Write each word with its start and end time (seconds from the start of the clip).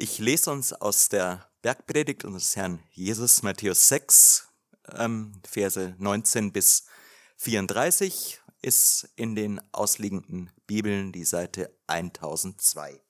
Ich 0.00 0.18
lese 0.20 0.52
uns 0.52 0.72
aus 0.72 1.08
der 1.08 1.50
Bergpredigt 1.60 2.24
unseres 2.24 2.54
Herrn 2.54 2.80
Jesus, 2.92 3.42
Matthäus 3.42 3.88
6, 3.88 4.46
ähm, 4.92 5.42
Verse 5.44 5.96
19 5.98 6.52
bis 6.52 6.84
34, 7.38 8.40
ist 8.62 9.08
in 9.16 9.34
den 9.34 9.60
ausliegenden 9.72 10.52
Bibeln 10.68 11.10
die 11.10 11.24
Seite 11.24 11.76
1002. 11.88 13.02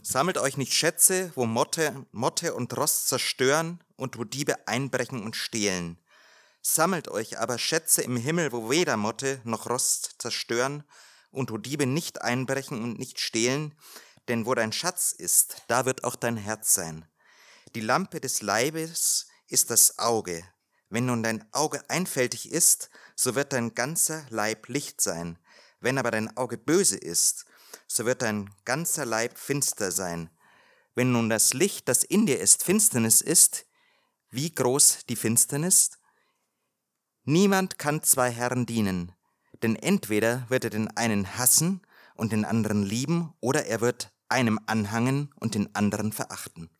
Sammelt 0.00 0.38
euch 0.38 0.56
nicht 0.56 0.72
Schätze, 0.72 1.32
wo 1.34 1.46
Motte, 1.46 2.06
Motte 2.12 2.54
und 2.54 2.76
Rost 2.76 3.08
zerstören 3.08 3.82
und 3.96 4.18
wo 4.18 4.22
Diebe 4.22 4.68
einbrechen 4.68 5.24
und 5.24 5.34
stehlen. 5.34 5.98
Sammelt 6.62 7.08
euch 7.08 7.40
aber 7.40 7.58
Schätze 7.58 8.02
im 8.02 8.16
Himmel, 8.16 8.52
wo 8.52 8.70
weder 8.70 8.96
Motte 8.96 9.40
noch 9.42 9.68
Rost 9.68 10.14
zerstören 10.18 10.84
und 11.36 11.50
wo 11.50 11.58
Diebe 11.58 11.86
nicht 11.86 12.22
einbrechen 12.22 12.82
und 12.82 12.98
nicht 12.98 13.20
stehlen, 13.20 13.74
denn 14.28 14.46
wo 14.46 14.54
dein 14.54 14.72
Schatz 14.72 15.12
ist, 15.12 15.62
da 15.68 15.84
wird 15.84 16.02
auch 16.02 16.16
dein 16.16 16.38
Herz 16.38 16.72
sein. 16.74 17.06
Die 17.74 17.80
Lampe 17.80 18.20
des 18.20 18.40
Leibes 18.40 19.26
ist 19.46 19.70
das 19.70 19.98
Auge. 19.98 20.42
Wenn 20.88 21.06
nun 21.06 21.22
dein 21.22 21.44
Auge 21.52 21.88
einfältig 21.90 22.50
ist, 22.50 22.90
so 23.14 23.34
wird 23.34 23.52
dein 23.52 23.74
ganzer 23.74 24.24
Leib 24.30 24.68
Licht 24.68 25.00
sein. 25.00 25.38
Wenn 25.80 25.98
aber 25.98 26.10
dein 26.10 26.34
Auge 26.36 26.56
böse 26.56 26.96
ist, 26.96 27.44
so 27.86 28.06
wird 28.06 28.22
dein 28.22 28.50
ganzer 28.64 29.04
Leib 29.04 29.36
finster 29.36 29.92
sein. 29.92 30.30
Wenn 30.94 31.12
nun 31.12 31.28
das 31.28 31.52
Licht, 31.52 31.86
das 31.88 32.02
in 32.02 32.24
dir 32.24 32.40
ist, 32.40 32.64
Finsternis 32.64 33.20
ist, 33.20 33.66
wie 34.30 34.54
groß 34.54 35.00
die 35.08 35.16
Finsternis? 35.16 35.90
Niemand 37.24 37.78
kann 37.78 38.02
zwei 38.02 38.30
Herren 38.30 38.64
dienen, 38.64 39.12
denn 39.62 39.76
entweder 39.76 40.44
wird 40.48 40.64
er 40.64 40.70
den 40.70 40.94
einen 40.96 41.38
hassen 41.38 41.82
und 42.14 42.32
den 42.32 42.44
anderen 42.44 42.82
lieben, 42.82 43.34
oder 43.40 43.66
er 43.66 43.80
wird 43.80 44.12
einem 44.28 44.58
anhangen 44.66 45.32
und 45.38 45.54
den 45.54 45.74
anderen 45.74 46.12
verachten. 46.12 46.70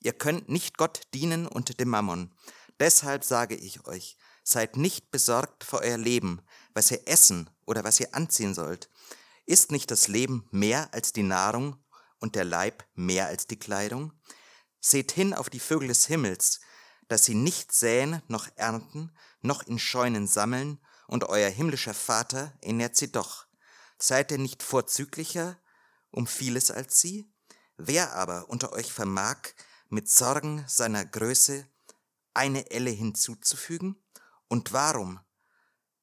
Ihr 0.00 0.12
könnt 0.12 0.48
nicht 0.48 0.78
Gott 0.78 1.02
dienen 1.14 1.46
und 1.46 1.80
dem 1.80 1.88
Mammon. 1.88 2.32
Deshalb 2.80 3.24
sage 3.24 3.54
ich 3.54 3.86
euch, 3.86 4.16
seid 4.42 4.76
nicht 4.76 5.10
besorgt 5.10 5.64
vor 5.64 5.80
euer 5.80 5.96
Leben, 5.96 6.42
was 6.74 6.90
ihr 6.90 7.06
essen 7.06 7.48
oder 7.66 7.84
was 7.84 8.00
ihr 8.00 8.14
anziehen 8.14 8.54
sollt. 8.54 8.90
Ist 9.46 9.70
nicht 9.72 9.90
das 9.90 10.08
Leben 10.08 10.46
mehr 10.50 10.92
als 10.92 11.12
die 11.12 11.22
Nahrung 11.22 11.76
und 12.20 12.34
der 12.34 12.44
Leib 12.44 12.84
mehr 12.94 13.26
als 13.26 13.46
die 13.46 13.58
Kleidung? 13.58 14.12
Seht 14.80 15.12
hin 15.12 15.34
auf 15.34 15.50
die 15.50 15.60
Vögel 15.60 15.88
des 15.88 16.06
Himmels, 16.06 16.60
dass 17.08 17.24
sie 17.24 17.34
nicht 17.34 17.72
säen 17.72 18.22
noch 18.28 18.48
ernten, 18.56 19.12
noch 19.40 19.62
in 19.62 19.78
Scheunen 19.78 20.26
sammeln, 20.26 20.78
und 21.06 21.24
euer 21.24 21.50
himmlischer 21.50 21.94
Vater 21.94 22.52
ernährt 22.60 22.96
sie 22.96 23.10
doch. 23.10 23.46
Seid 23.98 24.30
ihr 24.32 24.38
nicht 24.38 24.62
vorzüglicher 24.62 25.58
um 26.10 26.26
vieles 26.26 26.70
als 26.70 27.00
sie? 27.00 27.30
Wer 27.76 28.14
aber 28.14 28.48
unter 28.48 28.72
euch 28.72 28.92
vermag, 28.92 29.38
mit 29.88 30.08
Sorgen 30.08 30.64
seiner 30.68 31.04
Größe 31.04 31.66
eine 32.34 32.70
Elle 32.70 32.90
hinzuzufügen? 32.90 34.02
Und 34.48 34.72
warum 34.72 35.20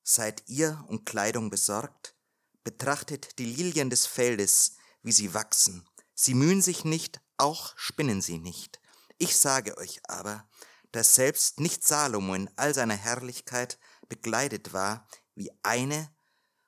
seid 0.03 0.43
ihr 0.47 0.83
um 0.87 1.05
Kleidung 1.05 1.49
besorgt? 1.49 2.15
Betrachtet 2.63 3.39
die 3.39 3.45
Lilien 3.45 3.89
des 3.89 4.05
Feldes, 4.05 4.75
wie 5.01 5.11
sie 5.11 5.33
wachsen. 5.33 5.87
Sie 6.13 6.33
mühen 6.33 6.61
sich 6.61 6.85
nicht, 6.85 7.21
auch 7.37 7.73
spinnen 7.75 8.21
sie 8.21 8.37
nicht. 8.37 8.79
Ich 9.17 9.37
sage 9.37 9.77
euch 9.77 10.01
aber, 10.07 10.47
dass 10.91 11.15
selbst 11.15 11.59
nicht 11.59 11.85
Salomo 11.85 12.35
in 12.35 12.49
all 12.57 12.73
seiner 12.73 12.95
Herrlichkeit 12.95 13.79
bekleidet 14.11 14.73
war 14.73 15.07
wie 15.35 15.49
eine 15.63 16.13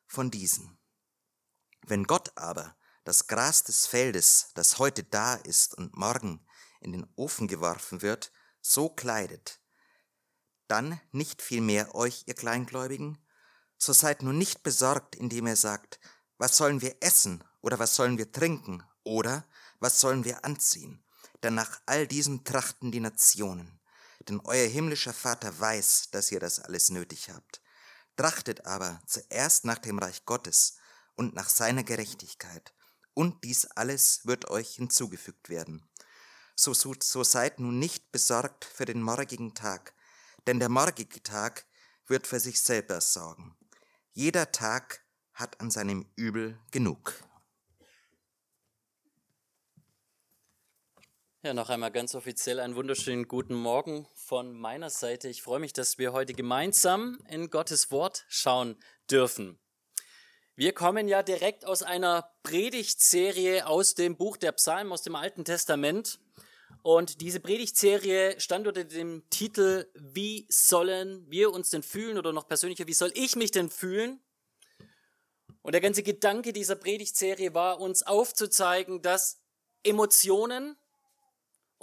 von 0.07 0.31
diesen. 0.31 0.79
Wenn 1.85 2.05
Gott 2.05 2.31
aber 2.37 2.77
das 3.03 3.27
Gras 3.27 3.65
des 3.65 3.85
Feldes, 3.85 4.51
das 4.55 4.79
heute 4.79 5.03
da 5.03 5.35
ist 5.35 5.77
und 5.77 5.97
morgen 5.97 6.39
in 6.79 6.93
den 6.93 7.05
Ofen 7.17 7.49
geworfen 7.49 8.01
wird, 8.01 8.31
so 8.61 8.87
kleidet, 8.87 9.59
dann 10.69 11.01
nicht 11.11 11.41
vielmehr 11.41 11.93
euch, 11.95 12.23
ihr 12.27 12.33
Kleingläubigen, 12.33 13.17
so 13.77 13.91
seid 13.91 14.23
nun 14.23 14.37
nicht 14.37 14.63
besorgt, 14.63 15.13
indem 15.13 15.47
ihr 15.47 15.57
sagt, 15.57 15.99
was 16.37 16.55
sollen 16.55 16.81
wir 16.81 16.95
essen 17.01 17.43
oder 17.59 17.77
was 17.77 17.93
sollen 17.93 18.17
wir 18.17 18.31
trinken 18.31 18.83
oder 19.03 19.45
was 19.81 19.99
sollen 19.99 20.23
wir 20.23 20.45
anziehen? 20.45 21.03
Denn 21.43 21.55
nach 21.55 21.81
all 21.85 22.07
diesem 22.07 22.45
trachten 22.45 22.93
die 22.93 23.01
Nationen. 23.01 23.81
Denn 24.29 24.39
euer 24.43 24.67
himmlischer 24.67 25.13
Vater 25.13 25.59
weiß, 25.59 26.09
dass 26.11 26.31
ihr 26.31 26.39
das 26.39 26.59
alles 26.59 26.89
nötig 26.89 27.29
habt. 27.29 27.61
Trachtet 28.15 28.65
aber 28.65 29.01
zuerst 29.05 29.65
nach 29.65 29.79
dem 29.79 29.99
Reich 29.99 30.25
Gottes 30.25 30.77
und 31.15 31.33
nach 31.35 31.49
seiner 31.49 31.83
Gerechtigkeit, 31.83 32.73
und 33.13 33.43
dies 33.43 33.65
alles 33.65 34.25
wird 34.25 34.49
euch 34.49 34.75
hinzugefügt 34.75 35.49
werden. 35.49 35.87
So, 36.55 36.73
so, 36.73 36.93
so 37.01 37.23
seid 37.23 37.59
nun 37.59 37.79
nicht 37.79 38.11
besorgt 38.11 38.65
für 38.65 38.85
den 38.85 39.01
morgigen 39.01 39.53
Tag, 39.53 39.93
denn 40.47 40.59
der 40.59 40.69
morgige 40.69 41.21
Tag 41.21 41.65
wird 42.07 42.27
für 42.27 42.39
sich 42.39 42.61
selber 42.61 43.01
sorgen. 43.01 43.55
Jeder 44.11 44.51
Tag 44.51 45.03
hat 45.33 45.59
an 45.61 45.71
seinem 45.71 46.05
Übel 46.15 46.59
genug. 46.71 47.13
Ja, 51.45 51.53
noch 51.53 51.67
einmal 51.67 51.91
ganz 51.91 52.15
offiziell 52.15 52.61
einen 52.61 52.77
wunderschönen 52.77 53.27
guten 53.27 53.53
Morgen 53.53 54.07
von 54.15 54.53
meiner 54.53 54.89
Seite. 54.89 55.27
Ich 55.27 55.41
freue 55.41 55.59
mich, 55.59 55.73
dass 55.73 55.97
wir 55.97 56.13
heute 56.13 56.31
gemeinsam 56.33 57.19
in 57.27 57.49
Gottes 57.49 57.91
Wort 57.91 58.23
schauen 58.29 58.77
dürfen. 59.11 59.59
Wir 60.55 60.71
kommen 60.71 61.09
ja 61.09 61.21
direkt 61.21 61.65
aus 61.65 61.83
einer 61.83 62.31
Predigtserie 62.43 63.67
aus 63.67 63.93
dem 63.93 64.15
Buch 64.15 64.37
der 64.37 64.53
Psalmen 64.53 64.93
aus 64.93 65.01
dem 65.01 65.15
Alten 65.15 65.43
Testament. 65.43 66.21
Und 66.81 67.19
diese 67.19 67.41
Predigtserie 67.41 68.39
stand 68.39 68.65
unter 68.65 68.85
dem 68.85 69.29
Titel 69.29 69.91
Wie 69.95 70.47
sollen 70.47 71.29
wir 71.29 71.51
uns 71.51 71.71
denn 71.71 71.83
fühlen? 71.83 72.17
Oder 72.17 72.31
noch 72.31 72.47
persönlicher, 72.47 72.87
wie 72.87 72.93
soll 72.93 73.11
ich 73.15 73.35
mich 73.35 73.51
denn 73.51 73.69
fühlen? 73.69 74.21
Und 75.61 75.73
der 75.73 75.81
ganze 75.81 76.03
Gedanke 76.03 76.53
dieser 76.53 76.77
Predigtserie 76.77 77.53
war, 77.53 77.81
uns 77.81 78.01
aufzuzeigen, 78.01 79.01
dass 79.01 79.41
Emotionen 79.83 80.77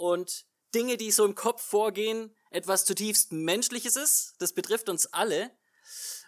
und 0.01 0.45
Dinge, 0.73 0.97
die 0.97 1.11
so 1.11 1.25
im 1.25 1.35
Kopf 1.35 1.61
vorgehen, 1.61 2.35
etwas 2.49 2.85
zutiefst 2.85 3.31
Menschliches 3.31 3.95
ist. 3.95 4.33
Das 4.39 4.53
betrifft 4.53 4.89
uns 4.89 5.05
alle. 5.07 5.51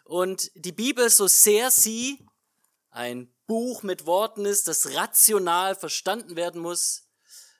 Und 0.05 0.51
die 0.55 0.71
Bibel, 0.71 1.09
so 1.09 1.27
sehr 1.27 1.71
sie 1.71 2.25
ein 2.89 3.33
Buch 3.47 3.83
mit 3.83 4.05
Worten 4.05 4.45
ist, 4.45 4.67
das 4.67 4.93
rational 4.95 5.75
verstanden 5.75 6.35
werden 6.35 6.61
muss, 6.61 7.07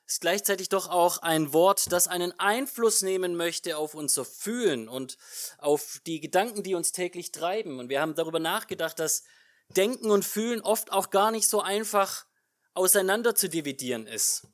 ist 0.05 0.21
gleichzeitig 0.21 0.69
doch 0.69 0.89
auch 0.89 1.19
ein 1.19 1.53
Wort, 1.53 1.91
das 1.91 2.07
einen 2.07 2.37
Einfluss 2.39 3.01
nehmen 3.01 3.35
möchte 3.35 3.77
auf 3.77 3.95
unser 3.95 4.25
Fühlen 4.25 4.89
und 4.89 5.17
auf 5.57 5.99
die 6.05 6.19
Gedanken, 6.19 6.61
die 6.61 6.75
uns 6.75 6.91
täglich 6.91 7.31
treiben. 7.31 7.79
Und 7.79 7.89
wir 7.89 8.01
haben 8.01 8.15
darüber 8.15 8.39
nachgedacht, 8.39 8.99
dass 8.99 9.23
Denken 9.69 10.11
und 10.11 10.25
Fühlen 10.25 10.61
oft 10.61 10.91
auch 10.91 11.09
gar 11.09 11.31
nicht 11.31 11.47
so 11.47 11.61
einfach 11.61 12.25
auseinander 12.73 13.33
zu 13.33 13.49
dividieren 13.49 14.07
ist. 14.07 14.47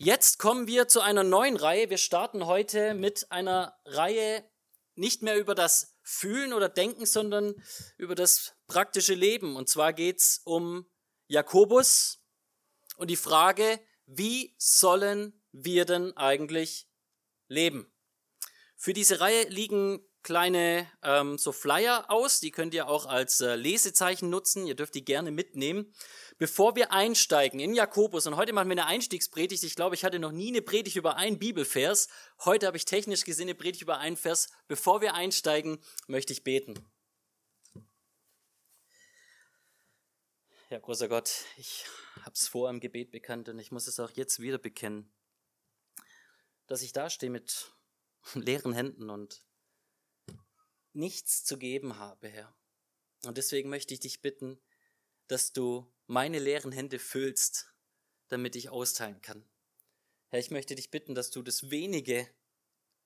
Jetzt 0.00 0.38
kommen 0.38 0.68
wir 0.68 0.86
zu 0.86 1.00
einer 1.00 1.24
neuen 1.24 1.56
Reihe. 1.56 1.90
Wir 1.90 1.98
starten 1.98 2.46
heute 2.46 2.94
mit 2.94 3.32
einer 3.32 3.76
Reihe 3.84 4.48
nicht 4.94 5.22
mehr 5.22 5.36
über 5.36 5.56
das 5.56 5.96
Fühlen 6.04 6.52
oder 6.52 6.68
Denken, 6.68 7.04
sondern 7.04 7.56
über 7.96 8.14
das 8.14 8.54
praktische 8.68 9.14
Leben. 9.14 9.56
Und 9.56 9.68
zwar 9.68 9.92
geht 9.92 10.20
es 10.20 10.40
um 10.44 10.86
Jakobus 11.26 12.22
und 12.96 13.10
die 13.10 13.16
Frage, 13.16 13.80
wie 14.06 14.54
sollen 14.56 15.42
wir 15.50 15.84
denn 15.84 16.16
eigentlich 16.16 16.88
leben? 17.48 17.92
Für 18.76 18.92
diese 18.92 19.18
Reihe 19.18 19.48
liegen 19.48 20.08
kleine 20.22 20.86
ähm, 21.02 21.38
so 21.38 21.50
Flyer 21.50 22.08
aus, 22.08 22.38
die 22.38 22.52
könnt 22.52 22.72
ihr 22.72 22.86
auch 22.86 23.06
als 23.06 23.40
äh, 23.40 23.56
Lesezeichen 23.56 24.30
nutzen, 24.30 24.66
ihr 24.66 24.76
dürft 24.76 24.94
die 24.94 25.04
gerne 25.04 25.32
mitnehmen. 25.32 25.92
Bevor 26.38 26.76
wir 26.76 26.92
einsteigen 26.92 27.58
in 27.58 27.74
Jakobus, 27.74 28.28
und 28.28 28.36
heute 28.36 28.52
machen 28.52 28.68
wir 28.68 28.74
eine 28.74 28.86
Einstiegspredigt, 28.86 29.64
ich 29.64 29.74
glaube, 29.74 29.96
ich 29.96 30.04
hatte 30.04 30.20
noch 30.20 30.30
nie 30.30 30.48
eine 30.48 30.62
Predigt 30.62 30.94
über 30.94 31.16
einen 31.16 31.40
Bibelvers, 31.40 32.08
heute 32.44 32.68
habe 32.68 32.76
ich 32.76 32.84
technisch 32.84 33.24
gesehen 33.24 33.48
eine 33.48 33.56
Predigt 33.56 33.82
über 33.82 33.98
einen 33.98 34.16
Vers. 34.16 34.48
Bevor 34.68 35.00
wir 35.00 35.14
einsteigen, 35.14 35.82
möchte 36.06 36.32
ich 36.32 36.44
beten. 36.44 36.78
Ja, 40.70 40.78
großer 40.78 41.08
Gott, 41.08 41.44
ich 41.56 41.86
habe 42.22 42.34
es 42.34 42.46
vor 42.46 42.70
im 42.70 42.78
Gebet 42.78 43.10
bekannt 43.10 43.48
und 43.48 43.58
ich 43.58 43.72
muss 43.72 43.88
es 43.88 43.98
auch 43.98 44.10
jetzt 44.10 44.38
wieder 44.38 44.58
bekennen, 44.58 45.12
dass 46.68 46.82
ich 46.82 46.92
dastehe 46.92 47.30
mit 47.30 47.72
leeren 48.34 48.74
Händen 48.74 49.10
und 49.10 49.44
nichts 50.92 51.44
zu 51.44 51.58
geben 51.58 51.98
habe, 51.98 52.28
Herr. 52.28 52.54
Und 53.24 53.38
deswegen 53.38 53.70
möchte 53.70 53.92
ich 53.92 54.00
dich 54.00 54.20
bitten, 54.20 54.60
dass 55.26 55.52
du 55.52 55.92
meine 56.08 56.38
leeren 56.38 56.72
Hände 56.72 56.98
füllst, 56.98 57.72
damit 58.28 58.56
ich 58.56 58.70
austeilen 58.70 59.20
kann. 59.20 59.48
Herr, 60.28 60.40
ich 60.40 60.50
möchte 60.50 60.74
dich 60.74 60.90
bitten, 60.90 61.14
dass 61.14 61.30
du 61.30 61.42
das 61.42 61.70
wenige, 61.70 62.28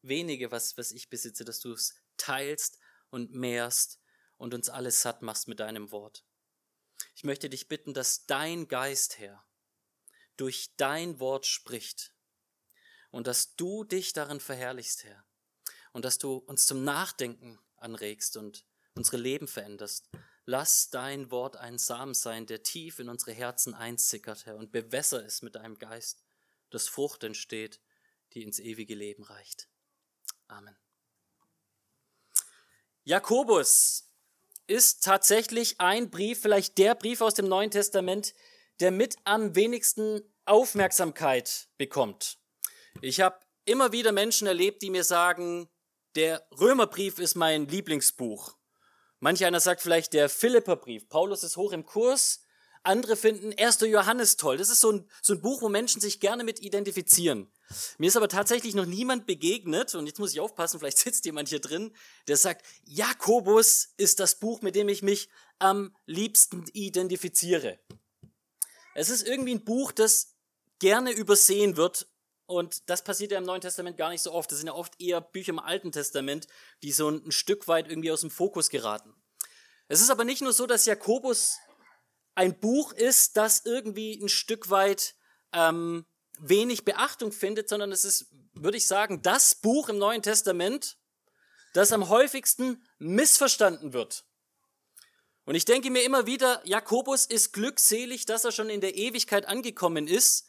wenige, 0.03 0.51
was, 0.51 0.79
was 0.79 0.93
ich 0.93 1.11
besitze, 1.11 1.45
dass 1.45 1.61
du 1.61 1.73
es 1.73 1.95
teilst 2.17 2.79
und 3.11 3.33
mehrst 3.33 4.01
und 4.39 4.55
uns 4.55 4.69
alles 4.69 5.03
satt 5.03 5.21
machst 5.21 5.49
mit 5.49 5.61
deinem 5.61 5.91
Wort. 5.91 6.25
Ich 7.15 7.25
möchte 7.25 7.51
dich 7.51 7.69
bitten, 7.69 7.93
dass 7.93 8.27
dein 8.27 8.69
Geist, 8.69 9.19
Herr, 9.19 9.45
durch 10.37 10.75
dein 10.77 11.19
Wort 11.19 11.47
spricht 11.47 12.15
und 13.11 13.27
dass 13.27 13.57
du 13.57 13.85
dich 13.85 14.13
darin 14.13 14.41
verherrlichst, 14.41 15.05
Herr, 15.05 15.25
und 15.93 16.05
dass 16.05 16.19
du 16.19 16.37
uns 16.37 16.67
zum 16.67 16.85
Nachdenken 16.85 17.59
anregst 17.77 18.37
und 18.37 18.65
unsere 18.95 19.17
Leben 19.17 19.49
veränderst. 19.49 20.09
Lass 20.45 20.91
dein 20.91 21.31
Wort 21.31 21.57
ein 21.57 21.79
Samen 21.79 22.15
sein, 22.15 22.47
der 22.47 22.63
tief 22.63 22.99
in 22.99 23.09
unsere 23.09 23.33
Herzen 23.33 23.75
einsickert, 23.75 24.47
Herr, 24.47 24.57
und 24.57 24.73
bewässer 24.73 25.25
es 25.25 25.43
mit 25.43 25.55
deinem 25.55 25.79
Geist, 25.79 26.25
dass 26.71 26.89
Frucht 26.89 27.23
entsteht, 27.23 27.81
die 28.33 28.43
ins 28.43 28.59
ewige 28.59 28.95
Leben 28.95 29.23
reicht. 29.23 29.69
Amen. 30.49 30.77
Jakobus 33.05 34.09
ist 34.67 35.05
tatsächlich 35.05 35.81
ein 35.81 36.11
Brief, 36.11 36.41
vielleicht 36.41 36.79
der 36.79 36.95
Brief 36.95 37.21
aus 37.21 37.35
dem 37.35 37.49
Neuen 37.49 37.71
Testament, 37.71 38.35
der 38.81 38.91
mit 38.91 39.17
am 39.25 39.55
wenigsten 39.55 40.23
Aufmerksamkeit 40.45 41.69
bekommt. 41.79 42.39
Ich 43.01 43.21
habe 43.21 43.39
immer 43.65 43.93
wieder 43.93 44.13
Menschen 44.13 44.47
erlebt, 44.47 44.83
die 44.83 44.91
mir 44.91 45.05
sagen, 45.05 45.69
der 46.15 46.47
Römerbrief 46.59 47.19
ist 47.19 47.37
mein 47.37 47.67
Lieblingsbuch. 47.69 48.57
Manch 49.23 49.45
einer 49.45 49.61
sagt 49.61 49.83
vielleicht 49.83 50.15
der 50.15 50.29
Philipperbrief. 50.29 51.09
Paulus 51.09 51.45
ist 51.45 51.57
hoch 51.57 51.71
im 51.71 51.87
Kurs. 51.87 52.41
Andere 52.83 53.15
finden 53.15 53.55
1. 53.57 53.83
Johannes 53.83 54.37
toll. 54.37 54.57
Das 54.57 54.69
ist 54.69 54.81
so 54.81 54.91
ein, 54.91 55.09
so 55.23 55.35
ein 55.35 55.41
Buch, 55.41 55.63
wo 55.63 55.69
Menschen 55.69 56.01
sich 56.01 56.19
gerne 56.19 56.43
mit 56.43 56.61
identifizieren. 56.61 57.49
Mir 57.99 58.09
ist 58.09 58.17
aber 58.17 58.27
tatsächlich 58.27 58.75
noch 58.75 58.85
niemand 58.85 59.27
begegnet, 59.27 59.95
und 59.95 60.09
jetzt 60.09 60.19
muss 60.19 60.33
ich 60.33 60.41
aufpassen, 60.41 60.81
vielleicht 60.81 60.99
sitzt 61.05 61.25
jemand 61.25 61.49
hier 61.51 61.61
drin, 61.61 61.95
der 62.27 62.37
sagt, 62.37 62.67
Jakobus 62.85 63.91
ist 63.97 64.19
das 64.19 64.41
Buch, 64.41 64.61
mit 64.61 64.75
dem 64.75 64.89
ich 64.89 65.03
mich 65.03 65.29
am 65.61 65.95
liebsten 66.07 66.65
identifiziere. 66.73 67.79
Es 68.97 69.09
ist 69.09 69.25
irgendwie 69.25 69.55
ein 69.55 69.65
Buch, 69.65 69.93
das 69.93 70.35
gerne 70.81 71.13
übersehen 71.13 71.77
wird 71.77 72.09
und 72.47 72.89
das 72.91 73.05
passiert 73.05 73.33
ja 73.33 73.39
im 73.39 73.45
Neuen 73.45 73.61
Testament 73.61 73.97
gar 73.97 74.11
nicht 74.11 74.23
so 74.23 74.33
oft. 74.33 74.51
Das 74.51 74.59
sind 74.59 74.67
ja 74.67 74.75
oft 74.75 75.01
eher 75.01 75.21
Bücher 75.21 75.51
im 75.51 75.59
Alten 75.59 75.93
Testament, 75.93 76.47
die 76.83 76.93
so 76.93 77.09
ein, 77.09 77.31
Stück 77.31 77.69
weit 77.69 77.89
irgendwie 77.89 78.11
aus 78.11 78.21
dem 78.21 78.31
Fokus 78.31 78.69
geraten. 78.69 79.15
Es 79.89 80.01
ist 80.01 80.11
aber 80.11 80.25
nicht 80.25 80.43
nur 80.43 80.53
so, 80.53 80.67
dass 80.67 80.87
Jakobus 80.87 81.59
ein 82.35 82.59
Buch 82.59 82.93
ist, 82.93 83.37
das 83.37 83.65
irgendwie 83.65 84.19
ein 84.21 84.29
Stück 84.29 84.71
weit 84.71 85.15
ähm, 85.53 86.07
wenig 86.39 86.85
Beachtung 86.85 87.33
findet, 87.33 87.69
sondern 87.69 87.93
es 87.93 88.05
ist, 88.05 88.27
würde 88.55 88.79
ich 88.79 88.87
sagen, 88.87 89.23
das 89.23 89.55
Buch 89.55 89.89
im 89.89 89.99
Neuen 89.99 90.23
Testament, 90.23 90.99
das 91.75 91.93
am 91.93 92.09
häufigsten 92.09 92.83
missverstanden 92.99 93.93
wird. 93.93 94.25
Und 95.45 95.55
ich 95.55 95.65
denke 95.65 95.91
mir 95.91 96.05
immer 96.05 96.27
wieder, 96.27 96.63
Jakobus 96.65 97.27
ist 97.27 97.53
glückselig, 97.53 98.27
dass 98.27 98.45
er 98.45 98.53
schon 98.53 98.71
in 98.71 98.81
der 98.81 98.97
Ewigkeit 98.97 99.47
angekommen 99.47 100.07
ist, 100.07 100.47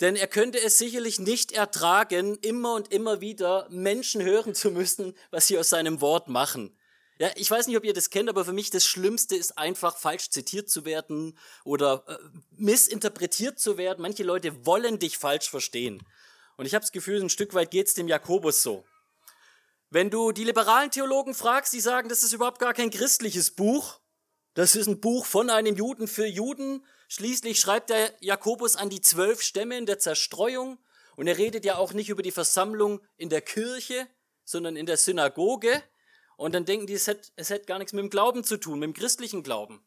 denn 0.00 0.16
er 0.16 0.26
könnte 0.26 0.60
es 0.60 0.78
sicherlich 0.78 1.18
nicht 1.18 1.52
ertragen, 1.52 2.36
immer 2.42 2.74
und 2.74 2.92
immer 2.92 3.20
wieder 3.20 3.66
Menschen 3.70 4.22
hören 4.22 4.54
zu 4.54 4.70
müssen, 4.70 5.14
was 5.30 5.46
sie 5.46 5.58
aus 5.58 5.70
seinem 5.70 6.00
Wort 6.00 6.28
machen. 6.28 6.76
Ja, 7.18 7.30
ich 7.36 7.50
weiß 7.50 7.66
nicht, 7.66 7.78
ob 7.78 7.84
ihr 7.84 7.94
das 7.94 8.10
kennt, 8.10 8.28
aber 8.28 8.44
für 8.44 8.52
mich 8.52 8.68
das 8.68 8.84
Schlimmste 8.84 9.36
ist 9.36 9.56
einfach 9.56 9.96
falsch 9.96 10.28
zitiert 10.28 10.68
zu 10.68 10.84
werden 10.84 11.38
oder 11.64 12.04
äh, 12.08 12.18
missinterpretiert 12.50 13.58
zu 13.58 13.78
werden. 13.78 14.02
Manche 14.02 14.22
Leute 14.22 14.66
wollen 14.66 14.98
dich 14.98 15.16
falsch 15.16 15.48
verstehen. 15.48 16.02
Und 16.58 16.66
ich 16.66 16.74
habe 16.74 16.82
das 16.82 16.92
Gefühl, 16.92 17.22
ein 17.22 17.30
Stück 17.30 17.54
weit 17.54 17.70
geht's 17.70 17.94
dem 17.94 18.08
Jakobus 18.08 18.62
so. 18.62 18.84
Wenn 19.88 20.10
du 20.10 20.32
die 20.32 20.44
liberalen 20.44 20.90
Theologen 20.90 21.34
fragst, 21.34 21.72
die 21.72 21.80
sagen, 21.80 22.10
das 22.10 22.22
ist 22.22 22.34
überhaupt 22.34 22.58
gar 22.58 22.74
kein 22.74 22.90
christliches 22.90 23.50
Buch, 23.50 24.00
das 24.52 24.74
ist 24.74 24.86
ein 24.86 25.00
Buch 25.00 25.24
von 25.24 25.48
einem 25.48 25.76
Juden 25.76 26.08
für 26.08 26.26
Juden. 26.26 26.84
Schließlich 27.08 27.60
schreibt 27.60 27.90
der 27.90 28.14
Jakobus 28.20 28.76
an 28.76 28.90
die 28.90 29.00
zwölf 29.00 29.42
Stämme 29.42 29.78
in 29.78 29.86
der 29.86 29.98
Zerstreuung. 29.98 30.78
Und 31.16 31.26
er 31.26 31.38
redet 31.38 31.64
ja 31.64 31.76
auch 31.76 31.92
nicht 31.92 32.08
über 32.08 32.22
die 32.22 32.30
Versammlung 32.30 33.00
in 33.16 33.30
der 33.30 33.40
Kirche, 33.40 34.06
sondern 34.44 34.76
in 34.76 34.86
der 34.86 34.96
Synagoge. 34.96 35.82
Und 36.36 36.54
dann 36.54 36.64
denken 36.64 36.86
die, 36.86 36.94
es 36.94 37.06
hätte, 37.06 37.30
es 37.36 37.50
hätte 37.50 37.66
gar 37.66 37.78
nichts 37.78 37.92
mit 37.92 38.02
dem 38.02 38.10
Glauben 38.10 38.44
zu 38.44 38.58
tun, 38.58 38.78
mit 38.78 38.88
dem 38.88 38.94
christlichen 38.94 39.42
Glauben. 39.42 39.84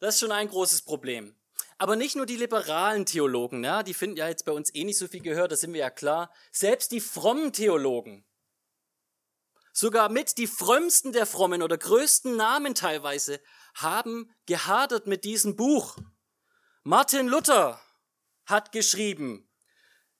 Das 0.00 0.14
ist 0.14 0.20
schon 0.20 0.32
ein 0.32 0.48
großes 0.48 0.82
Problem. 0.82 1.34
Aber 1.76 1.94
nicht 1.94 2.16
nur 2.16 2.26
die 2.26 2.36
liberalen 2.36 3.06
Theologen, 3.06 3.62
ja, 3.62 3.82
die 3.82 3.94
finden 3.94 4.16
ja 4.16 4.28
jetzt 4.28 4.44
bei 4.44 4.52
uns 4.52 4.74
eh 4.74 4.84
nicht 4.84 4.98
so 4.98 5.06
viel 5.06 5.20
gehört, 5.20 5.52
da 5.52 5.56
sind 5.56 5.72
wir 5.72 5.80
ja 5.80 5.90
klar. 5.90 6.32
Selbst 6.50 6.90
die 6.90 7.00
frommen 7.00 7.52
Theologen 7.52 8.24
sogar 9.78 10.08
mit 10.08 10.38
die 10.38 10.48
frömmsten 10.48 11.12
der 11.12 11.24
Frommen 11.24 11.62
oder 11.62 11.78
größten 11.78 12.34
Namen 12.34 12.74
teilweise, 12.74 13.40
haben 13.76 14.28
gehadert 14.46 15.06
mit 15.06 15.22
diesem 15.22 15.54
Buch. 15.54 15.96
Martin 16.82 17.28
Luther 17.28 17.80
hat 18.44 18.72
geschrieben, 18.72 19.48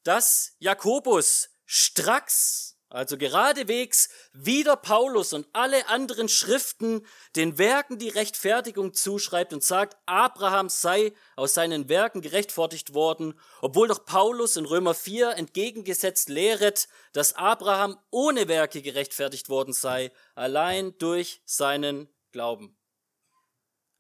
dass 0.05 0.55
Jakobus 0.61 1.51
stracks 1.67 2.78
also 2.91 3.19
geradewegs 3.19 4.09
wieder 4.33 4.77
Paulus 4.77 5.33
und 5.33 5.47
alle 5.53 5.89
anderen 5.89 6.29
Schriften 6.29 7.07
den 7.37 7.59
Werken 7.59 7.99
die 7.99 8.09
Rechtfertigung 8.09 8.95
zuschreibt 8.95 9.53
und 9.53 9.63
sagt, 9.63 9.97
Abraham 10.07 10.69
sei 10.69 11.13
aus 11.37 11.55
seinen 11.55 11.89
Werken 11.89 12.23
gerechtfertigt 12.23 12.95
worden, 12.95 13.39
obwohl 13.61 13.89
doch 13.89 14.05
Paulus 14.07 14.57
in 14.57 14.65
Römer 14.65 14.95
4 14.95 15.37
entgegengesetzt 15.37 16.29
lehret, 16.29 16.89
dass 17.13 17.35
Abraham 17.35 17.99
ohne 18.11 18.49
Werke 18.49 18.81
gerechtfertigt 18.81 19.49
worden 19.49 19.75
sei, 19.75 20.11
allein 20.35 20.97
durch 20.99 21.43
seinen 21.45 22.09
Glauben. 22.33 22.75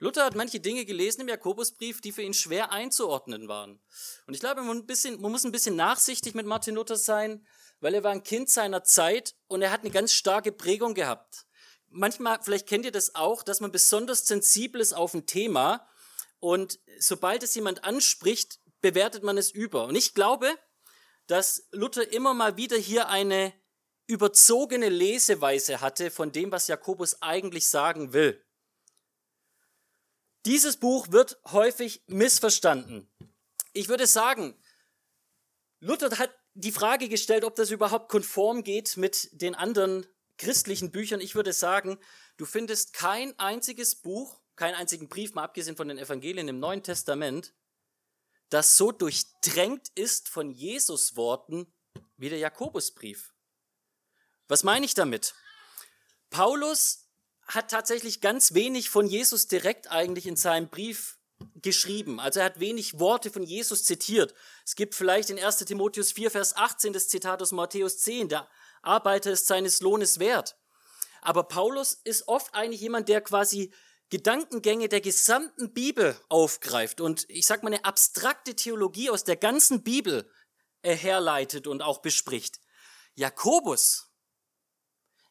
Luther 0.00 0.25
hat 0.25 0.37
manche 0.37 0.61
Dinge 0.61 0.84
gelesen 0.84 1.23
im 1.23 1.29
Jakobusbrief, 1.29 2.00
die 2.00 2.12
für 2.12 2.23
ihn 2.23 2.34
schwer 2.34 2.70
einzuordnen 2.70 3.49
waren. 3.49 3.81
Und 4.26 4.34
ich 4.34 4.41
glaube, 4.41 4.62
man, 4.62 4.87
muss 5.19 5.44
ein 5.44 5.52
bisschen 5.52 5.76
nachsichtig 5.76 6.34
mit 6.34 6.46
Martin 6.46 6.76
Luther 6.76 6.96
sein, 6.96 7.44
weil 7.80 7.94
er 7.94 8.04
war 8.04 8.12
ein 8.12 8.22
Kind 8.22 8.50
seiner 8.50 8.84
Zeit 8.84 9.34
und 9.46 9.62
er 9.62 9.70
hat 9.70 9.80
eine 9.80 9.90
ganz 9.90 10.12
starke 10.12 10.52
Prägung 10.52 10.94
gehabt. 10.94 11.46
Manchmal, 11.88 12.38
vielleicht 12.42 12.69
kennt 12.69 12.84
ihr 12.84 12.92
das 12.92 13.14
auch, 13.14 13.42
dass 13.42 13.60
man 13.60 13.72
besonders 13.72 14.26
sensibel 14.26 14.80
ist 14.80 14.92
auf 14.92 15.14
ein 15.14 15.26
Thema 15.26 15.88
und 16.40 16.78
sobald 16.98 17.42
es 17.42 17.54
jemand 17.54 17.84
anspricht, 17.84 18.60
bewertet 18.80 19.22
man 19.22 19.38
es 19.38 19.50
über. 19.50 19.84
Und 19.84 19.96
ich 19.96 20.14
glaube, 20.14 20.54
dass 21.26 21.66
Luther 21.72 22.12
immer 22.12 22.34
mal 22.34 22.56
wieder 22.56 22.76
hier 22.76 23.08
eine 23.08 23.52
überzogene 24.06 24.88
Leseweise 24.88 25.81
hatte 25.81 26.10
von 26.10 26.32
dem, 26.32 26.50
was 26.50 26.69
Jakobus 26.69 27.20
eigentlich 27.20 27.69
sagen 27.69 28.12
will. 28.12 28.43
Dieses 30.46 30.79
Buch 30.79 31.08
wird 31.10 31.38
häufig 31.53 32.03
missverstanden. 32.06 33.10
Ich 33.72 33.88
würde 33.88 34.06
sagen, 34.06 34.58
Luther 35.81 36.19
hat 36.19 36.31
die 36.58 36.72
Frage 36.72 37.08
gestellt, 37.08 37.44
ob 37.44 37.55
das 37.55 37.70
überhaupt 37.70 38.08
konform 38.08 38.65
geht 38.65 38.96
mit 38.96 39.29
den 39.32 39.55
anderen 39.55 40.06
christlichen 40.38 40.91
Büchern. 40.91 41.20
Ich 41.20 41.36
würde 41.36 41.53
sagen, 41.53 41.98
du 42.36 42.46
findest 42.46 42.93
kein 42.93 43.38
einziges 43.38 43.94
Buch, 43.94 44.41
keinen 44.56 44.74
einzigen 44.74 45.08
Brief, 45.08 45.34
mal 45.34 45.44
abgesehen 45.44 45.77
von 45.77 45.86
den 45.86 45.98
Evangelien 45.98 46.48
im 46.48 46.58
Neuen 46.58 46.82
Testament, 46.82 47.55
das 48.50 48.77
so 48.77 48.91
durchdrängt 48.91 49.88
ist 49.94 50.29
von 50.29 50.50
Jesus 50.50 51.15
Worten 51.17 51.72
wie 52.17 52.29
der 52.29 52.38
Jakobusbrief. 52.38 53.32
Was 54.48 54.65
meine 54.65 54.84
ich 54.84 54.94
damit? 54.94 55.34
Paulus 56.31 57.08
hat 57.46 57.70
tatsächlich 57.70 58.20
ganz 58.20 58.55
wenig 58.55 58.91
von 58.91 59.06
Jesus 59.06 59.46
direkt 59.46 59.91
eigentlich 59.91 60.27
in 60.27 60.36
seinem 60.36 60.69
Brief 60.69 61.18
geschrieben. 61.56 62.20
Also 62.20 62.40
er 62.40 62.46
hat 62.46 62.60
wenig 62.60 62.98
Worte 62.98 63.30
von 63.30 63.42
Jesus 63.42 63.84
zitiert. 63.84 64.34
Es 64.64 64.74
gibt 64.74 64.94
vielleicht 64.94 65.30
in 65.30 65.38
1 65.38 65.58
Timotheus 65.58 66.12
4, 66.12 66.30
Vers 66.30 66.56
18 66.56 66.92
das 66.92 67.08
Zitat 67.08 67.42
aus 67.42 67.52
Matthäus 67.52 67.98
10, 67.98 68.28
der 68.28 68.48
Arbeiter 68.82 69.32
ist 69.32 69.46
seines 69.46 69.80
Lohnes 69.80 70.18
wert. 70.18 70.56
Aber 71.20 71.44
Paulus 71.44 71.94
ist 72.04 72.28
oft 72.28 72.54
eigentlich 72.54 72.80
jemand, 72.80 73.08
der 73.08 73.20
quasi 73.20 73.72
Gedankengänge 74.10 74.88
der 74.88 75.00
gesamten 75.00 75.74
Bibel 75.74 76.18
aufgreift 76.28 77.00
und 77.00 77.26
ich 77.28 77.46
sag 77.46 77.62
mal 77.62 77.72
eine 77.72 77.84
abstrakte 77.84 78.56
Theologie 78.56 79.10
aus 79.10 79.24
der 79.24 79.36
ganzen 79.36 79.82
Bibel 79.82 80.30
herleitet 80.82 81.66
und 81.66 81.82
auch 81.82 81.98
bespricht. 81.98 82.60
Jakobus 83.14 84.10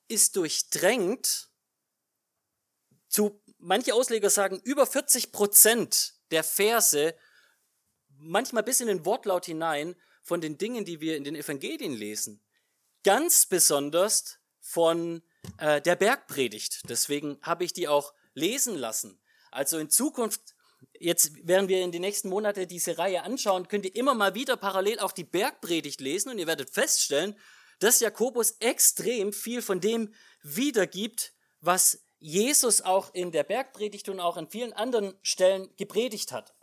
ist 0.07 0.35
durchdrängt 0.35 1.49
zu 3.07 3.41
manche 3.67 3.93
Ausleger 3.93 4.29
sagen, 4.29 4.61
über 4.63 4.87
40 4.87 5.31
Prozent 5.31 6.15
der 6.31 6.43
Verse, 6.43 7.13
manchmal 8.17 8.63
bis 8.63 8.79
in 8.79 8.87
den 8.87 9.05
Wortlaut 9.05 9.45
hinein, 9.45 9.95
von 10.23 10.41
den 10.41 10.57
Dingen, 10.57 10.85
die 10.85 10.99
wir 10.99 11.15
in 11.15 11.23
den 11.23 11.35
Evangelien 11.35 11.93
lesen. 11.93 12.41
Ganz 13.03 13.45
besonders 13.45 14.39
von 14.59 15.21
äh, 15.57 15.81
der 15.81 15.95
Bergpredigt. 15.95 16.81
Deswegen 16.89 17.37
habe 17.41 17.63
ich 17.63 17.71
die 17.71 17.87
auch 17.87 18.13
lesen 18.33 18.75
lassen. 18.75 19.21
Also 19.51 19.77
in 19.77 19.89
Zukunft, 19.89 20.55
jetzt 20.99 21.47
werden 21.47 21.69
wir 21.69 21.81
in 21.81 21.91
den 21.91 22.01
nächsten 22.01 22.29
Monaten 22.29 22.67
diese 22.67 22.97
Reihe 22.97 23.23
anschauen, 23.23 23.67
könnt 23.67 23.85
ihr 23.85 23.95
immer 23.95 24.15
mal 24.15 24.33
wieder 24.35 24.57
parallel 24.57 24.99
auch 24.99 25.13
die 25.13 25.23
Bergpredigt 25.23 26.01
lesen 26.01 26.31
und 26.31 26.39
ihr 26.39 26.47
werdet 26.47 26.69
feststellen, 26.69 27.37
dass 27.79 27.99
Jakobus 27.99 28.51
extrem 28.59 29.31
viel 29.31 29.61
von 29.61 29.79
dem 29.79 30.13
wiedergibt, 30.41 31.33
was 31.61 32.06
Jesus 32.19 32.81
auch 32.81 33.13
in 33.13 33.31
der 33.31 33.43
Bergpredigt 33.43 34.09
und 34.09 34.19
auch 34.19 34.37
an 34.37 34.49
vielen 34.49 34.73
anderen 34.73 35.17
Stellen 35.21 35.69
gepredigt 35.77 36.31
hat. 36.31 36.55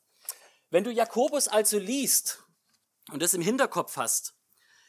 Wenn 0.70 0.84
du 0.84 0.90
Jakobus 0.90 1.48
also 1.48 1.78
liest 1.78 2.42
und 3.12 3.22
das 3.22 3.34
im 3.34 3.42
Hinterkopf 3.42 3.96
hast, 3.96 4.34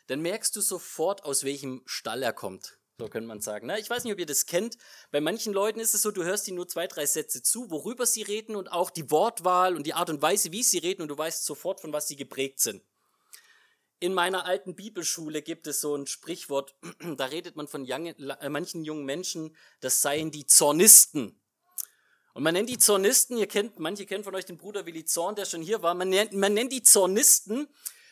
dann 0.08 0.22
merkst 0.22 0.56
du 0.56 0.62
sofort, 0.62 1.24
aus 1.24 1.44
welchem 1.44 1.84
Stall 1.86 2.24
er 2.24 2.34
kommt. 2.34 2.80
So 2.98 3.10
könnte 3.10 3.28
man 3.28 3.42
sagen. 3.42 3.68
Ne? 3.68 3.80
Ich 3.80 3.90
weiß 3.90 4.04
nicht, 4.04 4.14
ob 4.14 4.20
ihr 4.20 4.26
das 4.26 4.46
kennt. 4.46 4.78
Bei 5.12 5.20
manchen 5.20 5.52
Leuten 5.52 5.80
ist 5.80 5.94
es 5.94 6.02
so, 6.02 6.12
du 6.12 6.24
hörst 6.24 6.48
ihnen 6.48 6.56
nur 6.56 6.68
zwei, 6.68 6.88
drei 6.88 7.06
Sätze 7.06 7.44
zu, 7.44 7.70
worüber 7.70 8.06
sie 8.06 8.22
reden 8.22 8.56
und 8.56 8.72
auch 8.72 8.90
die 8.90 9.12
Wortwahl 9.12 9.76
und 9.76 9.86
die 9.86 9.94
Art 9.94 10.10
und 10.10 10.22
Weise, 10.22 10.52
wie 10.54 10.64
sie 10.64 10.78
reden 10.78 11.02
und 11.02 11.10
du 11.10 11.18
weißt 11.18 11.44
sofort, 11.44 11.82
von 11.82 11.92
was 11.92 12.08
sie 12.08 12.16
geprägt 12.16 12.62
sind. 12.62 12.82
In 14.00 14.14
meiner 14.14 14.46
alten 14.46 14.76
Bibelschule 14.76 15.42
gibt 15.42 15.68
es 15.68 15.80
so 15.82 15.96
ein 15.96 16.06
Sprichwort, 16.06 16.76
da 17.18 17.26
redet 17.26 17.56
man 17.56 17.68
von 17.68 17.86
young, 17.88 18.08
äh, 18.08 18.50
manchen 18.50 18.84
jungen 18.84 19.06
Menschen, 19.06 19.56
das 19.80 20.02
seien 20.02 20.32
die 20.32 20.46
Zornisten. 20.46 21.40
Und 22.34 22.44
man 22.44 22.54
nennt 22.54 22.70
die 22.70 22.78
Zornisten, 22.78 23.38
ihr 23.38 23.48
kennt, 23.48 23.80
manche 23.80 24.06
kennen 24.06 24.26
von 24.26 24.36
euch 24.36 24.46
den 24.46 24.58
Bruder 24.58 24.86
Willi 24.86 25.06
Zorn, 25.06 25.36
der 25.36 25.46
schon 25.46 25.62
hier 25.62 25.82
war, 25.82 25.94
man 25.94 26.10
nennt, 26.10 26.34
man 26.34 26.54
nennt 26.54 26.74
die 26.74 26.84
Zornisten, 26.84 27.68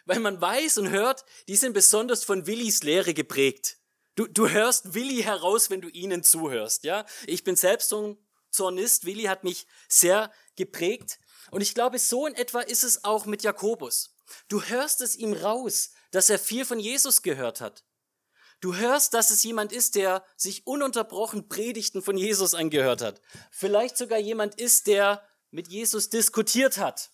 weil 0.06 0.20
man 0.20 0.40
weiß 0.40 0.78
und 0.78 0.90
hört, 0.90 1.26
die 1.50 1.58
sind 1.58 1.74
besonders 1.74 2.24
von 2.24 2.48
Willis 2.48 2.84
Lehre 2.84 3.14
geprägt. 3.14 3.78
Du, 4.16 4.28
du 4.28 4.48
hörst 4.48 4.94
Willi 4.94 5.24
heraus, 5.24 5.70
wenn 5.70 5.82
du 5.82 5.90
ihnen 5.90 6.24
zuhörst, 6.24 6.84
ja. 6.86 7.06
Ich 7.26 7.44
bin 7.44 7.56
selbst 7.56 7.90
so 7.90 8.08
ein 8.08 8.18
Zornist. 8.52 9.06
Willi 9.06 9.24
hat 9.24 9.44
mich 9.44 9.66
sehr 9.90 10.32
geprägt. 10.56 11.20
Und 11.52 11.62
ich 11.62 11.74
glaube, 11.74 12.00
so 12.00 12.28
in 12.28 12.36
etwa 12.36 12.62
ist 12.62 12.84
es 12.84 13.04
auch 13.04 13.26
mit 13.26 13.44
Jakobus. 13.44 14.13
Du 14.48 14.62
hörst 14.64 15.02
es 15.02 15.16
ihm 15.16 15.34
raus, 15.34 15.92
dass 16.12 16.30
er 16.30 16.40
viel 16.40 16.66
von 16.66 16.80
Jesus 16.80 17.22
gehört 17.22 17.62
hat. 17.62 17.84
Du 18.60 18.76
hörst, 18.76 19.14
dass 19.14 19.30
es 19.30 19.44
jemand 19.44 19.74
ist, 19.74 19.96
der 19.96 20.24
sich 20.38 20.66
ununterbrochen 20.66 21.50
Predigten 21.50 22.02
von 22.02 22.18
Jesus 22.18 22.54
angehört 22.54 23.02
hat. 23.02 23.22
Vielleicht 23.52 23.98
sogar 23.98 24.20
jemand 24.20 24.56
ist, 24.56 24.88
der 24.88 25.28
mit 25.52 25.68
Jesus 25.68 26.10
diskutiert 26.10 26.78
hat. 26.78 27.12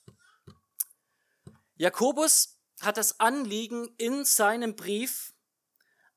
Jakobus 1.75 2.59
hat 2.81 2.97
das 2.97 3.19
Anliegen 3.19 3.89
in 3.97 4.25
seinem 4.25 4.75
Brief, 4.75 5.33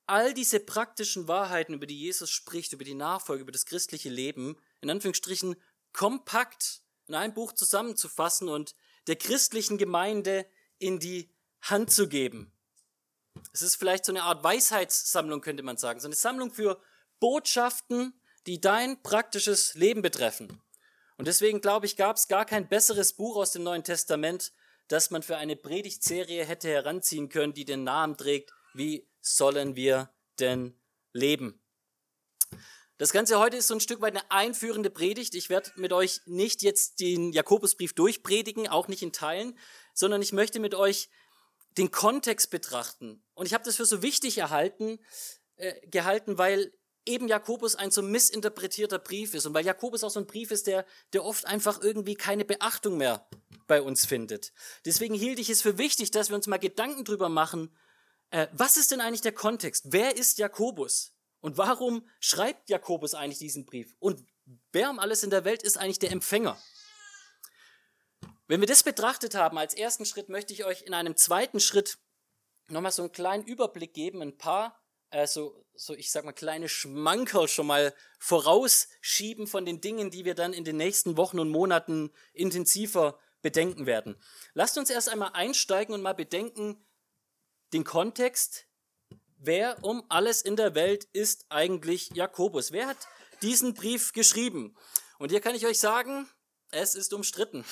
all 0.06 0.34
diese 0.34 0.60
praktischen 0.60 1.28
Wahrheiten, 1.28 1.74
über 1.74 1.86
die 1.86 1.98
Jesus 1.98 2.30
spricht, 2.30 2.72
über 2.72 2.84
die 2.84 2.94
Nachfolge, 2.94 3.42
über 3.42 3.52
das 3.52 3.64
christliche 3.64 4.10
Leben, 4.10 4.56
in 4.80 4.90
Anführungsstrichen 4.90 5.56
kompakt 5.92 6.82
in 7.08 7.14
ein 7.14 7.34
Buch 7.34 7.52
zusammenzufassen 7.52 8.48
und 8.48 8.74
der 9.06 9.16
christlichen 9.16 9.78
Gemeinde 9.78 10.46
in 10.82 10.98
die 10.98 11.30
Hand 11.62 11.90
zu 11.90 12.08
geben. 12.08 12.52
Es 13.52 13.62
ist 13.62 13.76
vielleicht 13.76 14.04
so 14.04 14.12
eine 14.12 14.24
Art 14.24 14.42
Weisheitssammlung, 14.44 15.40
könnte 15.40 15.62
man 15.62 15.76
sagen, 15.76 16.00
so 16.00 16.08
eine 16.08 16.14
Sammlung 16.14 16.52
für 16.52 16.80
Botschaften, 17.20 18.20
die 18.46 18.60
dein 18.60 19.02
praktisches 19.02 19.74
Leben 19.74 20.02
betreffen. 20.02 20.60
Und 21.16 21.28
deswegen 21.28 21.60
glaube 21.60 21.86
ich, 21.86 21.96
gab 21.96 22.16
es 22.16 22.28
gar 22.28 22.44
kein 22.44 22.68
besseres 22.68 23.12
Buch 23.12 23.36
aus 23.36 23.52
dem 23.52 23.62
Neuen 23.62 23.84
Testament, 23.84 24.52
das 24.88 25.10
man 25.10 25.22
für 25.22 25.36
eine 25.36 25.56
Predigtserie 25.56 26.44
hätte 26.44 26.68
heranziehen 26.68 27.28
können, 27.28 27.54
die 27.54 27.64
den 27.64 27.84
Namen 27.84 28.16
trägt, 28.16 28.52
wie 28.74 29.08
sollen 29.20 29.76
wir 29.76 30.12
denn 30.40 30.76
leben? 31.12 31.62
Das 32.98 33.12
Ganze 33.12 33.38
heute 33.38 33.56
ist 33.56 33.68
so 33.68 33.74
ein 33.74 33.80
Stück 33.80 34.00
weit 34.00 34.14
eine 34.14 34.30
einführende 34.30 34.90
Predigt. 34.90 35.34
Ich 35.34 35.48
werde 35.48 35.70
mit 35.76 35.92
euch 35.92 36.20
nicht 36.26 36.62
jetzt 36.62 37.00
den 37.00 37.32
Jakobusbrief 37.32 37.94
durchpredigen, 37.94 38.68
auch 38.68 38.86
nicht 38.86 39.02
in 39.02 39.12
Teilen, 39.12 39.58
sondern 39.92 40.22
ich 40.22 40.32
möchte 40.32 40.60
mit 40.60 40.74
euch 40.74 41.08
den 41.78 41.90
Kontext 41.90 42.50
betrachten. 42.50 43.22
Und 43.34 43.46
ich 43.46 43.54
habe 43.54 43.64
das 43.64 43.76
für 43.76 43.86
so 43.86 44.02
wichtig 44.02 44.38
erhalten, 44.38 44.98
äh, 45.56 45.86
gehalten, 45.88 46.38
weil 46.38 46.72
eben 47.04 47.28
Jakobus 47.28 47.74
ein 47.74 47.90
so 47.90 48.02
missinterpretierter 48.02 48.98
Brief 48.98 49.34
ist 49.34 49.46
und 49.46 49.54
weil 49.54 49.64
Jakobus 49.64 50.04
auch 50.04 50.10
so 50.10 50.20
ein 50.20 50.26
Brief 50.26 50.50
ist, 50.50 50.66
der, 50.66 50.86
der 51.12 51.24
oft 51.24 51.46
einfach 51.46 51.80
irgendwie 51.82 52.14
keine 52.14 52.44
Beachtung 52.44 52.96
mehr 52.96 53.26
bei 53.66 53.82
uns 53.82 54.06
findet. 54.06 54.52
Deswegen 54.84 55.14
hielt 55.14 55.38
ich 55.38 55.50
es 55.50 55.62
für 55.62 55.78
wichtig, 55.78 56.10
dass 56.10 56.28
wir 56.28 56.36
uns 56.36 56.46
mal 56.46 56.58
Gedanken 56.58 57.04
drüber 57.04 57.28
machen, 57.28 57.74
äh, 58.30 58.46
was 58.52 58.76
ist 58.76 58.90
denn 58.90 59.00
eigentlich 59.00 59.20
der 59.20 59.32
Kontext? 59.32 59.86
Wer 59.88 60.16
ist 60.16 60.38
Jakobus? 60.38 61.12
Und 61.40 61.58
warum 61.58 62.08
schreibt 62.20 62.70
Jakobus 62.70 63.14
eigentlich 63.14 63.38
diesen 63.38 63.66
Brief? 63.66 63.96
Und 63.98 64.24
wer 64.70 64.90
um 64.90 64.98
alles 64.98 65.22
in 65.22 65.30
der 65.30 65.44
Welt 65.44 65.62
ist 65.62 65.76
eigentlich 65.76 65.98
der 65.98 66.12
Empfänger? 66.12 66.56
Wenn 68.52 68.60
wir 68.60 68.66
das 68.66 68.82
betrachtet 68.82 69.34
haben 69.34 69.56
als 69.56 69.72
ersten 69.72 70.04
Schritt, 70.04 70.28
möchte 70.28 70.52
ich 70.52 70.66
euch 70.66 70.82
in 70.82 70.92
einem 70.92 71.16
zweiten 71.16 71.58
Schritt 71.58 71.96
nochmal 72.68 72.92
so 72.92 73.00
einen 73.00 73.10
kleinen 73.10 73.44
Überblick 73.44 73.94
geben, 73.94 74.20
ein 74.20 74.36
paar, 74.36 74.78
äh, 75.08 75.26
so, 75.26 75.64
so 75.74 75.94
ich 75.94 76.10
sag 76.10 76.26
mal, 76.26 76.32
kleine 76.32 76.68
Schmankerl 76.68 77.48
schon 77.48 77.66
mal 77.66 77.94
vorausschieben 78.18 79.46
von 79.46 79.64
den 79.64 79.80
Dingen, 79.80 80.10
die 80.10 80.26
wir 80.26 80.34
dann 80.34 80.52
in 80.52 80.64
den 80.64 80.76
nächsten 80.76 81.16
Wochen 81.16 81.38
und 81.38 81.48
Monaten 81.48 82.12
intensiver 82.34 83.18
bedenken 83.40 83.86
werden. 83.86 84.22
Lasst 84.52 84.76
uns 84.76 84.90
erst 84.90 85.08
einmal 85.08 85.30
einsteigen 85.32 85.94
und 85.94 86.02
mal 86.02 86.12
bedenken, 86.12 86.84
den 87.72 87.84
Kontext, 87.84 88.66
wer 89.38 89.82
um 89.82 90.04
alles 90.10 90.42
in 90.42 90.56
der 90.56 90.74
Welt 90.74 91.04
ist 91.14 91.46
eigentlich 91.48 92.10
Jakobus? 92.10 92.70
Wer 92.70 92.88
hat 92.88 92.98
diesen 93.40 93.72
Brief 93.72 94.12
geschrieben? 94.12 94.76
Und 95.18 95.30
hier 95.30 95.40
kann 95.40 95.54
ich 95.54 95.64
euch 95.64 95.78
sagen, 95.78 96.28
es 96.70 96.94
ist 96.94 97.14
umstritten. 97.14 97.64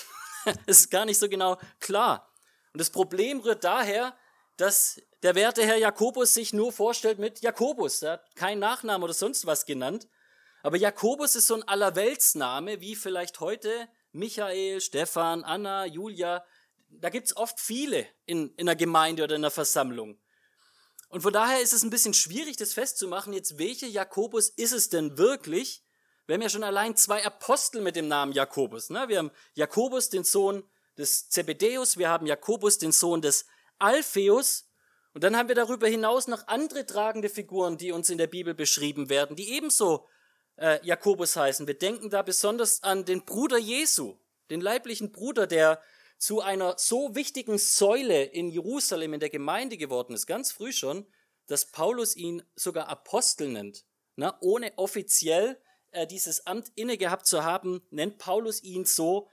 es 0.67 0.81
ist 0.81 0.91
gar 0.91 1.05
nicht 1.05 1.19
so 1.19 1.29
genau 1.29 1.59
klar. 1.81 2.31
Und 2.73 2.81
das 2.81 2.91
Problem 2.91 3.41
rührt 3.41 3.65
daher, 3.65 4.17
dass 4.57 5.01
der 5.23 5.35
werte 5.35 5.65
Herr 5.65 5.77
Jakobus 5.77 6.35
sich 6.35 6.53
nur 6.53 6.73
vorstellt 6.73 7.19
mit 7.19 7.41
Jakobus. 7.41 8.03
Er 8.03 8.13
hat 8.13 8.37
keinen 8.37 8.59
Nachnamen 8.59 9.03
oder 9.03 9.15
sonst 9.15 9.47
was 9.47 9.67
genannt. 9.67 10.09
Aber 10.63 10.77
Jakobus 10.77 11.37
ist 11.37 11.47
so 11.47 11.55
ein 11.55 11.67
Allerweltsname, 11.67 12.81
wie 12.81 12.95
vielleicht 12.95 13.41
heute 13.41 13.89
Michael, 14.13 14.81
Stefan, 14.81 15.45
Anna, 15.45 15.87
Julia 15.87 16.45
da 16.91 17.11
gibt 17.11 17.27
es 17.27 17.37
oft 17.37 17.61
viele 17.61 18.07
in, 18.27 18.51
in 18.57 18.69
einer 18.69 18.77
Gemeinde 18.77 19.25
oder 19.25 19.37
in 19.37 19.43
einer 19.43 19.51
Versammlung. 19.51 20.19
Und 21.09 21.23
von 21.23 21.33
daher 21.33 21.61
ist 21.61 21.73
es 21.73 21.83
ein 21.83 21.91
bisschen 21.91 22.15
schwierig, 22.15 22.57
das 22.57 22.73
festzumachen, 22.73 23.33
jetzt 23.33 23.59
welcher 23.59 23.89
Jakobus 23.89 24.49
ist 24.49 24.73
es 24.73 24.89
denn 24.89 25.19
wirklich? 25.19 25.83
Wir 26.31 26.35
haben 26.35 26.43
ja 26.43 26.49
schon 26.49 26.63
allein 26.63 26.95
zwei 26.95 27.27
Apostel 27.27 27.83
mit 27.83 27.97
dem 27.97 28.07
Namen 28.07 28.31
Jakobus. 28.31 28.89
Ne? 28.89 29.09
Wir 29.09 29.19
haben 29.19 29.33
Jakobus, 29.55 30.11
den 30.11 30.23
Sohn 30.23 30.63
des 30.97 31.29
Zebedeus, 31.29 31.99
wir 31.99 32.09
haben 32.09 32.25
Jakobus, 32.25 32.79
den 32.79 32.93
Sohn 32.93 33.21
des 33.21 33.47
Alpheus. 33.81 34.69
Und 35.13 35.25
dann 35.25 35.37
haben 35.37 35.49
wir 35.49 35.57
darüber 35.57 35.89
hinaus 35.89 36.29
noch 36.29 36.47
andere 36.47 36.87
tragende 36.87 37.31
Figuren, 37.31 37.79
die 37.79 37.91
uns 37.91 38.11
in 38.11 38.19
der 38.19 38.29
Bibel 38.29 38.55
beschrieben 38.55 39.09
werden, 39.09 39.35
die 39.35 39.51
ebenso 39.51 40.07
äh, 40.55 40.79
Jakobus 40.87 41.35
heißen. 41.35 41.67
Wir 41.67 41.77
denken 41.77 42.11
da 42.11 42.23
besonders 42.23 42.85
an 42.85 43.05
den 43.05 43.25
Bruder 43.25 43.59
Jesu, 43.59 44.17
den 44.51 44.61
leiblichen 44.61 45.11
Bruder, 45.11 45.49
der 45.49 45.83
zu 46.17 46.41
einer 46.41 46.79
so 46.79 47.17
wichtigen 47.17 47.59
Säule 47.59 48.23
in 48.23 48.51
Jerusalem 48.51 49.15
in 49.15 49.21
der 49.21 49.31
Gemeinde 49.31 49.77
geworden 49.77 50.15
ist, 50.15 50.29
ganz 50.29 50.53
früh 50.53 50.71
schon, 50.71 51.09
dass 51.49 51.73
Paulus 51.73 52.15
ihn 52.15 52.45
sogar 52.55 52.87
Apostel 52.87 53.49
nennt. 53.49 53.85
Na, 54.15 54.39
ohne 54.41 54.73
offiziell 54.77 55.61
äh, 55.93 56.07
dieses 56.07 56.47
Amt 56.47 56.71
inne 56.75 56.99
gehabt 56.99 57.27
zu 57.27 57.45
haben, 57.45 57.83
nennt 57.91 58.19
Paulus 58.19 58.63
ihn 58.63 58.85
so, 58.85 59.29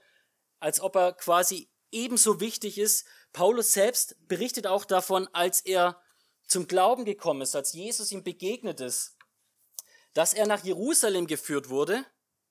als 0.60 0.80
ob 0.80 0.96
er 0.96 1.12
quasi 1.12 1.70
ebenso 1.90 2.40
wichtig 2.40 2.78
ist. 2.78 3.06
Paulus 3.32 3.72
selbst 3.72 4.16
berichtet 4.28 4.66
auch 4.66 4.84
davon, 4.84 5.28
als 5.32 5.60
er 5.60 6.00
zum 6.46 6.66
Glauben 6.66 7.04
gekommen 7.04 7.42
ist, 7.42 7.54
als 7.54 7.72
Jesus 7.72 8.10
ihm 8.10 8.24
begegnet 8.24 8.80
ist, 8.80 9.16
dass 10.14 10.34
er 10.34 10.46
nach 10.46 10.64
Jerusalem 10.64 11.26
geführt 11.26 11.68
wurde, 11.68 12.04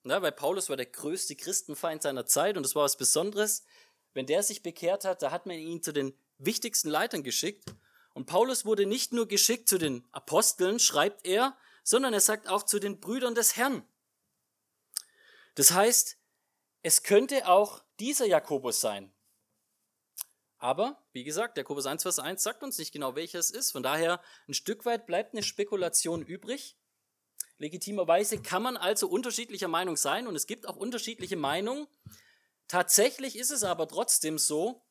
na, 0.03 0.21
weil 0.21 0.31
Paulus 0.31 0.69
war 0.69 0.77
der 0.77 0.85
größte 0.85 1.35
Christenfeind 1.35 2.01
seiner 2.01 2.25
Zeit 2.25 2.55
und 2.55 2.63
das 2.63 2.75
war 2.75 2.83
was 2.83 2.95
Besonderes. 2.95 3.65
Wenn 4.13 4.25
der 4.25 4.41
sich 4.41 4.63
bekehrt 4.63 5.03
hat, 5.03 5.21
da 5.21 5.31
hat 5.31 5.45
man 5.45 5.57
ihn 5.57 5.83
zu 5.83 5.91
den 5.91 6.17
wichtigsten 6.37 6.89
Leitern 6.89 7.23
geschickt. 7.23 7.75
Und 8.13 8.25
Paulus 8.25 8.65
wurde 8.65 8.85
nicht 8.85 9.11
nur 9.11 9.27
geschickt 9.27 9.67
zu 9.67 9.77
den 9.77 10.07
Aposteln, 10.13 10.79
schreibt 10.79 11.25
er, 11.27 11.57
sondern 11.83 12.13
er 12.13 12.21
sagt 12.21 12.47
auch 12.47 12.63
zu 12.63 12.79
den 12.79 12.99
Brüdern 13.01 13.35
des 13.35 13.57
Herrn. 13.57 13.83
Das 15.57 15.71
heißt, 15.71 16.17
es 16.83 17.03
könnte 17.03 17.47
auch 17.47 17.83
dieser 17.99 18.25
Jakobus 18.25 18.79
sein. 18.79 19.13
Aber, 20.59 21.03
wie 21.11 21.23
gesagt, 21.23 21.57
Jakobus 21.57 21.85
1, 21.85 22.03
Vers 22.03 22.19
1 22.19 22.41
sagt 22.41 22.63
uns 22.63 22.77
nicht 22.77 22.91
genau, 22.91 23.15
welcher 23.15 23.39
es 23.39 23.51
ist. 23.51 23.71
Von 23.71 23.83
daher, 23.83 24.21
ein 24.47 24.53
Stück 24.53 24.85
weit 24.85 25.05
bleibt 25.05 25.33
eine 25.33 25.43
Spekulation 25.43 26.23
übrig. 26.23 26.77
Legitimerweise 27.57 28.41
kann 28.41 28.63
man 28.63 28.77
also 28.77 29.07
unterschiedlicher 29.07 29.67
Meinung 29.67 29.97
sein 29.97 30.27
und 30.27 30.35
es 30.35 30.47
gibt 30.47 30.67
auch 30.67 30.75
unterschiedliche 30.75 31.35
Meinungen, 31.35 31.87
Tatsächlich 32.67 33.37
ist 33.37 33.51
es 33.51 33.63
aber 33.63 33.87
trotzdem 33.87 34.37
so, 34.37 34.83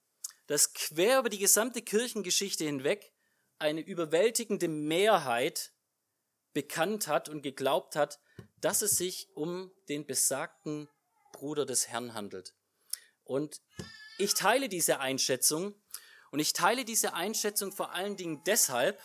dass 0.46 0.72
quer 0.72 1.18
über 1.18 1.28
die 1.28 1.38
gesamte 1.38 1.82
Kirchengeschichte 1.82 2.64
hinweg 2.64 3.12
eine 3.58 3.80
überwältigende 3.80 4.68
Mehrheit 4.68 5.72
bekannt 6.54 7.06
hat 7.06 7.28
und 7.28 7.42
geglaubt 7.42 7.96
hat, 7.96 8.18
dass 8.60 8.82
es 8.82 8.92
sich 8.92 9.28
um 9.34 9.70
den 9.88 10.06
besagten 10.06 10.88
Bruder 11.32 11.66
des 11.66 11.88
Herrn 11.88 12.14
handelt. 12.14 12.54
Und 13.24 13.60
ich 14.18 14.34
teile 14.34 14.68
diese 14.68 15.00
Einschätzung 15.00 15.74
und 16.30 16.40
ich 16.40 16.52
teile 16.52 16.84
diese 16.84 17.14
Einschätzung 17.14 17.72
vor 17.72 17.92
allen 17.92 18.16
Dingen 18.16 18.42
deshalb, 18.44 19.00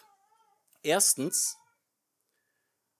erstens, 0.84 1.58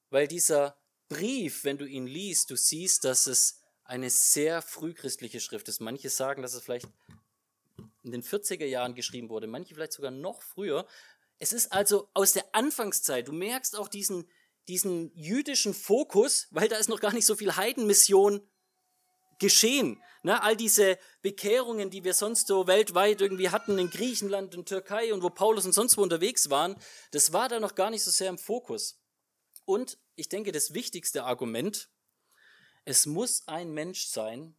weil 0.10 0.28
dieser 0.28 0.78
Brief, 1.10 1.64
wenn 1.64 1.78
du 1.78 1.86
ihn 1.86 2.08
liest, 2.08 2.50
du 2.50 2.56
siehst, 2.56 3.04
dass 3.04 3.28
es 3.28 3.62
eine 3.84 4.10
sehr 4.10 4.62
frühchristliche 4.62 5.42
Schrift 5.42 5.68
ist. 5.68 5.82
Manche 5.82 6.10
sagen, 6.10 6.42
dass 6.42 6.54
es 6.54 6.64
vielleicht 6.64 6.88
in 8.04 8.12
den 8.12 8.24
40er 8.24 8.66
Jahren 8.66 8.96
geschrieben 8.96 9.30
wurde, 9.30 9.48
manche 9.48 9.76
vielleicht 9.76 9.94
sogar 9.94 10.12
noch 10.12 10.42
früher. 10.42 10.88
Es 11.40 11.52
ist 11.54 11.74
also 11.74 12.10
aus 12.14 12.34
der 12.34 12.56
Anfangszeit. 12.56 13.28
Du 13.28 13.34
merkst 13.34 13.76
auch 13.76 13.90
diesen, 13.90 14.30
diesen 14.68 15.12
jüdischen 15.16 15.74
Fokus, 15.74 16.48
weil 16.52 16.68
da 16.68 16.78
ist 16.78 16.90
noch 16.90 17.00
gar 17.00 17.14
nicht 17.14 17.26
so 17.26 17.36
viel 17.36 17.56
Heidenmission 17.56 18.48
geschehen. 19.40 20.02
Ne, 20.24 20.42
all 20.44 20.56
diese 20.56 21.00
Bekehrungen, 21.24 21.90
die 21.90 22.04
wir 22.04 22.14
sonst 22.14 22.46
so 22.46 22.68
weltweit 22.68 23.22
irgendwie 23.22 23.50
hatten 23.50 23.80
in 23.80 23.90
Griechenland 23.90 24.56
und 24.56 24.68
Türkei 24.68 25.14
und 25.14 25.24
wo 25.24 25.32
Paulus 25.32 25.66
und 25.66 25.74
sonst 25.74 25.98
wo 25.98 26.04
unterwegs 26.04 26.52
waren, 26.52 26.76
das 27.10 27.34
war 27.34 27.50
da 27.50 27.60
noch 27.60 27.74
gar 27.74 27.90
nicht 27.90 28.04
so 28.04 28.12
sehr 28.12 28.30
im 28.30 28.38
Fokus. 28.38 29.02
Und 29.66 29.98
ich 30.16 30.30
denke, 30.30 30.52
das 30.52 30.76
wichtigste 30.76 31.24
Argument, 31.24 31.90
es 32.86 33.08
muss 33.08 33.48
ein 33.48 33.72
Mensch 33.72 34.06
sein, 34.06 34.56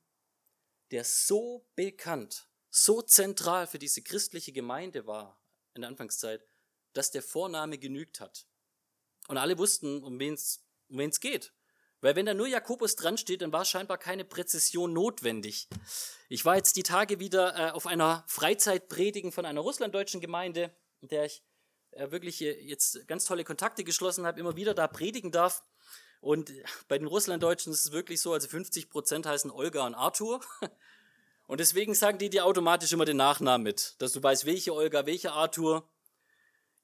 der 0.90 1.04
so 1.04 1.64
bekannt, 1.76 2.48
so 2.68 3.02
zentral 3.02 3.68
für 3.68 3.78
diese 3.78 4.02
christliche 4.02 4.52
Gemeinde 4.52 5.06
war 5.06 5.40
in 5.74 5.82
der 5.82 5.90
Anfangszeit, 5.90 6.44
dass 6.92 7.12
der 7.12 7.22
Vorname 7.22 7.78
genügt 7.78 8.20
hat. 8.20 8.46
Und 9.32 9.38
alle 9.38 9.56
wussten, 9.56 10.02
um 10.02 10.20
wen 10.20 10.34
es 10.34 10.62
um 10.90 10.98
wen's 10.98 11.18
geht. 11.18 11.54
Weil 12.02 12.16
wenn 12.16 12.26
da 12.26 12.34
nur 12.34 12.46
Jakobus 12.46 12.96
dran 12.96 13.16
steht, 13.16 13.40
dann 13.40 13.50
war 13.50 13.64
scheinbar 13.64 13.96
keine 13.96 14.26
Präzision 14.26 14.92
notwendig. 14.92 15.68
Ich 16.28 16.44
war 16.44 16.56
jetzt 16.56 16.76
die 16.76 16.82
Tage 16.82 17.18
wieder 17.18 17.56
äh, 17.56 17.70
auf 17.70 17.86
einer 17.86 18.24
Freizeitpredigen 18.26 19.32
von 19.32 19.46
einer 19.46 19.62
russlanddeutschen 19.62 20.20
Gemeinde, 20.20 20.70
in 21.00 21.08
der 21.08 21.24
ich 21.24 21.42
äh, 21.92 22.10
wirklich 22.10 22.40
jetzt 22.40 23.08
ganz 23.08 23.24
tolle 23.24 23.44
Kontakte 23.44 23.84
geschlossen 23.84 24.26
habe, 24.26 24.38
immer 24.38 24.54
wieder 24.54 24.74
da 24.74 24.86
predigen 24.86 25.32
darf. 25.32 25.64
Und 26.20 26.52
bei 26.88 26.98
den 26.98 27.06
Russlanddeutschen 27.06 27.72
ist 27.72 27.86
es 27.86 27.92
wirklich 27.92 28.20
so, 28.20 28.34
also 28.34 28.48
50 28.48 28.90
Prozent 28.90 29.24
heißen 29.24 29.50
Olga 29.50 29.86
und 29.86 29.94
Arthur. 29.94 30.42
Und 31.46 31.58
deswegen 31.58 31.94
sagen 31.94 32.18
die 32.18 32.28
dir 32.28 32.44
automatisch 32.44 32.92
immer 32.92 33.06
den 33.06 33.16
Nachnamen 33.16 33.64
mit, 33.64 33.96
dass 33.98 34.12
du 34.12 34.22
weißt, 34.22 34.44
welche 34.44 34.74
Olga, 34.74 35.06
welche 35.06 35.32
Arthur. 35.32 35.88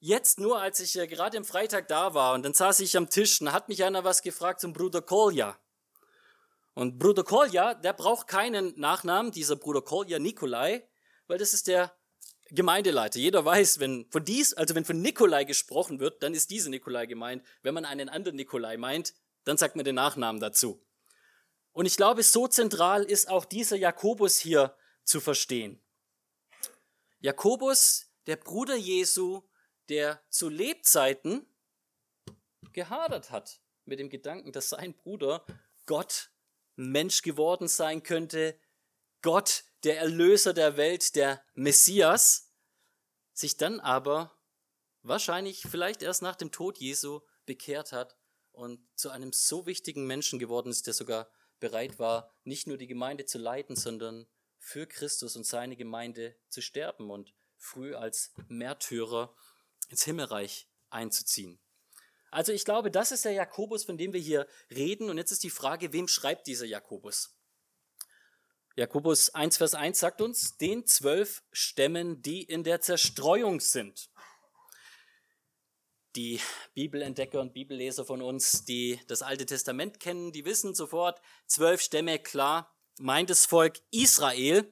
Jetzt 0.01 0.39
nur, 0.39 0.61
als 0.61 0.79
ich 0.79 0.97
äh, 0.97 1.07
gerade 1.07 1.37
am 1.37 1.43
Freitag 1.43 1.89
da 1.89 2.13
war 2.13 2.33
und 2.33 2.43
dann 2.43 2.53
saß 2.53 2.79
ich 2.79 2.95
am 2.95 3.09
Tisch 3.09 3.41
und 3.41 3.51
hat 3.51 3.67
mich 3.67 3.83
einer 3.83 4.05
was 4.05 4.21
gefragt 4.21 4.61
zum 4.61 4.71
Bruder 4.71 5.01
Kolja. 5.01 5.59
Und 6.73 6.99
Bruder 6.99 7.25
Kolja, 7.25 7.73
der 7.73 7.91
braucht 7.91 8.27
keinen 8.27 8.79
Nachnamen, 8.79 9.33
dieser 9.33 9.57
Bruder 9.57 9.81
Kolja 9.81 10.17
Nikolai, 10.17 10.87
weil 11.27 11.37
das 11.37 11.53
ist 11.53 11.67
der 11.67 11.93
Gemeindeleiter. 12.51 13.19
Jeder 13.19 13.43
weiß, 13.43 13.81
wenn 13.81 14.09
von 14.09 14.23
dies, 14.23 14.53
also 14.53 14.73
wenn 14.73 14.85
von 14.85 15.01
Nikolai 15.01 15.43
gesprochen 15.43 15.99
wird, 15.99 16.23
dann 16.23 16.33
ist 16.33 16.49
dieser 16.49 16.69
Nikolai 16.69 17.05
gemeint. 17.05 17.45
Wenn 17.61 17.73
man 17.73 17.83
einen 17.83 18.07
anderen 18.07 18.37
Nikolai 18.37 18.77
meint, 18.77 19.13
dann 19.43 19.57
sagt 19.57 19.75
man 19.75 19.83
den 19.83 19.95
Nachnamen 19.95 20.39
dazu. 20.39 20.81
Und 21.73 21.85
ich 21.85 21.97
glaube, 21.97 22.23
so 22.23 22.47
zentral 22.47 23.03
ist 23.03 23.29
auch 23.29 23.43
dieser 23.43 23.75
Jakobus 23.75 24.39
hier 24.39 24.75
zu 25.03 25.19
verstehen. 25.19 25.81
Jakobus, 27.19 28.07
der 28.25 28.37
Bruder 28.37 28.75
Jesu, 28.75 29.43
der 29.89 30.23
zu 30.29 30.49
Lebzeiten 30.49 31.45
gehadert 32.71 33.31
hat 33.31 33.61
mit 33.85 33.99
dem 33.99 34.09
Gedanken, 34.09 34.51
dass 34.51 34.69
sein 34.69 34.95
Bruder 34.95 35.45
Gott 35.85 36.31
Mensch 36.75 37.23
geworden 37.23 37.67
sein 37.67 38.03
könnte, 38.03 38.59
Gott, 39.21 39.65
der 39.83 39.99
Erlöser 39.99 40.53
der 40.53 40.77
Welt, 40.77 41.15
der 41.15 41.43
Messias, 41.53 42.53
sich 43.33 43.57
dann 43.57 43.79
aber 43.79 44.37
wahrscheinlich 45.01 45.63
vielleicht 45.63 46.01
erst 46.01 46.21
nach 46.21 46.35
dem 46.35 46.51
Tod 46.51 46.77
Jesu 46.77 47.21
bekehrt 47.45 47.91
hat 47.91 48.17
und 48.51 48.79
zu 48.95 49.09
einem 49.09 49.33
so 49.33 49.65
wichtigen 49.65 50.05
Menschen 50.07 50.39
geworden 50.39 50.69
ist, 50.69 50.87
der 50.87 50.93
sogar 50.93 51.29
bereit 51.59 51.99
war, 51.99 52.33
nicht 52.43 52.67
nur 52.67 52.77
die 52.77 52.87
Gemeinde 52.87 53.25
zu 53.25 53.37
leiten, 53.37 53.75
sondern 53.75 54.27
für 54.57 54.87
Christus 54.87 55.35
und 55.35 55.45
seine 55.45 55.75
Gemeinde 55.75 56.35
zu 56.49 56.61
sterben 56.61 57.09
und 57.09 57.33
früh 57.57 57.95
als 57.95 58.33
Märtyrer 58.47 59.35
ins 59.89 60.03
Himmelreich 60.03 60.67
einzuziehen. 60.89 61.59
Also 62.31 62.53
ich 62.53 62.63
glaube, 62.63 62.91
das 62.91 63.11
ist 63.11 63.25
der 63.25 63.33
Jakobus, 63.33 63.83
von 63.83 63.97
dem 63.97 64.13
wir 64.13 64.19
hier 64.19 64.47
reden. 64.69 65.09
Und 65.09 65.17
jetzt 65.17 65.31
ist 65.31 65.43
die 65.43 65.49
Frage, 65.49 65.93
wem 65.93 66.07
schreibt 66.07 66.47
dieser 66.47 66.65
Jakobus? 66.65 67.35
Jakobus 68.75 69.33
1, 69.33 69.57
Vers 69.57 69.73
1 69.73 69.99
sagt 69.99 70.21
uns, 70.21 70.57
den 70.57 70.85
zwölf 70.85 71.43
Stämmen, 71.51 72.21
die 72.21 72.43
in 72.43 72.63
der 72.63 72.81
Zerstreuung 72.81 73.59
sind. 73.59 74.09
Die 76.15 76.39
Bibelentdecker 76.75 77.41
und 77.41 77.53
Bibelleser 77.53 78.05
von 78.05 78.21
uns, 78.21 78.63
die 78.63 78.99
das 79.07 79.21
Alte 79.21 79.45
Testament 79.45 79.99
kennen, 79.99 80.31
die 80.31 80.45
wissen 80.45 80.75
sofort, 80.75 81.19
zwölf 81.45 81.81
Stämme, 81.81 82.19
klar, 82.19 82.73
meint 82.99 83.29
das 83.29 83.45
Volk 83.45 83.79
Israel. 83.91 84.71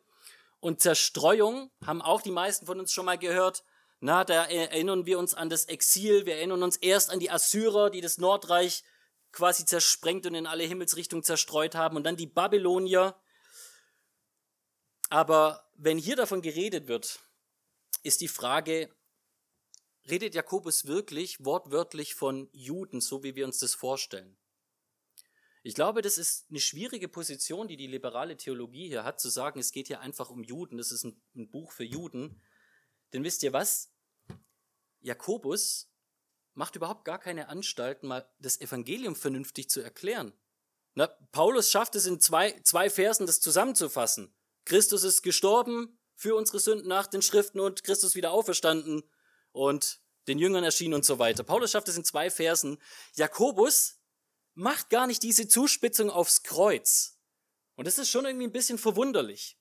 Und 0.59 0.81
Zerstreuung 0.81 1.71
haben 1.85 2.01
auch 2.01 2.21
die 2.21 2.31
meisten 2.31 2.65
von 2.65 2.79
uns 2.79 2.91
schon 2.91 3.05
mal 3.05 3.17
gehört, 3.17 3.63
na, 3.99 4.23
da 4.23 4.45
erinnern 4.45 5.05
wir 5.05 5.17
uns 5.17 5.33
an 5.33 5.49
das 5.49 5.65
Exil, 5.65 6.25
wir 6.25 6.35
erinnern 6.35 6.63
uns 6.63 6.77
erst 6.77 7.09
an 7.09 7.19
die 7.19 7.31
Assyrer, 7.31 7.89
die 7.89 8.01
das 8.01 8.17
Nordreich 8.17 8.83
quasi 9.31 9.65
zersprengt 9.65 10.25
und 10.25 10.35
in 10.35 10.47
alle 10.47 10.63
Himmelsrichtungen 10.63 11.23
zerstreut 11.23 11.75
haben 11.75 11.95
und 11.95 12.03
dann 12.03 12.15
die 12.15 12.27
Babylonier. 12.27 13.15
Aber 15.09 15.67
wenn 15.75 15.97
hier 15.97 16.15
davon 16.15 16.41
geredet 16.41 16.87
wird, 16.87 17.19
ist 18.03 18.21
die 18.21 18.27
Frage, 18.27 18.89
redet 20.09 20.35
Jakobus 20.35 20.85
wirklich 20.85 21.43
wortwörtlich 21.43 22.13
von 22.13 22.49
Juden, 22.51 23.01
so 23.01 23.23
wie 23.23 23.35
wir 23.35 23.45
uns 23.45 23.59
das 23.59 23.73
vorstellen? 23.73 24.37
Ich 25.63 25.75
glaube, 25.75 26.01
das 26.01 26.17
ist 26.17 26.45
eine 26.49 26.59
schwierige 26.59 27.09
Position, 27.09 27.67
die 27.67 27.77
die 27.77 27.87
liberale 27.87 28.37
Theologie 28.37 28.87
hier 28.87 29.03
hat, 29.03 29.19
zu 29.19 29.29
sagen, 29.29 29.59
es 29.59 29.71
geht 29.71 29.87
hier 29.87 29.99
einfach 29.99 30.29
um 30.29 30.43
Juden, 30.43 30.77
das 30.77 30.91
ist 30.91 31.03
ein, 31.03 31.21
ein 31.35 31.49
Buch 31.49 31.71
für 31.71 31.83
Juden. 31.83 32.41
Denn 33.13 33.23
wisst 33.23 33.43
ihr 33.43 33.53
was? 33.53 33.91
Jakobus 35.01 35.89
macht 36.53 36.75
überhaupt 36.75 37.05
gar 37.05 37.19
keine 37.19 37.49
Anstalten, 37.49 38.07
mal 38.07 38.29
das 38.39 38.59
Evangelium 38.59 39.15
vernünftig 39.15 39.69
zu 39.69 39.81
erklären. 39.81 40.33
Na, 40.95 41.07
Paulus 41.31 41.69
schafft 41.69 41.95
es 41.95 42.07
in 42.07 42.19
zwei, 42.19 42.59
zwei 42.63 42.89
Versen, 42.89 43.27
das 43.27 43.39
zusammenzufassen. 43.39 44.33
Christus 44.65 45.03
ist 45.03 45.21
gestorben 45.21 45.99
für 46.15 46.35
unsere 46.35 46.59
Sünden 46.59 46.87
nach 46.87 47.05
den 47.05 47.21
Schriften 47.21 47.59
und 47.59 47.83
Christus 47.83 48.15
wieder 48.15 48.31
auferstanden 48.31 49.03
und 49.51 50.01
den 50.27 50.39
Jüngern 50.39 50.63
erschienen 50.63 50.95
und 50.95 51.05
so 51.05 51.19
weiter. 51.19 51.43
Paulus 51.43 51.71
schafft 51.71 51.87
es 51.87 51.97
in 51.97 52.03
zwei 52.03 52.29
Versen. 52.29 52.81
Jakobus 53.13 53.99
macht 54.55 54.89
gar 54.89 55.05
nicht 55.05 55.21
diese 55.21 55.47
Zuspitzung 55.47 56.09
aufs 56.09 56.41
Kreuz. 56.41 57.19
Und 57.75 57.85
das 57.85 57.99
ist 57.99 58.09
schon 58.09 58.25
irgendwie 58.25 58.47
ein 58.47 58.51
bisschen 58.51 58.79
verwunderlich. 58.79 59.59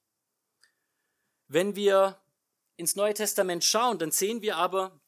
Wenn 1.49 1.77
wir 1.77 2.21
ins 2.77 2.97
Neue 2.97 3.15
Testament 3.15 3.65
schauen, 3.65 3.99
dann 3.99 4.11
sehen 4.11 4.43
wir 4.43 4.57
aber, 4.57 5.01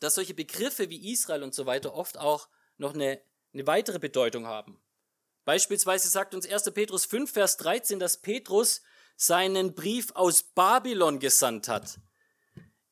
dass 0.00 0.14
solche 0.14 0.34
Begriffe 0.34 0.90
wie 0.90 1.12
Israel 1.12 1.42
und 1.42 1.54
so 1.54 1.66
weiter 1.66 1.94
oft 1.94 2.18
auch 2.18 2.48
noch 2.78 2.94
eine, 2.94 3.20
eine 3.52 3.66
weitere 3.66 3.98
Bedeutung 3.98 4.46
haben. 4.46 4.80
Beispielsweise 5.44 6.08
sagt 6.08 6.34
uns 6.34 6.48
1. 6.48 6.70
Petrus 6.72 7.04
5, 7.04 7.30
Vers 7.30 7.56
13, 7.58 7.98
dass 7.98 8.20
Petrus 8.20 8.82
seinen 9.16 9.74
Brief 9.74 10.12
aus 10.14 10.42
Babylon 10.42 11.18
gesandt 11.18 11.68
hat. 11.68 11.98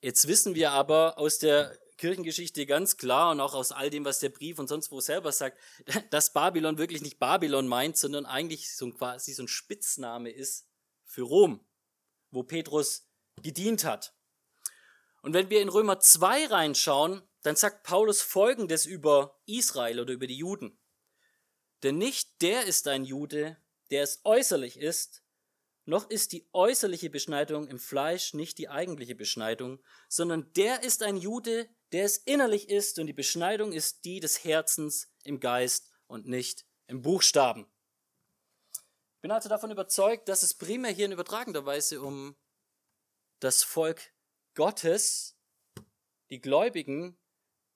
Jetzt 0.00 0.28
wissen 0.28 0.54
wir 0.54 0.72
aber 0.72 1.18
aus 1.18 1.38
der 1.38 1.78
Kirchengeschichte 1.96 2.64
ganz 2.66 2.96
klar 2.96 3.32
und 3.32 3.40
auch 3.40 3.54
aus 3.54 3.72
all 3.72 3.90
dem, 3.90 4.04
was 4.04 4.20
der 4.20 4.28
Brief 4.28 4.58
und 4.58 4.68
sonst 4.68 4.90
wo 4.92 5.00
selber 5.00 5.32
sagt, 5.32 5.58
dass 6.10 6.32
Babylon 6.32 6.78
wirklich 6.78 7.02
nicht 7.02 7.18
Babylon 7.18 7.66
meint, 7.66 7.96
sondern 7.96 8.24
eigentlich 8.24 8.74
so 8.74 8.86
ein, 8.86 8.94
quasi 8.94 9.32
so 9.32 9.42
ein 9.42 9.48
Spitzname 9.48 10.30
ist 10.30 10.68
für 11.04 11.22
Rom, 11.22 11.66
wo 12.30 12.42
Petrus 12.42 13.07
gedient 13.42 13.84
hat. 13.84 14.14
Und 15.22 15.34
wenn 15.34 15.50
wir 15.50 15.60
in 15.60 15.68
Römer 15.68 16.00
2 16.00 16.46
reinschauen, 16.46 17.22
dann 17.42 17.56
sagt 17.56 17.84
Paulus 17.84 18.22
Folgendes 18.22 18.86
über 18.86 19.40
Israel 19.46 20.00
oder 20.00 20.12
über 20.12 20.26
die 20.26 20.36
Juden. 20.36 20.78
Denn 21.82 21.98
nicht 21.98 22.42
der 22.42 22.64
ist 22.64 22.88
ein 22.88 23.04
Jude, 23.04 23.56
der 23.90 24.02
es 24.02 24.20
äußerlich 24.24 24.78
ist, 24.78 25.22
noch 25.88 26.10
ist 26.10 26.32
die 26.32 26.46
äußerliche 26.52 27.08
Beschneidung 27.08 27.66
im 27.66 27.78
Fleisch 27.78 28.34
nicht 28.34 28.58
die 28.58 28.68
eigentliche 28.68 29.14
Beschneidung, 29.14 29.82
sondern 30.10 30.52
der 30.52 30.82
ist 30.82 31.02
ein 31.02 31.16
Jude, 31.16 31.66
der 31.92 32.04
es 32.04 32.18
innerlich 32.18 32.68
ist, 32.68 32.98
und 32.98 33.06
die 33.06 33.14
Beschneidung 33.14 33.72
ist 33.72 34.04
die 34.04 34.20
des 34.20 34.44
Herzens 34.44 35.10
im 35.24 35.40
Geist 35.40 35.90
und 36.06 36.26
nicht 36.26 36.66
im 36.88 37.00
Buchstaben. 37.00 37.66
Ich 39.14 39.22
bin 39.22 39.30
also 39.30 39.48
davon 39.48 39.70
überzeugt, 39.70 40.28
dass 40.28 40.42
es 40.42 40.52
primär 40.52 40.92
hier 40.92 41.06
in 41.06 41.12
übertragender 41.12 41.64
Weise 41.64 42.02
um 42.02 42.36
das 43.40 43.62
Volk 43.62 44.12
Gottes, 44.54 45.36
die 46.30 46.40
Gläubigen, 46.40 47.18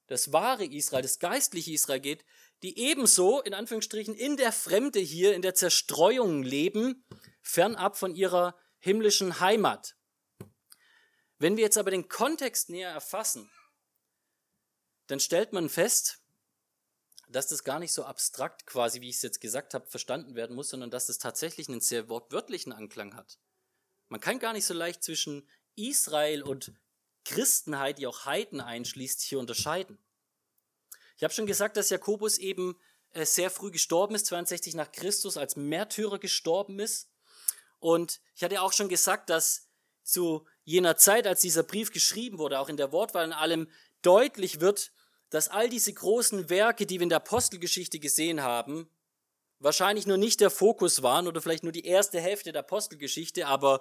das 0.06 0.32
wahre 0.32 0.64
Israel, 0.64 1.02
das 1.02 1.18
geistliche 1.18 1.72
Israel 1.72 2.00
geht, 2.00 2.24
die 2.62 2.78
ebenso 2.78 3.40
in 3.40 3.54
Anführungsstrichen 3.54 4.14
in 4.14 4.36
der 4.36 4.52
Fremde 4.52 5.00
hier, 5.00 5.34
in 5.34 5.42
der 5.42 5.54
Zerstreuung 5.54 6.42
leben, 6.42 7.04
fernab 7.40 7.96
von 7.96 8.14
ihrer 8.14 8.56
himmlischen 8.78 9.40
Heimat. 9.40 9.96
Wenn 11.38 11.56
wir 11.56 11.64
jetzt 11.64 11.78
aber 11.78 11.90
den 11.90 12.08
Kontext 12.08 12.68
näher 12.68 12.90
erfassen, 12.90 13.50
dann 15.06 15.18
stellt 15.18 15.52
man 15.52 15.68
fest, 15.68 16.20
dass 17.28 17.48
das 17.48 17.64
gar 17.64 17.78
nicht 17.78 17.92
so 17.92 18.04
abstrakt 18.04 18.66
quasi, 18.66 19.00
wie 19.00 19.08
ich 19.08 19.16
es 19.16 19.22
jetzt 19.22 19.40
gesagt 19.40 19.74
habe, 19.74 19.86
verstanden 19.86 20.34
werden 20.34 20.54
muss, 20.54 20.68
sondern 20.68 20.90
dass 20.90 21.06
das 21.06 21.18
tatsächlich 21.18 21.68
einen 21.68 21.80
sehr 21.80 22.08
wortwörtlichen 22.08 22.72
Anklang 22.72 23.16
hat. 23.16 23.38
Man 24.12 24.20
kann 24.20 24.38
gar 24.38 24.52
nicht 24.52 24.66
so 24.66 24.74
leicht 24.74 25.02
zwischen 25.02 25.48
Israel 25.74 26.42
und 26.42 26.70
Christenheit, 27.24 27.96
die 27.96 28.06
auch 28.06 28.26
Heiden 28.26 28.60
einschließt, 28.60 29.22
hier 29.22 29.38
unterscheiden. 29.38 29.96
Ich 31.16 31.24
habe 31.24 31.32
schon 31.32 31.46
gesagt, 31.46 31.78
dass 31.78 31.88
Jakobus 31.88 32.36
eben 32.36 32.78
äh, 33.12 33.24
sehr 33.24 33.50
früh 33.50 33.70
gestorben 33.70 34.14
ist, 34.14 34.26
62 34.26 34.74
nach 34.74 34.92
Christus, 34.92 35.38
als 35.38 35.56
Märtyrer 35.56 36.18
gestorben 36.18 36.78
ist. 36.78 37.08
Und 37.78 38.20
ich 38.34 38.44
hatte 38.44 38.60
auch 38.60 38.74
schon 38.74 38.90
gesagt, 38.90 39.30
dass 39.30 39.70
zu 40.02 40.46
jener 40.62 40.98
Zeit, 40.98 41.26
als 41.26 41.40
dieser 41.40 41.62
Brief 41.62 41.90
geschrieben 41.90 42.36
wurde, 42.36 42.58
auch 42.58 42.68
in 42.68 42.76
der 42.76 42.92
Wortwahl 42.92 43.24
in 43.24 43.32
allem 43.32 43.66
deutlich 44.02 44.60
wird, 44.60 44.92
dass 45.30 45.48
all 45.48 45.70
diese 45.70 45.94
großen 45.94 46.50
Werke, 46.50 46.84
die 46.84 46.98
wir 46.98 47.04
in 47.04 47.08
der 47.08 47.16
Apostelgeschichte 47.16 47.98
gesehen 47.98 48.42
haben, 48.42 48.90
wahrscheinlich 49.62 50.06
nur 50.06 50.18
nicht 50.18 50.40
der 50.40 50.50
Fokus 50.50 51.02
waren 51.02 51.26
oder 51.26 51.40
vielleicht 51.40 51.62
nur 51.62 51.72
die 51.72 51.86
erste 51.86 52.20
Hälfte 52.20 52.52
der 52.52 52.60
Apostelgeschichte, 52.60 53.46
aber 53.46 53.80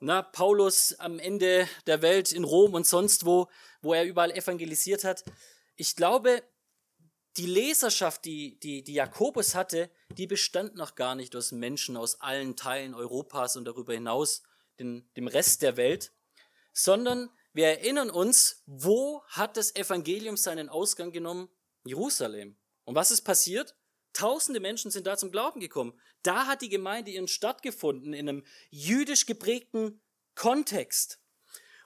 na, 0.00 0.22
Paulus 0.22 0.98
am 0.98 1.18
Ende 1.18 1.68
der 1.86 2.02
Welt 2.02 2.32
in 2.32 2.44
Rom 2.44 2.74
und 2.74 2.86
sonst 2.86 3.24
wo, 3.24 3.48
wo 3.82 3.94
er 3.94 4.04
überall 4.04 4.30
evangelisiert 4.30 5.04
hat. 5.04 5.24
Ich 5.76 5.96
glaube, 5.96 6.42
die 7.36 7.46
Leserschaft, 7.46 8.24
die, 8.24 8.58
die, 8.58 8.82
die 8.82 8.94
Jakobus 8.94 9.54
hatte, 9.54 9.90
die 10.16 10.26
bestand 10.26 10.74
noch 10.74 10.96
gar 10.96 11.14
nicht 11.14 11.36
aus 11.36 11.52
Menschen 11.52 11.96
aus 11.96 12.20
allen 12.20 12.56
Teilen 12.56 12.94
Europas 12.94 13.56
und 13.56 13.64
darüber 13.64 13.94
hinaus, 13.94 14.42
den, 14.78 15.08
dem 15.16 15.28
Rest 15.28 15.62
der 15.62 15.76
Welt, 15.76 16.12
sondern 16.72 17.30
wir 17.52 17.66
erinnern 17.66 18.10
uns, 18.10 18.62
wo 18.66 19.22
hat 19.28 19.56
das 19.56 19.74
Evangelium 19.74 20.36
seinen 20.36 20.68
Ausgang 20.68 21.12
genommen? 21.12 21.48
Jerusalem. 21.84 22.56
Und 22.84 22.94
was 22.94 23.10
ist 23.10 23.22
passiert? 23.22 23.76
Tausende 24.12 24.60
Menschen 24.60 24.90
sind 24.90 25.06
da 25.06 25.16
zum 25.16 25.30
Glauben 25.30 25.60
gekommen. 25.60 25.98
Da 26.22 26.46
hat 26.46 26.62
die 26.62 26.68
Gemeinde 26.68 27.10
ihren 27.10 27.28
Start 27.28 27.62
gefunden, 27.62 28.12
in 28.12 28.28
einem 28.28 28.44
jüdisch 28.70 29.26
geprägten 29.26 30.00
Kontext. 30.34 31.20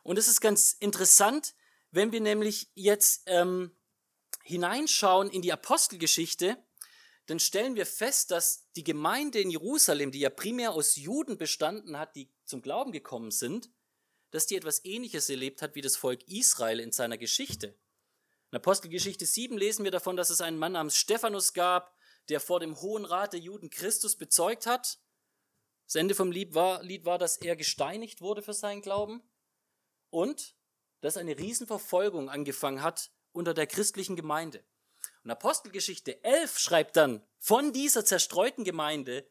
Und 0.02 0.18
es 0.18 0.28
ist 0.28 0.40
ganz 0.40 0.76
interessant, 0.80 1.54
wenn 1.90 2.12
wir 2.12 2.20
nämlich 2.20 2.70
jetzt 2.74 3.22
ähm, 3.26 3.76
hineinschauen 4.42 5.30
in 5.30 5.42
die 5.42 5.52
Apostelgeschichte, 5.52 6.56
dann 7.26 7.38
stellen 7.38 7.76
wir 7.76 7.86
fest, 7.86 8.30
dass 8.30 8.68
die 8.74 8.84
Gemeinde 8.84 9.40
in 9.40 9.50
Jerusalem, 9.50 10.10
die 10.10 10.20
ja 10.20 10.30
primär 10.30 10.72
aus 10.72 10.96
Juden 10.96 11.38
bestanden 11.38 11.98
hat, 11.98 12.16
die 12.16 12.28
zum 12.44 12.62
Glauben 12.62 12.92
gekommen 12.92 13.30
sind, 13.30 13.70
dass 14.30 14.46
die 14.46 14.56
etwas 14.56 14.84
Ähnliches 14.84 15.30
erlebt 15.30 15.62
hat 15.62 15.74
wie 15.74 15.82
das 15.82 15.96
Volk 15.96 16.26
Israel 16.26 16.80
in 16.80 16.90
seiner 16.90 17.18
Geschichte. 17.18 17.78
In 18.50 18.56
Apostelgeschichte 18.56 19.24
7 19.24 19.56
lesen 19.56 19.84
wir 19.84 19.90
davon, 19.90 20.16
dass 20.16 20.30
es 20.30 20.40
einen 20.40 20.58
Mann 20.58 20.72
namens 20.72 20.96
Stephanus 20.96 21.52
gab, 21.52 21.96
der 22.28 22.40
vor 22.40 22.60
dem 22.60 22.80
Hohen 22.80 23.04
Rat 23.04 23.32
der 23.32 23.40
Juden 23.40 23.70
Christus 23.70 24.16
bezeugt 24.16 24.66
hat. 24.66 24.98
Das 25.86 25.96
Ende 25.96 26.14
vom 26.14 26.30
Lied 26.30 26.54
war, 26.54 26.82
Lied 26.82 27.04
war, 27.04 27.18
dass 27.18 27.36
er 27.36 27.56
gesteinigt 27.56 28.20
wurde 28.20 28.42
für 28.42 28.54
seinen 28.54 28.82
Glauben 28.82 29.22
und 30.10 30.54
dass 31.00 31.16
eine 31.16 31.38
Riesenverfolgung 31.38 32.30
angefangen 32.30 32.82
hat 32.82 33.10
unter 33.32 33.54
der 33.54 33.66
christlichen 33.66 34.16
Gemeinde. 34.16 34.64
Und 35.24 35.30
Apostelgeschichte 35.30 36.22
11 36.24 36.58
schreibt 36.58 36.96
dann 36.96 37.24
von 37.38 37.72
dieser 37.72 38.04
zerstreuten 38.04 38.64
Gemeinde, 38.64 39.26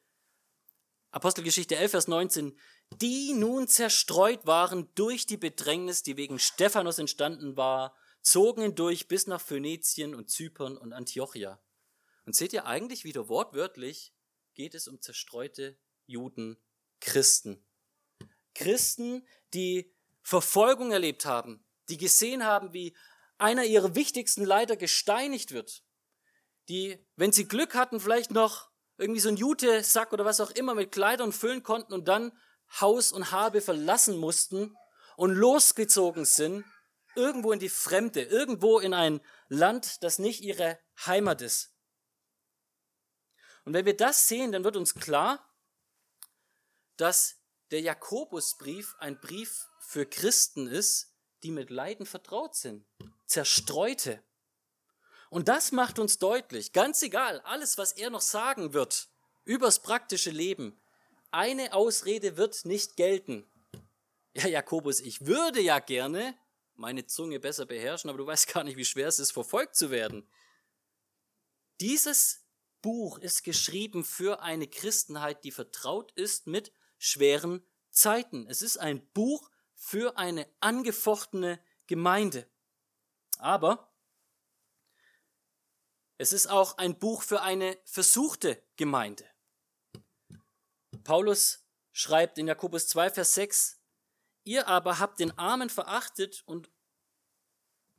Apostelgeschichte 1.12 1.76
11, 1.76 1.92
Vers 1.92 2.08
19, 2.08 2.58
die 3.02 3.34
nun 3.34 3.68
zerstreut 3.68 4.46
waren 4.46 4.90
durch 4.96 5.26
die 5.26 5.38
Bedrängnis, 5.38 6.04
die 6.04 6.16
wegen 6.16 6.40
Stephanus 6.40 7.00
entstanden 7.00 7.58
war, 7.58 7.96
zogen 8.22 8.62
hindurch 8.62 9.08
bis 9.08 9.28
nach 9.28 9.42
Phönizien 9.42 10.16
und 10.16 10.30
Zypern 10.30 10.78
und 10.78 10.94
Antiochia. 10.94 11.60
Und 12.32 12.36
seht 12.36 12.54
ihr 12.54 12.66
eigentlich 12.66 13.04
wieder 13.04 13.28
wortwörtlich, 13.28 14.14
geht 14.54 14.74
es 14.74 14.88
um 14.88 15.02
zerstreute 15.02 15.78
Juden, 16.06 16.56
Christen. 17.02 17.68
Christen, 18.56 19.28
die 19.54 19.94
Verfolgung 20.22 20.94
erlebt 20.94 21.26
haben, 21.26 21.66
die 21.90 21.98
gesehen 21.98 22.46
haben, 22.46 22.72
wie 22.72 22.96
einer 23.38 23.66
ihrer 23.66 23.96
wichtigsten 23.96 24.46
Leiter 24.46 24.78
gesteinigt 24.78 25.52
wird, 25.52 25.84
die, 26.70 27.06
wenn 27.18 27.34
sie 27.34 27.50
Glück 27.50 27.76
hatten, 27.76 28.00
vielleicht 28.00 28.32
noch 28.32 28.72
irgendwie 28.98 29.20
so 29.20 29.28
einen 29.28 29.36
Jute-Sack 29.36 30.14
oder 30.14 30.24
was 30.24 30.40
auch 30.40 30.52
immer 30.52 30.74
mit 30.74 30.94
Kleidern 30.94 31.34
füllen 31.34 31.64
konnten 31.64 31.92
und 31.92 32.08
dann 32.08 32.32
Haus 32.80 33.12
und 33.12 33.34
Habe 33.34 33.60
verlassen 33.60 34.16
mussten 34.18 34.78
und 35.18 35.34
losgezogen 35.34 36.24
sind, 36.24 36.64
irgendwo 37.14 37.52
in 37.52 37.60
die 37.60 37.68
Fremde, 37.68 38.22
irgendwo 38.22 38.80
in 38.80 38.94
ein 38.94 39.20
Land, 39.50 40.02
das 40.02 40.18
nicht 40.18 40.40
ihre 40.40 40.80
Heimat 41.06 41.42
ist. 41.42 41.72
Und 43.64 43.74
wenn 43.74 43.86
wir 43.86 43.96
das 43.96 44.28
sehen, 44.28 44.52
dann 44.52 44.64
wird 44.64 44.78
uns 44.78 44.96
klar, 44.96 45.48
dass 46.98 47.38
der 47.72 47.82
Jakobusbrief 47.82 48.96
ein 49.00 49.20
Brief 49.20 49.68
für 49.80 50.06
Christen 50.06 50.68
ist, 50.68 51.14
die 51.44 51.52
mit 51.52 51.70
Leiden 51.70 52.06
vertraut 52.06 52.56
sind, 52.56 52.86
zerstreute. 53.26 54.22
Und 55.30 55.48
das 55.48 55.72
macht 55.72 55.98
uns 55.98 56.20
deutlich, 56.20 56.74
ganz 56.74 57.02
egal, 57.02 57.40
alles, 57.42 57.78
was 57.78 57.94
er 57.94 58.10
noch 58.10 58.22
sagen 58.22 58.74
wird 58.74 59.10
übers 59.46 59.82
praktische 59.82 60.30
Leben, 60.30 60.80
eine 61.32 61.74
Ausrede 61.74 62.38
wird 62.38 62.66
nicht 62.66 62.96
gelten. 62.96 63.50
Ja, 64.34 64.48
Jakobus, 64.48 65.00
ich 65.00 65.26
würde 65.26 65.62
ja 65.62 65.80
gerne 65.80 66.38
meine 66.76 67.06
Zunge 67.06 67.40
besser 67.40 67.66
beherrschen, 67.66 68.10
aber 68.10 68.18
du 68.18 68.26
weißt 68.26 68.54
gar 68.54 68.64
nicht, 68.64 68.78
wie 68.78 68.86
schwer 68.86 69.08
es 69.08 69.20
ist, 69.20 69.32
verfolgt 69.32 69.76
zu 69.76 69.92
werden. 69.92 70.28
Dieses 71.80 72.41
Buch 72.82 73.20
ist 73.20 73.44
geschrieben 73.44 74.04
für 74.04 74.42
eine 74.42 74.68
Christenheit, 74.68 75.44
die 75.44 75.52
vertraut 75.52 76.12
ist 76.14 76.48
mit 76.48 76.72
schweren 76.98 77.66
Zeiten. 77.90 78.48
Es 78.48 78.62
ist 78.62 78.78
ein 78.78 79.06
Buch 79.14 79.50
für 79.76 80.18
eine 80.18 80.48
angefochtene 80.60 81.60
Gemeinde. 81.88 82.50
Aber 83.38 83.92
es 86.18 86.34
ist 86.34 86.48
auch 86.48 86.78
ein 86.78 87.00
Buch 87.00 87.24
für 87.24 87.42
eine 87.42 87.78
versuchte 87.84 88.62
Gemeinde. 88.76 89.26
Paulus 91.04 91.66
schreibt 91.92 92.38
in 92.38 92.48
Jakobus 92.48 92.88
2, 92.88 93.10
Vers 93.10 93.34
6, 93.34 93.82
ihr 94.44 94.68
aber 94.68 95.00
habt 95.00 95.20
den 95.20 95.38
Armen 95.38 95.70
verachtet 95.70 96.44
und 96.46 96.70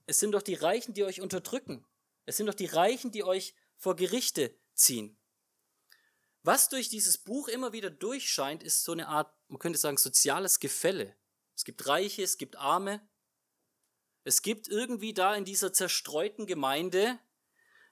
es 0.07 0.19
sind 0.19 0.33
doch 0.33 0.43
die 0.43 0.55
Reichen, 0.55 0.95
die 0.95 1.05
euch 1.05 1.21
unterdrücken. 1.21 1.85
Es 2.25 2.37
sind 2.37 2.47
doch 2.47 2.55
die 2.55 2.67
Reichen, 2.67 3.11
die 3.11 3.25
euch 3.25 3.55
vor 3.77 3.97
Gerichte 3.97 4.57
ziehen. 4.75 5.17
Was 6.43 6.69
durch 6.69 6.89
dieses 6.89 7.19
Buch 7.19 7.49
immer 7.49 7.73
wieder 7.73 7.91
durchscheint, 7.91 8.63
ist 8.63 8.83
so 8.83 8.93
eine 8.93 9.09
Art, 9.09 9.33
man 9.49 9.59
könnte 9.59 9.79
sagen, 9.79 9.97
soziales 9.97 10.59
Gefälle. 10.59 11.15
Es 11.55 11.65
gibt 11.65 11.87
Reiche, 11.87 12.23
es 12.23 12.37
gibt 12.37 12.57
Arme. 12.57 13.01
Es 14.25 14.43
gibt 14.43 14.69
irgendwie 14.69 15.15
da 15.15 15.35
in 15.35 15.45
dieser 15.45 15.73
zerstreuten 15.73 16.47
Gemeinde 16.47 17.19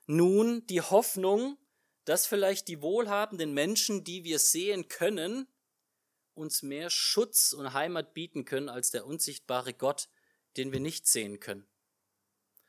nun 0.06 0.66
die 0.66 0.80
Hoffnung, 0.80 1.58
dass 2.04 2.26
vielleicht 2.26 2.66
die 2.66 2.82
wohlhabenden 2.82 3.52
Menschen, 3.52 4.02
die 4.02 4.24
wir 4.24 4.38
sehen 4.38 4.88
können, 4.88 5.46
uns 6.34 6.62
mehr 6.62 6.90
Schutz 6.90 7.52
und 7.52 7.72
Heimat 7.72 8.14
bieten 8.14 8.44
können 8.44 8.68
als 8.68 8.90
der 8.90 9.06
unsichtbare 9.06 9.74
Gott, 9.74 10.08
den 10.56 10.72
wir 10.72 10.80
nicht 10.80 11.06
sehen 11.06 11.38
können. 11.38 11.68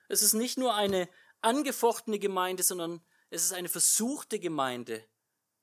Es 0.09 0.21
ist 0.21 0.33
nicht 0.33 0.57
nur 0.57 0.75
eine 0.75 1.09
angefochtene 1.41 2.19
Gemeinde, 2.19 2.63
sondern 2.63 3.01
es 3.31 3.43
ist 3.45 3.53
eine 3.53 3.69
versuchte 3.69 4.39
Gemeinde, 4.39 5.03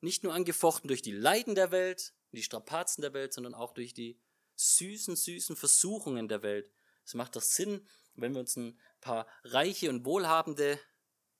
nicht 0.00 0.24
nur 0.24 0.33
angefochten 0.33 0.88
durch 0.88 1.02
die 1.02 1.12
Leiden 1.12 1.54
der 1.54 1.70
Welt, 1.70 2.14
die 2.33 2.42
Strapazen 2.42 3.02
der 3.02 3.12
Welt, 3.12 3.33
sondern 3.33 3.54
auch 3.54 3.74
durch 3.74 3.94
die 3.94 4.18
süßen, 4.57 5.14
süßen 5.14 5.54
Versuchungen 5.54 6.28
der 6.28 6.42
Welt. 6.42 6.72
Es 7.04 7.14
macht 7.14 7.37
doch 7.37 7.42
Sinn, 7.42 7.87
wenn 8.14 8.33
wir 8.33 8.40
uns 8.40 8.57
ein 8.57 8.78
paar 9.00 9.26
reiche 9.44 9.90
und 9.90 10.04
wohlhabende 10.04 10.81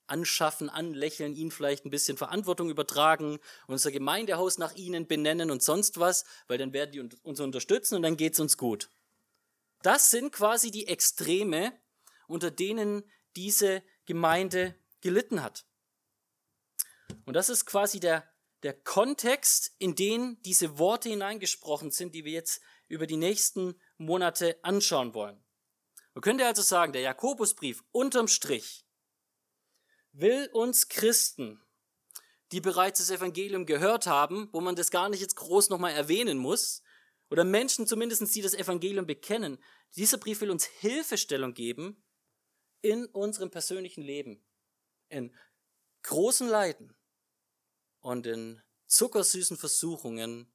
anschaffen, 0.07 0.71
anlächeln, 0.71 1.35
ihnen 1.35 1.51
vielleicht 1.51 1.85
ein 1.85 1.91
bisschen 1.91 2.17
Verantwortung 2.17 2.71
übertragen, 2.71 3.39
unser 3.67 3.91
Gemeindehaus 3.91 4.59
nach 4.59 4.75
ihnen 4.75 5.07
benennen 5.07 5.51
und 5.51 5.63
sonst 5.63 5.99
was, 5.99 6.25
weil 6.47 6.59
dann 6.59 6.73
werden 6.73 6.93
die 6.93 7.01
uns 7.01 7.41
unterstützen 7.41 7.97
und 7.97 8.03
dann 8.03 8.17
geht's 8.17 8.41
uns 8.41 8.57
gut. 8.57 8.91
Das 9.83 10.11
sind 10.11 10.33
quasi 10.33 10.71
die 10.71 10.89
Extreme, 10.89 11.73
unter 12.27 12.51
denen 12.51 13.03
diese 13.37 13.83
Gemeinde 14.07 14.75
gelitten 15.01 15.43
hat. 15.43 15.68
Und 17.25 17.35
das 17.35 17.49
ist 17.49 17.67
quasi 17.67 18.01
der, 18.01 18.29
der 18.63 18.73
Kontext, 18.73 19.75
in 19.79 19.95
den 19.95 20.41
diese 20.43 20.79
Worte 20.79 21.09
hineingesprochen 21.09 21.91
sind, 21.91 22.15
die 22.15 22.25
wir 22.25 22.33
jetzt 22.33 22.61
über 22.89 23.07
die 23.07 23.17
nächsten 23.17 23.81
Monate 23.97 24.59
anschauen 24.63 25.15
wollen. 25.15 25.43
Man 26.15 26.23
könnte 26.23 26.47
also 26.47 26.63
sagen, 26.63 26.93
der 26.93 27.03
Jakobusbrief 27.03 27.85
unterm 27.93 28.29
Strich 28.29 28.85
will 30.13 30.49
uns 30.53 30.89
Christen, 30.89 31.63
die 32.51 32.61
bereits 32.61 32.99
das 32.99 33.11
Evangelium 33.11 33.67
gehört 33.67 34.07
haben, 34.07 34.49
wo 34.53 34.61
man 34.61 34.75
das 34.75 34.91
gar 34.91 35.09
nicht 35.09 35.21
jetzt 35.21 35.37
groß 35.37 35.69
nochmal 35.69 35.93
erwähnen 35.93 36.39
muss, 36.39 36.83
oder 37.31 37.45
Menschen 37.45 37.87
zumindest, 37.87 38.35
die 38.35 38.43
das 38.43 38.55
Evangelium 38.55 39.07
bekennen, 39.07 39.63
dieser 39.97 40.19
Brief 40.19 40.41
will 40.41 40.51
uns 40.51 40.65
Hilfestellung 40.65 41.55
geben 41.55 42.03
in 42.81 43.07
unserem 43.07 43.51
persönlichen 43.51 44.03
Leben, 44.03 44.45
in 45.09 45.37
großen 46.03 46.49
Leiden 46.49 46.98
und 48.09 48.27
in 48.27 48.63
zuckersüßen 48.87 49.59
Versuchungen 49.59 50.51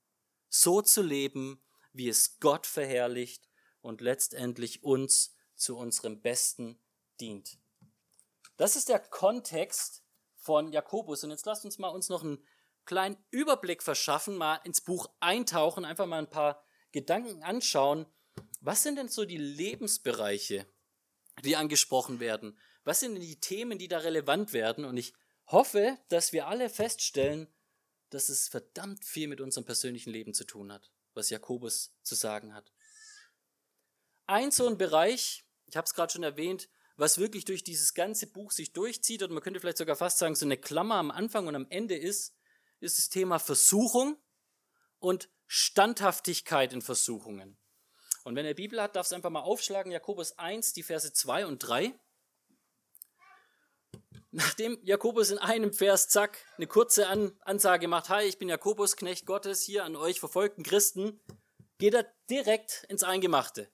so 0.50 0.82
zu 0.82 1.04
leben, 1.04 1.64
wie 1.94 2.10
es 2.10 2.40
Gott 2.40 2.66
verherrlicht 2.66 3.48
und 3.82 4.02
letztendlich 4.02 4.84
uns 4.84 5.36
zu 5.56 5.78
unserem 5.78 6.20
Besten 6.20 6.80
dient. 7.22 7.60
Das 8.58 8.76
ist 8.76 8.90
der 8.90 8.98
Kontext 8.98 10.04
von 10.36 10.72
Jakobus. 10.72 11.24
Und 11.24 11.30
jetzt 11.30 11.46
lasst 11.46 11.64
uns 11.64 11.78
mal 11.78 11.90
uns 11.90 12.10
noch 12.10 12.24
einen 12.24 12.44
kleinen 12.86 13.24
Überblick 13.30 13.84
verschaffen, 13.84 14.36
mal 14.36 14.56
ins 14.64 14.82
Buch 14.82 15.12
eintauchen, 15.20 15.86
einfach 15.86 16.08
mal 16.08 16.18
ein 16.18 16.30
paar 16.32 16.66
Gedanken 16.92 17.44
anschauen. 17.44 18.08
Was 18.62 18.82
sind 18.82 18.96
denn 18.96 19.10
so 19.10 19.26
die 19.26 19.38
Lebensbereiche, 19.38 20.66
die 21.44 21.56
angesprochen 21.56 22.20
werden? 22.20 22.58
Was 22.84 23.00
sind 23.00 23.14
denn 23.14 23.22
die 23.22 23.40
Themen, 23.40 23.78
die 23.78 23.88
da 23.88 24.00
relevant 24.00 24.54
werden? 24.54 24.86
Und 24.86 24.98
ich 24.98 25.14
hoffe, 25.48 25.98
dass 26.10 26.34
wir 26.34 26.48
alle 26.48 26.70
feststellen, 26.70 27.48
dass 28.10 28.30
es 28.30 28.48
verdammt 28.48 29.04
viel 29.04 29.28
mit 29.28 29.42
unserem 29.42 29.66
persönlichen 29.66 30.12
Leben 30.12 30.34
zu 30.34 30.46
tun 30.46 30.72
hat, 30.72 30.92
was 31.14 31.30
Jakobus 31.30 31.96
zu 32.04 32.16
sagen 32.16 32.54
hat. 32.54 32.72
Ein 34.26 34.52
so 34.52 34.68
ein 34.68 34.78
Bereich, 34.78 35.46
ich 35.66 35.76
habe 35.76 35.86
es 35.86 35.94
gerade 35.94 36.14
schon 36.14 36.24
erwähnt, 36.24 36.70
was 36.96 37.18
wirklich 37.18 37.46
durch 37.46 37.64
dieses 37.64 37.94
ganze 37.94 38.28
Buch 38.28 38.52
sich 38.52 38.72
durchzieht, 38.74 39.24
und 39.24 39.32
man 39.32 39.42
könnte 39.42 39.60
vielleicht 39.60 39.80
sogar 39.80 39.96
fast 39.96 40.20
sagen, 40.20 40.36
so 40.36 40.46
eine 40.46 40.58
Klammer 40.58 40.96
am 40.96 41.12
Anfang 41.12 41.48
und 41.48 41.56
am 41.56 41.68
Ende 41.70 41.96
ist, 41.96 42.36
ist 42.80 43.00
das 43.00 43.10
Thema 43.10 43.40
Versuchung 43.40 44.18
und 45.00 45.30
Standhaftigkeit 45.48 46.72
in 46.72 46.82
Versuchungen. 46.82 47.58
Und 48.24 48.36
wenn 48.36 48.46
ihr 48.46 48.56
Bibel 48.56 48.82
hat, 48.82 48.96
darf 48.96 49.08
es 49.08 49.14
einfach 49.14 49.30
mal 49.30 49.42
aufschlagen, 49.42 49.92
Jakobus 49.92 50.38
1, 50.38 50.74
die 50.74 50.84
Verse 50.84 51.12
2 51.12 51.46
und 51.48 51.60
3. 51.60 51.94
Nachdem 54.36 54.80
Jakobus 54.82 55.30
in 55.30 55.38
einem 55.38 55.74
Vers, 55.74 56.10
zack, 56.10 56.44
eine 56.58 56.66
kurze 56.66 57.08
An 57.08 57.40
Ansage 57.42 57.88
macht, 57.88 58.10
hi, 58.10 58.24
ich 58.24 58.40
bin 58.40 58.50
Jakobus, 58.50 58.96
Knecht 58.96 59.28
Gottes, 59.28 59.62
hier 59.62 59.86
an 59.86 59.96
euch 59.96 60.20
verfolgten 60.20 60.64
Christen, 60.64 61.22
geht 61.78 61.94
er 61.94 62.12
direkt 62.32 62.84
ins 62.90 63.04
Eingemachte. 63.04 63.72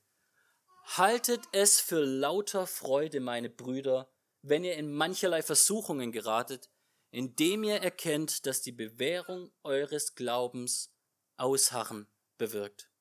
Haltet 0.83 1.45
es 1.53 1.79
für 1.79 2.03
lauter 2.03 2.67
Freude, 2.67 3.21
meine 3.21 3.49
Brüder, 3.49 4.11
wenn 4.41 4.65
ihr 4.65 4.75
in 4.75 4.93
mancherlei 4.93 5.43
Versuchungen 5.43 6.11
geratet, 6.11 6.69
indem 7.11 7.63
ihr 7.63 7.77
erkennt, 7.77 8.45
dass 8.45 8.61
die 8.61 8.73
Bewährung 8.73 9.53
eures 9.63 10.13
Glaubens 10.13 10.93
Ausharren 11.37 12.05
bewirkt. 12.37 12.91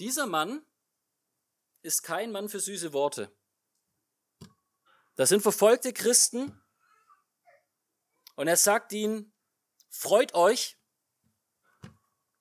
Dieser 0.00 0.26
Mann 0.26 0.66
ist 1.82 2.02
kein 2.02 2.32
Mann 2.32 2.48
für 2.48 2.58
süße 2.58 2.92
Worte. 2.92 3.30
Das 5.18 5.30
sind 5.30 5.40
verfolgte 5.40 5.92
Christen 5.92 6.62
und 8.36 8.46
er 8.46 8.56
sagt 8.56 8.92
ihnen, 8.92 9.34
freut 9.88 10.32
euch, 10.34 10.78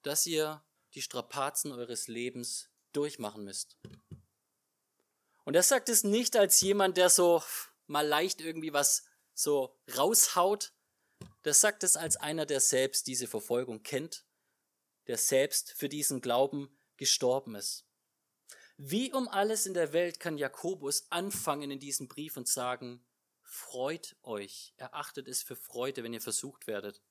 dass 0.04 0.28
ihr 0.28 0.64
die 0.94 1.02
Strapazen 1.02 1.72
eures 1.72 2.08
Lebens 2.08 2.70
durchmachen 2.94 3.44
müsst. 3.44 3.80
Und 5.44 5.56
er 5.56 5.64
sagt 5.64 5.90
es 5.90 6.04
nicht 6.04 6.38
als 6.38 6.62
jemand, 6.62 6.98
der 6.98 7.10
so 7.10 7.42
mal 7.88 8.06
leicht 8.06 8.42
irgendwie 8.42 8.74
was 8.74 9.06
so 9.34 9.76
raushaut. 9.98 10.72
Das 11.42 11.60
sagt 11.60 11.84
es 11.84 11.98
als 11.98 12.16
einer, 12.16 12.46
der 12.46 12.60
selbst 12.60 13.08
diese 13.08 13.26
Verfolgung 13.26 13.82
kennt, 13.82 14.24
der 15.08 15.18
selbst 15.18 15.72
für 15.72 15.90
diesen 15.90 16.22
Glauben 16.22 16.80
gestorben 16.96 17.56
ist. 17.56 17.87
Wie 18.78 19.12
um 19.12 19.28
alles 19.28 19.66
in 19.66 19.74
der 19.74 19.92
Welt 19.92 20.20
kann 20.20 20.38
Jakobus 20.38 21.08
anfangen 21.12 21.72
in 21.72 21.80
diesem 21.80 22.08
Brief 22.08 22.38
und 22.38 22.48
sagen, 22.48 23.04
freut 23.42 24.16
euch, 24.22 24.74
erachtet 24.78 25.28
es 25.28 25.42
für 25.42 25.56
Freude, 25.56 26.04
wenn 26.04 26.14
ihr 26.14 26.22
versucht 26.22 26.68
werdet. 26.68 27.02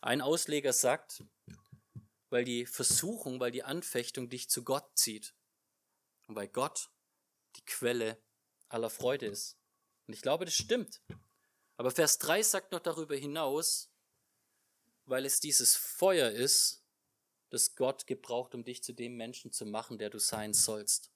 Ein 0.00 0.20
Ausleger 0.20 0.72
sagt, 0.72 1.22
weil 2.30 2.44
die 2.44 2.66
Versuchung, 2.66 3.38
weil 3.38 3.52
die 3.52 3.62
Anfechtung 3.62 4.28
dich 4.28 4.50
zu 4.50 4.64
Gott 4.64 4.98
zieht 4.98 5.34
und 6.26 6.34
weil 6.34 6.48
Gott 6.48 6.90
die 7.54 7.64
Quelle 7.64 8.20
aller 8.68 8.90
Freude 8.90 9.26
ist. 9.26 9.56
Und 10.08 10.14
ich 10.14 10.22
glaube, 10.22 10.44
das 10.44 10.54
stimmt. 10.54 11.00
Aber 11.76 11.92
Vers 11.92 12.18
3 12.18 12.42
sagt 12.42 12.72
noch 12.72 12.80
darüber 12.80 13.14
hinaus, 13.14 13.88
weil 15.04 15.26
es 15.26 15.38
dieses 15.38 15.76
Feuer 15.76 16.30
ist, 16.30 16.81
das 17.52 17.74
Gott 17.74 18.06
gebraucht, 18.06 18.54
um 18.54 18.64
dich 18.64 18.82
zu 18.82 18.94
dem 18.94 19.16
Menschen 19.16 19.52
zu 19.52 19.66
machen, 19.66 19.98
der 19.98 20.08
du 20.08 20.18
sein 20.18 20.54
sollst. 20.54 21.12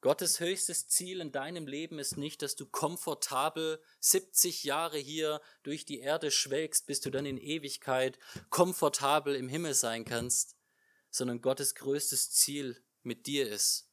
Gottes 0.00 0.40
höchstes 0.40 0.88
Ziel 0.88 1.20
in 1.20 1.32
deinem 1.32 1.66
Leben 1.66 1.98
ist 1.98 2.18
nicht, 2.18 2.42
dass 2.42 2.56
du 2.56 2.66
komfortabel 2.66 3.80
70 4.00 4.64
Jahre 4.64 4.98
hier 4.98 5.40
durch 5.62 5.86
die 5.86 6.00
Erde 6.00 6.30
schwelgst, 6.30 6.86
bis 6.86 7.00
du 7.00 7.10
dann 7.10 7.26
in 7.26 7.38
Ewigkeit 7.38 8.18
komfortabel 8.50 9.34
im 9.36 9.48
Himmel 9.48 9.72
sein 9.72 10.04
kannst, 10.04 10.56
sondern 11.10 11.40
Gottes 11.40 11.76
größtes 11.76 12.32
Ziel 12.32 12.84
mit 13.02 13.26
dir 13.26 13.48
ist, 13.48 13.88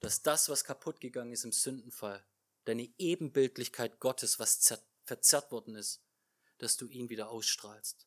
dass 0.00 0.22
das, 0.22 0.48
was 0.48 0.64
kaputt 0.64 1.00
gegangen 1.00 1.32
ist 1.32 1.44
im 1.44 1.52
Sündenfall, 1.52 2.24
deine 2.64 2.88
Ebenbildlichkeit 2.96 3.98
Gottes, 3.98 4.38
was 4.38 4.80
verzerrt 5.04 5.50
worden 5.50 5.74
ist, 5.74 6.02
dass 6.58 6.76
du 6.76 6.86
ihn 6.88 7.10
wieder 7.10 7.28
ausstrahlst 7.28 8.06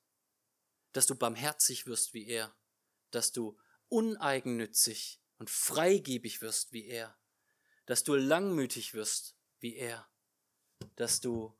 dass 0.97 1.05
du 1.05 1.13
barmherzig 1.13 1.85
wirst 1.85 2.15
wie 2.15 2.25
er, 2.25 2.55
dass 3.11 3.31
du 3.31 3.55
uneigennützig 3.87 5.21
und 5.37 5.47
freigebig 5.47 6.41
wirst 6.41 6.73
wie 6.73 6.87
er, 6.87 7.15
dass 7.85 8.03
du 8.03 8.15
langmütig 8.15 8.95
wirst 8.95 9.37
wie 9.59 9.75
er, 9.75 10.09
dass 10.95 11.19
du 11.19 11.55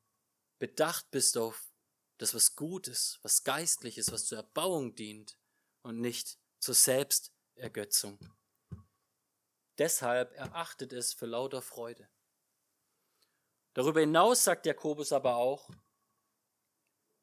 bedacht 0.57 1.11
bist 1.11 1.37
auf 1.37 1.71
das, 2.17 2.33
was 2.33 2.55
gut 2.55 2.87
ist, 2.87 3.19
was 3.21 3.43
geistlich 3.43 3.99
ist, 3.99 4.11
was 4.11 4.25
zur 4.25 4.39
Erbauung 4.39 4.95
dient 4.95 5.37
und 5.83 6.01
nicht 6.01 6.39
zur 6.57 6.73
Selbstergötzung. 6.73 8.17
Deshalb 9.77 10.33
erachtet 10.33 10.93
es 10.93 11.13
für 11.13 11.27
lauter 11.27 11.61
Freude. 11.61 12.09
Darüber 13.75 13.99
hinaus 13.99 14.43
sagt 14.43 14.65
Jakobus 14.65 15.11
aber 15.11 15.35
auch, 15.35 15.69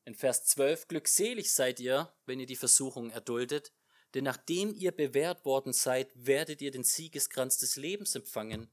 in 0.05 0.15
Vers 0.15 0.45
12, 0.47 0.89
glückselig 0.89 1.53
seid 1.53 1.81
ihr, 1.81 2.13
wenn 2.27 2.41
ihr 2.41 2.47
die 2.47 2.57
Versuchung 2.57 3.11
erduldet, 3.11 3.73
denn 4.13 4.25
nachdem 4.25 4.75
ihr 4.75 4.93
bewährt 4.93 5.45
worden 5.45 5.73
seid, 5.73 6.13
werdet 6.15 6.61
ihr 6.63 6.71
den 6.71 6.85
Siegeskranz 6.85 7.59
des 7.59 7.77
Lebens 7.77 8.15
empfangen, 8.15 8.71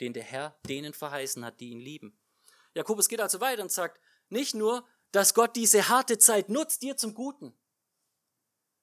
den 0.00 0.12
der 0.12 0.22
Herr 0.22 0.60
denen 0.68 0.92
verheißen 0.92 1.44
hat, 1.44 1.60
die 1.60 1.70
ihn 1.70 1.80
lieben. 1.80 2.18
Jakobus 2.74 3.08
geht 3.08 3.20
also 3.20 3.40
weiter 3.40 3.62
und 3.62 3.72
sagt, 3.72 4.00
nicht 4.28 4.54
nur, 4.54 4.86
dass 5.10 5.34
Gott 5.34 5.56
diese 5.56 5.88
harte 5.88 6.18
Zeit 6.18 6.48
nutzt, 6.48 6.82
dir 6.82 6.96
zum 6.96 7.14
Guten, 7.14 7.56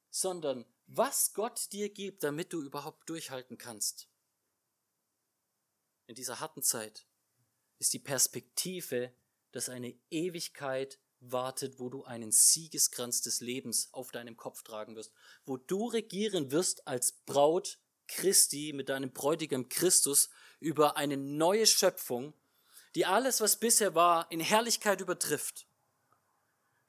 sondern 0.10 0.66
was 0.88 1.34
Gott 1.34 1.72
dir 1.72 1.90
gibt, 1.90 2.24
damit 2.24 2.52
du 2.52 2.62
überhaupt 2.62 3.10
durchhalten 3.10 3.58
kannst. 3.58 4.10
In 6.08 6.16
dieser 6.16 6.40
harten 6.40 6.62
Zeit 6.62 7.06
ist 7.80 7.94
die 7.94 8.00
Perspektive, 8.00 9.14
dass 9.52 9.70
eine 9.70 9.98
Ewigkeit 10.10 11.00
wartet, 11.22 11.80
wo 11.80 11.90
du 11.90 12.04
einen 12.04 12.32
Siegeskranz 12.32 13.22
des 13.22 13.40
Lebens 13.40 13.90
auf 13.94 14.12
deinem 14.12 14.36
Kopf 14.36 14.64
tragen 14.64 14.96
wirst, 14.96 15.14
wo 15.46 15.58
du 15.58 15.88
regieren 15.88 16.52
wirst 16.52 16.88
als 16.88 17.14
Braut 17.26 17.80
Christi 18.08 18.74
mit 18.74 18.90
deinem 18.90 19.12
Bräutigam 19.14 19.70
Christus 19.70 20.30
über 20.60 20.98
eine 20.98 21.16
neue 21.16 21.66
Schöpfung, 21.66 22.34
die 22.96 23.06
alles, 23.06 23.40
was 23.40 23.58
bisher 23.58 23.96
war, 23.96 24.30
in 24.32 24.42
Herrlichkeit 24.42 25.00
übertrifft. 25.00 25.68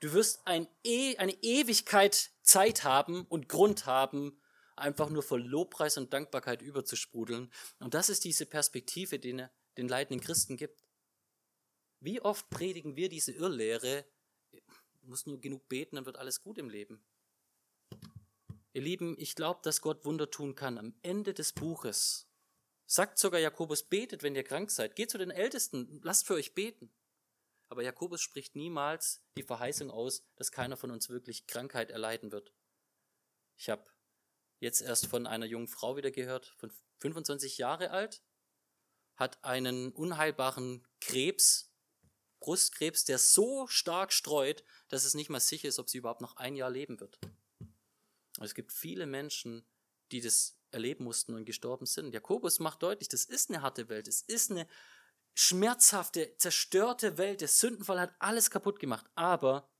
Du 0.01 0.13
wirst 0.15 0.45
ein 0.47 0.67
e 0.83 1.17
eine 1.19 1.33
Ewigkeit 1.43 2.31
Zeit 2.43 2.83
haben 2.83 3.25
und 3.27 3.49
Grund 3.49 3.87
haben, 3.87 4.41
einfach 4.75 5.11
nur 5.11 5.23
vor 5.23 5.39
Lobpreis 5.39 5.97
und 5.97 6.13
Dankbarkeit 6.13 6.61
überzusprudeln. 6.61 7.53
Und 7.79 7.95
das 7.95 8.09
ist 8.09 8.25
diese 8.25 8.47
Perspektive, 8.47 9.21
die 9.21 9.39
er 9.39 9.53
den 9.77 9.87
leidenden 9.87 10.21
Christen 10.21 10.57
gibt. 10.57 10.83
Wie 12.01 12.21
oft 12.21 12.51
predigen 12.51 12.97
wir 12.97 13.09
diese 13.09 13.31
Irrlehre, 13.31 14.05
Du 15.03 15.09
musst 15.09 15.27
nur 15.27 15.41
genug 15.41 15.69
beten, 15.69 15.97
dann 15.97 16.07
wird 16.07 16.17
alles 16.17 16.41
gut 16.41 16.59
im 16.59 16.71
Leben. 16.71 17.05
Ihr 18.73 18.83
Lieben, 18.83 19.17
ich 19.19 19.35
glaube, 19.35 19.61
dass 19.63 19.83
Gott 19.83 20.05
Wunder 20.05 20.31
tun 20.31 20.55
kann. 20.55 20.79
Am 20.79 20.95
Ende 21.03 21.35
des 21.35 21.53
Buches 21.53 22.29
sagt 22.87 23.19
sogar 23.19 23.41
Jakobus, 23.41 23.83
betet, 23.83 24.23
wenn 24.23 24.35
ihr 24.35 24.45
krank 24.45 24.71
seid. 24.71 24.97
Geht 24.97 25.11
zu 25.11 25.19
den 25.19 25.31
Ältesten, 25.31 26.01
lasst 26.03 26.27
für 26.27 26.35
euch 26.35 26.55
beten. 26.55 26.93
Aber 27.69 27.83
Jakobus 27.83 28.21
spricht 28.21 28.55
niemals 28.55 29.25
die 29.37 29.43
Verheißung 29.43 29.91
aus, 29.91 30.25
dass 30.37 30.53
keiner 30.53 30.77
von 30.77 30.91
uns 30.91 31.09
wirklich 31.09 31.47
Krankheit 31.47 31.91
erleiden 31.91 32.31
wird. 32.31 32.55
Ich 33.57 33.69
habe 33.69 33.91
jetzt 34.61 34.81
erst 34.81 35.07
von 35.07 35.27
einer 35.27 35.47
jungen 35.47 35.69
Frau 35.69 35.97
wieder 35.97 36.11
gehört, 36.11 36.47
von 36.59 36.71
25 36.99 37.59
Jahre 37.59 37.91
alt, 37.91 38.23
hat 39.17 39.43
einen 39.45 39.93
unheilbaren 39.93 40.87
Krebs 41.01 41.72
Brustkrebs, 42.43 43.05
der 43.05 43.19
so 43.19 43.67
stark 43.67 44.13
streut, 44.13 44.65
dass 44.89 45.05
es 45.05 45.15
nicht 45.15 45.31
mal 45.31 45.41
sicher 45.41 45.69
ist, 45.69 45.79
ob 45.79 45.89
sie 45.89 45.99
überhaupt 45.99 46.21
noch 46.21 46.37
ein 46.37 46.57
Jahr 46.57 46.71
leben 46.71 47.01
wird. 47.01 47.19
Und 48.39 48.45
es 48.45 48.55
gibt 48.55 48.73
viele 48.73 49.07
Menschen, 49.07 49.65
die 50.11 50.21
das 50.21 50.59
erleben 50.73 51.05
mussten 51.05 51.35
und 51.35 51.45
gestorben 51.45 51.87
sind. 51.87 52.13
Jakobus 52.13 52.59
macht 52.59 52.83
deutlich, 52.83 53.09
das 53.09 53.25
ist 53.25 53.51
eine 53.51 53.63
harte 53.63 53.89
Welt, 53.89 54.09
es 54.09 54.23
ist 54.23 54.51
eine 54.51 54.67
schmerzhafte, 55.35 56.37
zerstörte 56.37 57.17
Welt, 57.19 57.41
der 57.41 57.49
Sündenfall 57.49 58.01
hat 58.01 58.15
alles 58.19 58.51
kaputt 58.51 58.81
gemacht. 58.81 59.07
Aber 59.15 59.71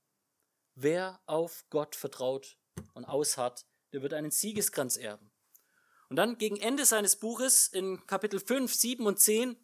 wer 0.75 1.21
auf 1.25 1.65
Gott 1.69 1.95
vertraut 1.95 2.57
und 2.93 3.05
ausharrt, 3.05 3.65
der 3.91 4.01
wird 4.01 4.13
einen 4.13 4.31
Siegeskranz 4.31 4.97
erben. 4.97 5.31
Und 6.09 6.15
dann 6.15 6.37
gegen 6.37 6.57
Ende 6.57 6.85
seines 6.85 7.17
Buches 7.17 7.67
in 7.67 8.05
Kapitel 8.07 8.39
5, 8.39 8.73
7 8.73 9.05
und 9.05 9.19
10, 9.19 9.57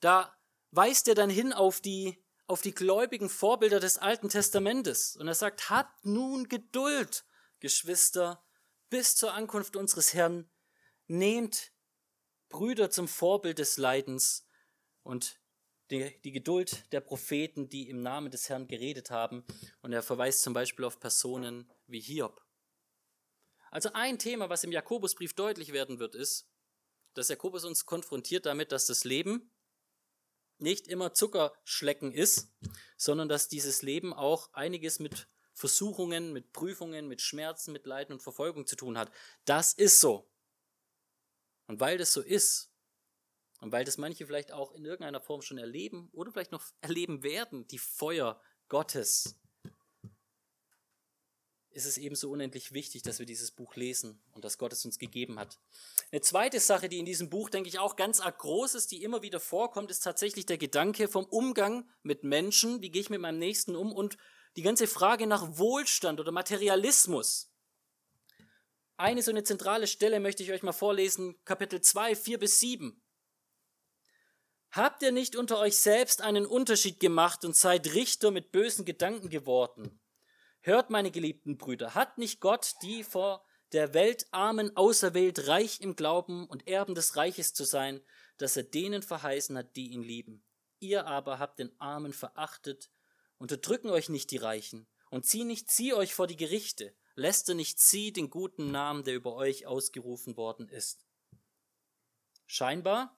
da 0.00 0.39
weist 0.70 1.08
er 1.08 1.14
dann 1.14 1.30
hin 1.30 1.52
auf 1.52 1.80
die, 1.80 2.22
auf 2.46 2.62
die 2.62 2.74
gläubigen 2.74 3.28
Vorbilder 3.28 3.80
des 3.80 3.98
Alten 3.98 4.28
Testamentes. 4.28 5.16
Und 5.16 5.28
er 5.28 5.34
sagt, 5.34 5.70
habt 5.70 6.04
nun 6.04 6.48
Geduld, 6.48 7.24
Geschwister, 7.60 8.44
bis 8.88 9.16
zur 9.16 9.34
Ankunft 9.34 9.76
unseres 9.76 10.14
Herrn. 10.14 10.50
Nehmt 11.06 11.72
Brüder 12.48 12.90
zum 12.90 13.08
Vorbild 13.08 13.58
des 13.58 13.76
Leidens 13.76 14.46
und 15.02 15.40
die, 15.90 16.20
die 16.22 16.32
Geduld 16.32 16.92
der 16.92 17.00
Propheten, 17.00 17.68
die 17.68 17.88
im 17.88 18.02
Namen 18.02 18.30
des 18.30 18.48
Herrn 18.48 18.66
geredet 18.66 19.10
haben. 19.10 19.44
Und 19.82 19.92
er 19.92 20.02
verweist 20.02 20.42
zum 20.42 20.52
Beispiel 20.52 20.84
auf 20.84 21.00
Personen 21.00 21.70
wie 21.86 22.00
Hiob. 22.00 22.44
Also 23.70 23.90
ein 23.92 24.18
Thema, 24.18 24.48
was 24.48 24.64
im 24.64 24.72
Jakobusbrief 24.72 25.34
deutlich 25.34 25.72
werden 25.72 25.98
wird, 25.98 26.14
ist, 26.14 26.48
dass 27.14 27.28
Jakobus 27.28 27.64
uns 27.64 27.86
konfrontiert 27.86 28.46
damit, 28.46 28.72
dass 28.72 28.86
das 28.86 29.04
Leben 29.04 29.50
nicht 30.62 30.88
immer 30.88 31.12
Zuckerschlecken 31.14 32.12
ist, 32.12 32.52
sondern 32.96 33.28
dass 33.28 33.48
dieses 33.48 33.82
Leben 33.82 34.12
auch 34.12 34.52
einiges 34.52 34.98
mit 34.98 35.28
Versuchungen, 35.54 36.32
mit 36.32 36.52
Prüfungen, 36.52 37.06
mit 37.08 37.20
Schmerzen, 37.20 37.72
mit 37.72 37.86
Leiden 37.86 38.14
und 38.14 38.22
Verfolgung 38.22 38.66
zu 38.66 38.76
tun 38.76 38.96
hat. 38.96 39.10
Das 39.44 39.72
ist 39.72 40.00
so. 40.00 40.30
Und 41.66 41.80
weil 41.80 41.98
das 41.98 42.12
so 42.12 42.22
ist, 42.22 42.70
und 43.60 43.72
weil 43.72 43.84
das 43.84 43.98
manche 43.98 44.26
vielleicht 44.26 44.52
auch 44.52 44.72
in 44.72 44.84
irgendeiner 44.84 45.20
Form 45.20 45.42
schon 45.42 45.58
erleben 45.58 46.08
oder 46.12 46.32
vielleicht 46.32 46.52
noch 46.52 46.64
erleben 46.80 47.22
werden, 47.22 47.66
die 47.66 47.78
Feuer 47.78 48.40
Gottes, 48.68 49.38
ist 51.72 51.86
es 51.86 51.98
ebenso 51.98 52.30
unendlich 52.30 52.72
wichtig, 52.72 53.02
dass 53.02 53.18
wir 53.18 53.26
dieses 53.26 53.50
Buch 53.50 53.76
lesen 53.76 54.20
und 54.32 54.44
dass 54.44 54.58
Gott 54.58 54.72
es 54.72 54.84
uns 54.84 54.98
gegeben 54.98 55.38
hat. 55.38 55.58
Eine 56.10 56.20
zweite 56.20 56.58
Sache, 56.58 56.88
die 56.88 56.98
in 56.98 57.06
diesem 57.06 57.30
Buch, 57.30 57.48
denke 57.48 57.68
ich, 57.68 57.78
auch 57.78 57.96
ganz 57.96 58.20
arg 58.20 58.38
groß 58.38 58.74
ist, 58.74 58.90
die 58.90 59.02
immer 59.02 59.22
wieder 59.22 59.40
vorkommt, 59.40 59.90
ist 59.90 60.00
tatsächlich 60.00 60.46
der 60.46 60.58
Gedanke 60.58 61.08
vom 61.08 61.24
Umgang 61.24 61.88
mit 62.02 62.24
Menschen. 62.24 62.82
Wie 62.82 62.90
gehe 62.90 63.02
ich 63.02 63.10
mit 63.10 63.20
meinem 63.20 63.38
Nächsten 63.38 63.76
um? 63.76 63.92
Und 63.92 64.16
die 64.56 64.62
ganze 64.62 64.86
Frage 64.86 65.26
nach 65.26 65.58
Wohlstand 65.58 66.18
oder 66.18 66.32
Materialismus. 66.32 67.52
Eine 68.96 69.22
so 69.22 69.30
eine 69.30 69.44
zentrale 69.44 69.86
Stelle 69.86 70.20
möchte 70.20 70.42
ich 70.42 70.52
euch 70.52 70.62
mal 70.62 70.72
vorlesen, 70.72 71.42
Kapitel 71.44 71.80
2, 71.80 72.16
4 72.16 72.38
bis 72.38 72.60
7. 72.60 73.00
Habt 74.72 75.02
ihr 75.02 75.10
nicht 75.10 75.36
unter 75.36 75.58
euch 75.58 75.78
selbst 75.78 76.20
einen 76.20 76.46
Unterschied 76.46 77.00
gemacht 77.00 77.44
und 77.44 77.56
seid 77.56 77.94
Richter 77.94 78.30
mit 78.30 78.52
bösen 78.52 78.84
Gedanken 78.84 79.30
geworden? 79.30 80.00
Hört, 80.62 80.90
meine 80.90 81.10
geliebten 81.10 81.56
Brüder, 81.56 81.94
hat 81.94 82.18
nicht 82.18 82.40
Gott 82.40 82.74
die 82.82 83.02
vor 83.02 83.44
der 83.72 83.94
Welt 83.94 84.26
Armen 84.30 84.76
auserwählt, 84.76 85.46
reich 85.46 85.80
im 85.80 85.96
Glauben 85.96 86.46
und 86.46 86.66
Erben 86.68 86.94
des 86.94 87.16
Reiches 87.16 87.54
zu 87.54 87.64
sein, 87.64 88.02
das 88.36 88.56
er 88.56 88.64
denen 88.64 89.02
verheißen 89.02 89.56
hat, 89.56 89.76
die 89.76 89.90
ihn 89.90 90.02
lieben. 90.02 90.44
Ihr 90.80 91.06
aber 91.06 91.38
habt 91.38 91.60
den 91.60 91.78
Armen 91.80 92.12
verachtet, 92.12 92.90
unterdrücken 93.38 93.90
euch 93.90 94.08
nicht 94.08 94.30
die 94.30 94.38
Reichen, 94.38 94.86
und 95.10 95.24
zieh 95.24 95.44
nicht 95.44 95.70
sie 95.70 95.94
euch 95.94 96.14
vor 96.14 96.26
die 96.26 96.36
Gerichte, 96.36 96.94
lässt 97.14 97.48
nicht 97.48 97.80
sie 97.80 98.12
den 98.12 98.28
guten 98.28 98.70
Namen, 98.70 99.04
der 99.04 99.14
über 99.14 99.34
euch 99.34 99.66
ausgerufen 99.66 100.36
worden 100.36 100.68
ist. 100.68 101.06
Scheinbar 102.46 103.16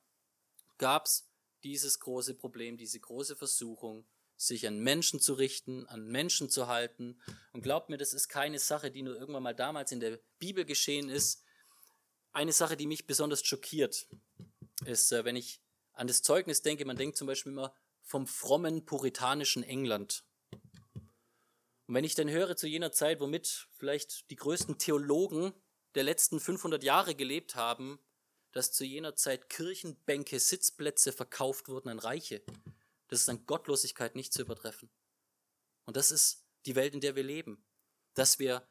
gab's 0.78 1.28
dieses 1.64 2.00
große 2.00 2.34
Problem, 2.34 2.76
diese 2.76 3.00
große 3.00 3.36
Versuchung, 3.36 4.06
sich 4.36 4.66
an 4.66 4.80
Menschen 4.80 5.20
zu 5.20 5.34
richten, 5.34 5.86
an 5.86 6.06
Menschen 6.06 6.50
zu 6.50 6.66
halten. 6.66 7.20
Und 7.52 7.62
glaubt 7.62 7.88
mir, 7.88 7.98
das 7.98 8.12
ist 8.12 8.28
keine 8.28 8.58
Sache, 8.58 8.90
die 8.90 9.02
nur 9.02 9.16
irgendwann 9.16 9.42
mal 9.42 9.54
damals 9.54 9.92
in 9.92 10.00
der 10.00 10.18
Bibel 10.38 10.64
geschehen 10.64 11.08
ist. 11.08 11.44
Eine 12.32 12.52
Sache, 12.52 12.76
die 12.76 12.86
mich 12.86 13.06
besonders 13.06 13.44
schockiert, 13.44 14.08
ist, 14.84 15.12
äh, 15.12 15.24
wenn 15.24 15.36
ich 15.36 15.60
an 15.92 16.06
das 16.06 16.22
Zeugnis 16.22 16.62
denke, 16.62 16.84
man 16.84 16.96
denkt 16.96 17.16
zum 17.16 17.26
Beispiel 17.26 17.52
immer 17.52 17.74
vom 18.02 18.26
frommen 18.26 18.84
puritanischen 18.84 19.62
England. 19.62 20.24
Und 21.86 21.94
wenn 21.94 22.04
ich 22.04 22.14
dann 22.14 22.30
höre 22.30 22.56
zu 22.56 22.66
jener 22.66 22.92
Zeit, 22.92 23.20
womit 23.20 23.68
vielleicht 23.72 24.30
die 24.30 24.36
größten 24.36 24.78
Theologen 24.78 25.52
der 25.94 26.04
letzten 26.04 26.40
500 26.40 26.82
Jahre 26.82 27.14
gelebt 27.14 27.54
haben, 27.54 27.98
dass 28.52 28.72
zu 28.72 28.84
jener 28.84 29.14
Zeit 29.14 29.48
Kirchenbänke, 29.48 30.38
Sitzplätze 30.38 31.12
verkauft 31.12 31.68
wurden 31.68 31.88
an 31.88 31.98
Reiche, 31.98 32.42
das 33.12 33.20
ist 33.20 33.28
an 33.28 33.44
Gottlosigkeit 33.44 34.16
nicht 34.16 34.32
zu 34.32 34.40
übertreffen. 34.40 34.90
Und 35.84 35.98
das 35.98 36.10
ist 36.10 36.46
die 36.64 36.74
Welt, 36.76 36.94
in 36.94 37.02
der 37.02 37.14
wir 37.14 37.22
leben. 37.22 37.62
Dass 38.14 38.38
wir 38.38 38.66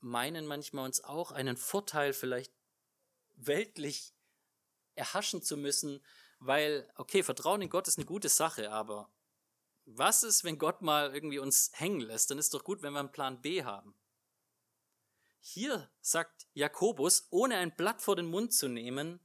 meinen 0.00 0.46
manchmal 0.46 0.84
uns 0.84 1.02
auch 1.02 1.32
einen 1.32 1.56
Vorteil 1.56 2.12
vielleicht 2.12 2.52
weltlich 3.34 4.14
erhaschen 4.94 5.40
zu 5.40 5.56
müssen, 5.56 6.04
weil, 6.38 6.92
okay, 6.96 7.22
Vertrauen 7.22 7.62
in 7.62 7.70
Gott 7.70 7.88
ist 7.88 7.96
eine 7.96 8.04
gute 8.04 8.28
Sache, 8.28 8.70
aber 8.70 9.10
was 9.86 10.22
ist, 10.22 10.44
wenn 10.44 10.58
Gott 10.58 10.82
mal 10.82 11.14
irgendwie 11.14 11.38
uns 11.38 11.70
hängen 11.72 12.00
lässt? 12.00 12.30
Dann 12.30 12.36
ist 12.36 12.52
doch 12.52 12.64
gut, 12.64 12.82
wenn 12.82 12.92
wir 12.92 13.00
einen 13.00 13.12
Plan 13.12 13.40
B 13.40 13.64
haben. 13.64 13.96
Hier 15.40 15.90
sagt 16.02 16.46
Jakobus, 16.52 17.26
ohne 17.30 17.56
ein 17.56 17.74
Blatt 17.74 18.02
vor 18.02 18.16
den 18.16 18.26
Mund 18.26 18.52
zu 18.52 18.68
nehmen, 18.68 19.18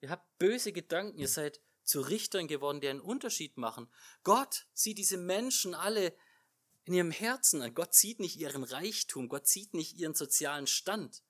ihr 0.00 0.08
habt 0.08 0.38
böse 0.38 0.72
Gedanken, 0.72 1.18
ihr 1.18 1.28
seid 1.28 1.60
zu 1.84 2.00
Richtern 2.00 2.48
geworden, 2.48 2.80
die 2.80 2.88
einen 2.88 3.00
Unterschied 3.00 3.56
machen. 3.56 3.88
Gott 4.24 4.66
sieht 4.72 4.98
diese 4.98 5.16
Menschen 5.16 5.74
alle 5.74 6.14
in 6.84 6.94
ihrem 6.94 7.10
Herzen 7.10 7.62
an. 7.62 7.74
Gott 7.74 7.94
sieht 7.94 8.20
nicht 8.20 8.36
ihren 8.36 8.64
Reichtum, 8.64 9.28
Gott 9.28 9.46
sieht 9.46 9.74
nicht 9.74 9.96
ihren 9.96 10.14
sozialen 10.14 10.66
Stand. 10.66 11.22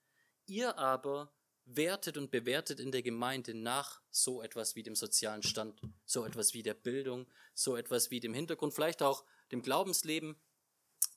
Ihr 0.47 0.79
aber 0.79 1.33
wertet 1.65 2.17
und 2.17 2.31
bewertet 2.31 2.81
in 2.81 2.91
der 2.91 3.03
Gemeinde 3.03 3.55
nach 3.55 4.01
so 4.11 4.43
etwas 4.43 4.75
wie 4.75 4.83
dem 4.83 4.97
sozialen 4.97 5.43
Stand, 5.43 5.81
so 6.05 6.25
etwas 6.25 6.55
wie 6.55 6.63
der 6.63 6.75
Bildung, 6.75 7.27
so 7.55 7.77
etwas 7.77 8.11
wie 8.11 8.21
dem 8.21 8.35
Hintergrund, 8.35 8.75
vielleicht 8.75 9.03
auch 9.03 9.25
dem 9.53 9.63
Glaubensleben. 9.63 10.37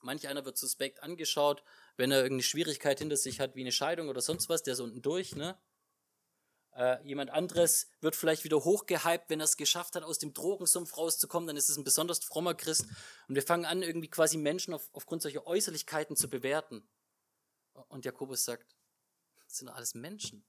Manch 0.02 0.28
einer 0.28 0.44
wird 0.44 0.56
suspekt 0.56 1.02
angeschaut, 1.02 1.62
wenn 1.96 2.12
er 2.12 2.18
irgendeine 2.18 2.42
Schwierigkeit 2.42 2.98
hinter 2.98 3.16
sich 3.16 3.40
hat, 3.40 3.56
wie 3.56 3.62
eine 3.62 3.72
Scheidung 3.72 4.08
oder 4.08 4.20
sonst 4.20 4.48
was, 4.48 4.62
der 4.62 4.74
ist 4.74 4.80
unten 4.80 5.02
durch, 5.02 5.34
ne? 5.34 5.58
Äh, 6.76 7.02
jemand 7.04 7.30
anderes 7.30 7.88
wird 8.02 8.16
vielleicht 8.16 8.44
wieder 8.44 8.62
hochgehypt, 8.62 9.30
wenn 9.30 9.40
er 9.40 9.44
es 9.44 9.56
geschafft 9.56 9.96
hat, 9.96 10.02
aus 10.02 10.18
dem 10.18 10.34
Drogensumpf 10.34 10.98
rauszukommen, 10.98 11.46
dann 11.46 11.56
ist 11.56 11.70
es 11.70 11.78
ein 11.78 11.84
besonders 11.84 12.22
frommer 12.22 12.54
Christ. 12.54 12.84
Und 13.28 13.34
wir 13.34 13.42
fangen 13.42 13.64
an, 13.64 13.82
irgendwie 13.82 14.10
quasi 14.10 14.36
Menschen 14.36 14.74
auf, 14.74 14.90
aufgrund 14.92 15.22
solcher 15.22 15.46
Äußerlichkeiten 15.46 16.16
zu 16.16 16.28
bewerten. 16.28 16.86
Und 17.88 18.04
Jakobus 18.04 18.44
sagt, 18.44 18.76
das 19.46 19.56
sind 19.56 19.68
alles 19.68 19.94
Menschen. 19.94 20.44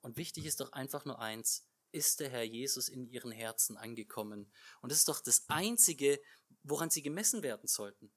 Und 0.00 0.16
wichtig 0.16 0.46
ist 0.46 0.60
doch 0.60 0.70
einfach 0.72 1.04
nur 1.04 1.18
eins, 1.18 1.66
ist 1.90 2.20
der 2.20 2.30
Herr 2.30 2.44
Jesus 2.44 2.88
in 2.88 3.08
ihren 3.08 3.32
Herzen 3.32 3.76
angekommen. 3.76 4.52
Und 4.80 4.92
das 4.92 4.98
ist 4.98 5.08
doch 5.08 5.20
das 5.20 5.48
Einzige, 5.48 6.20
woran 6.62 6.90
sie 6.90 7.02
gemessen 7.02 7.42
werden 7.42 7.66
sollten. 7.66 8.12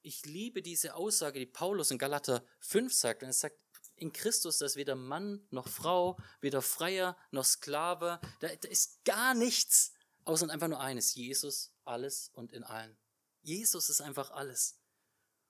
Ich 0.00 0.24
liebe 0.24 0.62
diese 0.62 0.94
Aussage, 0.94 1.38
die 1.38 1.46
Paulus 1.46 1.90
in 1.90 1.98
Galater 1.98 2.42
5 2.60 2.92
sagt. 2.92 3.22
Und 3.22 3.28
er 3.28 3.34
sagt, 3.34 3.58
in 3.96 4.12
Christus, 4.12 4.58
dass 4.58 4.76
weder 4.76 4.94
Mann 4.94 5.46
noch 5.50 5.68
Frau, 5.68 6.18
weder 6.40 6.62
Freier 6.62 7.16
noch 7.30 7.44
Sklave, 7.44 8.20
da, 8.40 8.48
da 8.48 8.68
ist 8.68 9.04
gar 9.04 9.34
nichts, 9.34 9.92
außer 10.24 10.48
einfach 10.50 10.68
nur 10.68 10.80
eines, 10.80 11.14
Jesus, 11.14 11.72
alles 11.84 12.30
und 12.34 12.52
in 12.52 12.64
allen. 12.64 12.96
Jesus 13.42 13.88
ist 13.88 14.00
einfach 14.00 14.30
alles. 14.30 14.78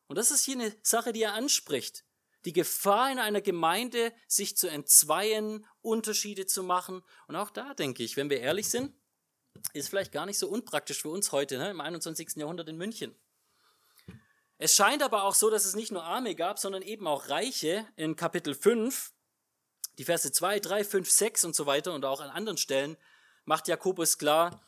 Und 0.06 0.16
das 0.16 0.30
ist 0.30 0.44
hier 0.44 0.56
eine 0.56 0.74
Sache, 0.82 1.12
die 1.12 1.22
er 1.22 1.34
anspricht. 1.34 2.04
Die 2.44 2.52
Gefahr 2.52 3.12
in 3.12 3.18
einer 3.18 3.40
Gemeinde, 3.40 4.12
sich 4.26 4.56
zu 4.56 4.68
entzweien, 4.68 5.64
Unterschiede 5.80 6.46
zu 6.46 6.62
machen. 6.62 7.02
Und 7.28 7.36
auch 7.36 7.50
da 7.50 7.74
denke 7.74 8.02
ich, 8.02 8.16
wenn 8.16 8.30
wir 8.30 8.40
ehrlich 8.40 8.68
sind, 8.68 8.94
ist 9.74 9.88
vielleicht 9.88 10.12
gar 10.12 10.26
nicht 10.26 10.38
so 10.38 10.48
unpraktisch 10.48 11.02
für 11.02 11.10
uns 11.10 11.30
heute, 11.32 11.58
ne, 11.58 11.70
im 11.70 11.80
21. 11.80 12.36
Jahrhundert 12.36 12.68
in 12.68 12.76
München. 12.76 13.14
Es 14.62 14.76
scheint 14.76 15.02
aber 15.02 15.24
auch 15.24 15.34
so, 15.34 15.50
dass 15.50 15.64
es 15.64 15.74
nicht 15.74 15.90
nur 15.90 16.04
Arme 16.04 16.36
gab, 16.36 16.56
sondern 16.56 16.82
eben 16.82 17.08
auch 17.08 17.28
Reiche 17.28 17.84
in 17.96 18.14
Kapitel 18.14 18.54
5, 18.54 19.12
die 19.98 20.04
Verse 20.04 20.30
2, 20.30 20.60
3, 20.60 20.84
5, 20.84 21.10
6 21.10 21.44
und 21.46 21.56
so 21.56 21.66
weiter 21.66 21.92
und 21.92 22.04
auch 22.04 22.20
an 22.20 22.30
anderen 22.30 22.58
Stellen 22.58 22.96
macht 23.44 23.66
Jakobus 23.66 24.18
klar, 24.18 24.62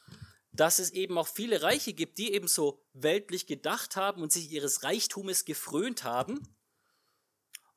dass 0.50 0.80
es 0.80 0.90
eben 0.90 1.16
auch 1.16 1.28
viele 1.28 1.62
Reiche 1.62 1.92
gibt, 1.92 2.18
die 2.18 2.32
eben 2.32 2.48
so 2.48 2.84
weltlich 2.92 3.46
gedacht 3.46 3.94
haben 3.94 4.20
und 4.20 4.32
sich 4.32 4.50
ihres 4.50 4.82
Reichtumes 4.82 5.44
gefrönt 5.44 6.02
haben. 6.02 6.56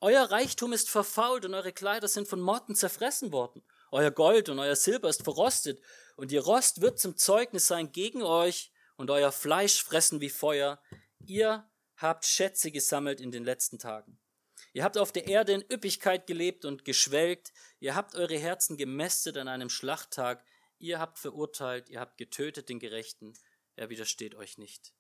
Euer 0.02 0.24
Reichtum 0.24 0.74
ist 0.74 0.90
verfault 0.90 1.46
und 1.46 1.54
eure 1.54 1.72
Kleider 1.72 2.08
sind 2.08 2.28
von 2.28 2.42
Motten 2.42 2.74
zerfressen 2.74 3.32
worden. 3.32 3.62
Euer 3.92 4.10
Gold 4.10 4.50
und 4.50 4.58
euer 4.58 4.76
Silber 4.76 5.10
ist 5.10 5.22
verrostet 5.22 5.80
und 6.16 6.32
ihr 6.32 6.42
Rost 6.42 6.82
wird 6.82 6.98
zum 6.98 7.16
Zeugnis 7.16 7.68
sein 7.68 7.92
gegen 7.92 8.24
euch 8.24 8.72
und 8.96 9.12
euer 9.12 9.32
Fleisch 9.32 9.84
fressen 9.84 10.20
wie 10.20 10.32
Feuer. 10.32 10.82
Ihr 11.20 11.70
habt 11.98 12.26
Schätze 12.26 12.72
gesammelt 12.72 13.20
in 13.20 13.32
den 13.32 13.44
letzten 13.44 13.80
Tagen. 13.80 14.20
Ihr 14.74 14.84
habt 14.84 14.98
auf 14.98 15.12
der 15.12 15.28
Erde 15.28 15.54
in 15.54 15.66
Üppigkeit 15.72 16.28
gelebt 16.28 16.66
und 16.66 16.86
geschwelgt. 16.86 17.52
Ihr 17.80 17.96
habt 17.96 18.16
eure 18.16 18.38
Herzen 18.38 18.78
gemästet 18.78 19.38
an 19.38 19.48
einem 19.48 19.70
Schlachttag. 19.70 20.44
Ihr 20.80 21.00
habt 21.00 21.20
verurteilt, 21.20 21.90
ihr 21.90 22.00
habt 22.00 22.18
getötet 22.18 22.70
den 22.70 22.80
Gerechten. 22.80 23.34
Er 23.76 23.90
widersteht 23.90 24.36
euch 24.36 24.58
nicht. 24.58 24.94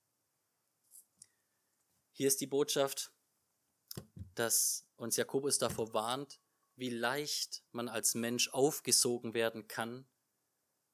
Hier 2.11 2.27
ist 2.27 2.41
die 2.41 2.47
Botschaft, 2.47 3.11
dass 4.33 4.87
uns 4.95 5.17
Jakobus 5.17 5.59
davor 5.59 5.93
warnt, 5.93 6.39
wie 6.75 6.89
leicht 6.89 7.63
man 7.71 7.89
als 7.89 8.15
Mensch 8.15 8.49
aufgesogen 8.49 9.33
werden 9.33 9.67
kann 9.67 10.07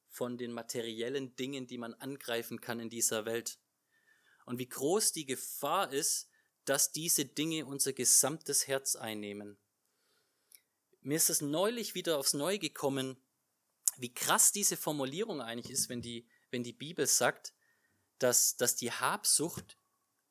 von 0.09 0.37
den 0.37 0.51
materiellen 0.51 1.35
Dingen, 1.35 1.67
die 1.67 1.77
man 1.77 1.93
angreifen 1.93 2.61
kann 2.61 2.79
in 2.79 2.89
dieser 2.89 3.25
Welt. 3.25 3.59
Und 4.45 4.59
wie 4.59 4.67
groß 4.67 5.11
die 5.11 5.25
Gefahr 5.25 5.91
ist, 5.91 6.29
dass 6.65 6.91
diese 6.91 7.25
Dinge 7.25 7.65
unser 7.65 7.93
gesamtes 7.93 8.67
Herz 8.67 8.95
einnehmen. 8.95 9.57
Mir 11.01 11.17
ist 11.17 11.29
es 11.29 11.41
neulich 11.41 11.95
wieder 11.95 12.17
aufs 12.17 12.33
Neue 12.33 12.59
gekommen, 12.59 13.17
wie 13.97 14.13
krass 14.13 14.51
diese 14.51 14.77
Formulierung 14.77 15.41
eigentlich 15.41 15.71
ist, 15.71 15.89
wenn 15.89 16.01
die, 16.01 16.27
wenn 16.49 16.63
die 16.63 16.73
Bibel 16.73 17.05
sagt, 17.05 17.53
dass, 18.19 18.55
dass 18.55 18.75
die 18.75 18.91
Habsucht 18.91 19.77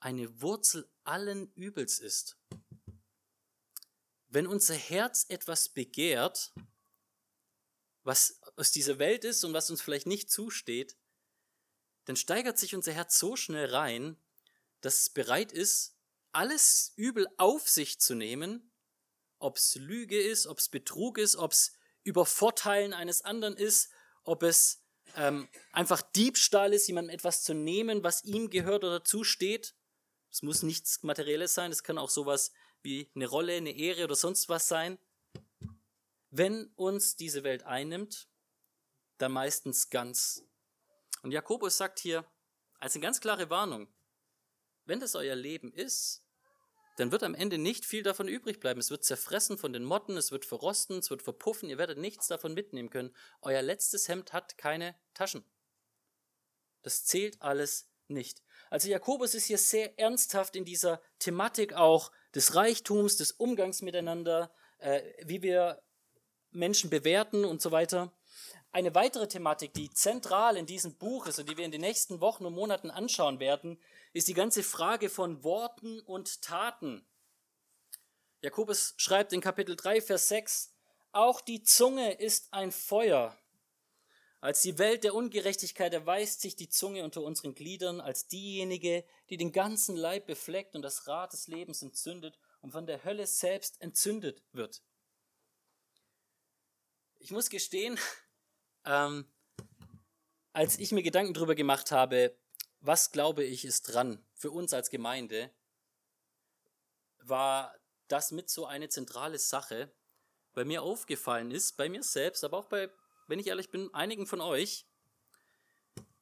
eine 0.00 0.40
Wurzel 0.40 0.90
allen 1.04 1.52
Übels 1.52 1.98
ist. 1.98 2.38
Wenn 4.28 4.46
unser 4.46 4.74
Herz 4.74 5.26
etwas 5.28 5.68
begehrt, 5.68 6.54
was 8.02 8.40
aus 8.56 8.72
dieser 8.72 8.98
Welt 8.98 9.24
ist 9.24 9.44
und 9.44 9.52
was 9.52 9.70
uns 9.70 9.82
vielleicht 9.82 10.06
nicht 10.06 10.30
zusteht, 10.30 10.96
dann 12.04 12.16
steigert 12.16 12.58
sich 12.58 12.74
unser 12.74 12.92
Herz 12.92 13.18
so 13.18 13.36
schnell 13.36 13.66
rein, 13.66 14.16
dass 14.80 15.00
es 15.00 15.10
bereit 15.10 15.52
ist, 15.52 15.96
alles 16.32 16.92
Übel 16.96 17.28
auf 17.36 17.68
sich 17.68 18.00
zu 18.00 18.14
nehmen, 18.14 18.72
ob 19.38 19.56
es 19.56 19.74
Lüge 19.76 20.20
ist, 20.20 20.46
ob 20.46 20.58
es 20.58 20.68
Betrug 20.68 21.18
ist, 21.18 21.36
ob 21.36 21.52
es 21.52 21.72
Übervorteilen 22.04 22.92
eines 22.92 23.22
anderen 23.22 23.56
ist, 23.56 23.90
ob 24.24 24.42
es 24.42 24.82
ähm, 25.16 25.48
einfach 25.72 26.02
Diebstahl 26.02 26.72
ist, 26.72 26.86
jemandem 26.86 27.14
etwas 27.14 27.42
zu 27.42 27.54
nehmen, 27.54 28.02
was 28.02 28.24
ihm 28.24 28.50
gehört 28.50 28.84
oder 28.84 29.04
zusteht. 29.04 29.74
Es 30.30 30.42
muss 30.42 30.62
nichts 30.62 31.02
Materielles 31.02 31.54
sein, 31.54 31.70
es 31.70 31.82
kann 31.82 31.98
auch 31.98 32.10
sowas 32.10 32.52
wie 32.82 33.10
eine 33.14 33.26
Rolle, 33.26 33.54
eine 33.54 33.76
Ehre 33.76 34.04
oder 34.04 34.16
sonst 34.16 34.48
was 34.48 34.66
sein. 34.68 34.98
Wenn 36.30 36.66
uns 36.76 37.16
diese 37.16 37.44
Welt 37.44 37.64
einnimmt, 37.64 38.28
dann 39.18 39.32
meistens 39.32 39.90
ganz. 39.90 40.44
Und 41.22 41.30
Jakobus 41.30 41.76
sagt 41.76 41.98
hier 41.98 42.24
als 42.78 42.94
eine 42.94 43.02
ganz 43.02 43.20
klare 43.20 43.48
Warnung, 43.48 43.88
wenn 44.84 45.00
das 45.00 45.14
euer 45.14 45.36
Leben 45.36 45.72
ist, 45.72 46.22
dann 46.96 47.10
wird 47.12 47.22
am 47.22 47.34
Ende 47.34 47.56
nicht 47.56 47.86
viel 47.86 48.02
davon 48.02 48.28
übrig 48.28 48.60
bleiben. 48.60 48.80
Es 48.80 48.90
wird 48.90 49.04
zerfressen 49.04 49.56
von 49.56 49.72
den 49.72 49.84
Motten, 49.84 50.16
es 50.16 50.30
wird 50.30 50.44
verrosten, 50.44 50.98
es 50.98 51.10
wird 51.10 51.22
verpuffen, 51.22 51.70
ihr 51.70 51.78
werdet 51.78 51.98
nichts 51.98 52.26
davon 52.26 52.54
mitnehmen 52.54 52.90
können. 52.90 53.14
Euer 53.40 53.62
letztes 53.62 54.08
Hemd 54.08 54.32
hat 54.32 54.58
keine 54.58 54.94
Taschen. 55.14 55.44
Das 56.82 57.04
zählt 57.04 57.40
alles 57.40 57.88
nicht. 58.08 58.42
Also 58.68 58.88
Jakobus 58.88 59.34
ist 59.34 59.46
hier 59.46 59.58
sehr 59.58 59.98
ernsthaft 59.98 60.56
in 60.56 60.64
dieser 60.64 61.00
Thematik 61.18 61.72
auch 61.72 62.12
des 62.34 62.54
Reichtums, 62.54 63.16
des 63.16 63.32
Umgangs 63.32 63.80
miteinander, 63.80 64.52
äh, 64.78 65.02
wie 65.24 65.42
wir 65.42 65.82
Menschen 66.50 66.90
bewerten 66.90 67.44
und 67.44 67.62
so 67.62 67.70
weiter. 67.70 68.12
Eine 68.74 68.94
weitere 68.94 69.28
Thematik, 69.28 69.74
die 69.74 69.90
zentral 69.90 70.56
in 70.56 70.64
diesem 70.64 70.94
Buch 70.94 71.26
ist 71.26 71.38
und 71.38 71.46
die 71.46 71.58
wir 71.58 71.64
in 71.66 71.72
den 71.72 71.82
nächsten 71.82 72.22
Wochen 72.22 72.46
und 72.46 72.54
Monaten 72.54 72.90
anschauen 72.90 73.38
werden, 73.38 73.78
ist 74.14 74.28
die 74.28 74.34
ganze 74.34 74.62
Frage 74.62 75.10
von 75.10 75.44
Worten 75.44 76.00
und 76.00 76.40
Taten. 76.40 77.04
Jakobus 78.40 78.94
schreibt 78.96 79.34
in 79.34 79.42
Kapitel 79.42 79.76
3, 79.76 80.00
Vers 80.00 80.28
6, 80.28 80.72
auch 81.12 81.42
die 81.42 81.62
Zunge 81.62 82.14
ist 82.14 82.54
ein 82.54 82.72
Feuer. 82.72 83.36
Als 84.40 84.62
die 84.62 84.78
Welt 84.78 85.04
der 85.04 85.14
Ungerechtigkeit 85.14 85.92
erweist 85.92 86.40
sich 86.40 86.56
die 86.56 86.70
Zunge 86.70 87.04
unter 87.04 87.22
unseren 87.22 87.54
Gliedern 87.54 88.00
als 88.00 88.26
diejenige, 88.26 89.04
die 89.28 89.36
den 89.36 89.52
ganzen 89.52 89.96
Leib 89.96 90.26
befleckt 90.26 90.74
und 90.74 90.80
das 90.80 91.06
Rad 91.06 91.34
des 91.34 91.46
Lebens 91.46 91.82
entzündet 91.82 92.38
und 92.62 92.72
von 92.72 92.86
der 92.86 93.04
Hölle 93.04 93.26
selbst 93.26 93.82
entzündet 93.82 94.42
wird. 94.52 94.82
Ich 97.20 97.30
muss 97.30 97.50
gestehen, 97.50 97.98
ähm, 98.84 99.26
als 100.52 100.78
ich 100.78 100.92
mir 100.92 101.02
Gedanken 101.02 101.34
darüber 101.34 101.54
gemacht 101.54 101.90
habe, 101.90 102.36
was 102.80 103.12
glaube 103.12 103.44
ich 103.44 103.64
ist 103.64 103.82
dran 103.82 104.24
für 104.34 104.50
uns 104.50 104.72
als 104.72 104.90
Gemeinde, 104.90 105.50
war 107.18 107.74
das 108.08 108.32
mit 108.32 108.50
so 108.50 108.66
eine 108.66 108.88
zentrale 108.88 109.38
Sache, 109.38 109.92
bei 110.52 110.64
mir 110.64 110.82
aufgefallen 110.82 111.50
ist, 111.50 111.76
bei 111.76 111.88
mir 111.88 112.02
selbst, 112.02 112.44
aber 112.44 112.58
auch 112.58 112.66
bei, 112.66 112.90
wenn 113.26 113.38
ich 113.38 113.46
ehrlich 113.46 113.70
bin, 113.70 113.92
einigen 113.94 114.26
von 114.26 114.40
euch, 114.40 114.86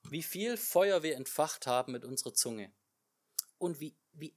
wie 0.09 0.23
viel 0.23 0.57
Feuer 0.57 1.03
wir 1.03 1.17
entfacht 1.17 1.67
haben 1.67 1.93
mit 1.93 2.05
unserer 2.05 2.35
Zunge. 2.35 2.73
Und 3.59 3.81
wie, 3.81 3.97
wie, 4.13 4.37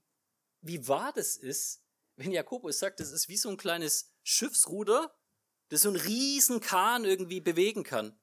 wie 0.61 0.87
wahr 0.87 1.13
das 1.13 1.35
ist, 1.35 1.83
wenn 2.15 2.31
Jakobus 2.31 2.79
sagt, 2.79 2.99
das 2.99 3.11
ist 3.11 3.27
wie 3.29 3.37
so 3.37 3.49
ein 3.49 3.57
kleines 3.57 4.11
Schiffsruder, 4.23 5.13
das 5.69 5.81
so 5.81 5.89
einen 5.89 5.97
riesen 5.97 6.59
Kahn 6.59 7.05
irgendwie 7.05 7.41
bewegen 7.41 7.83
kann. 7.83 8.19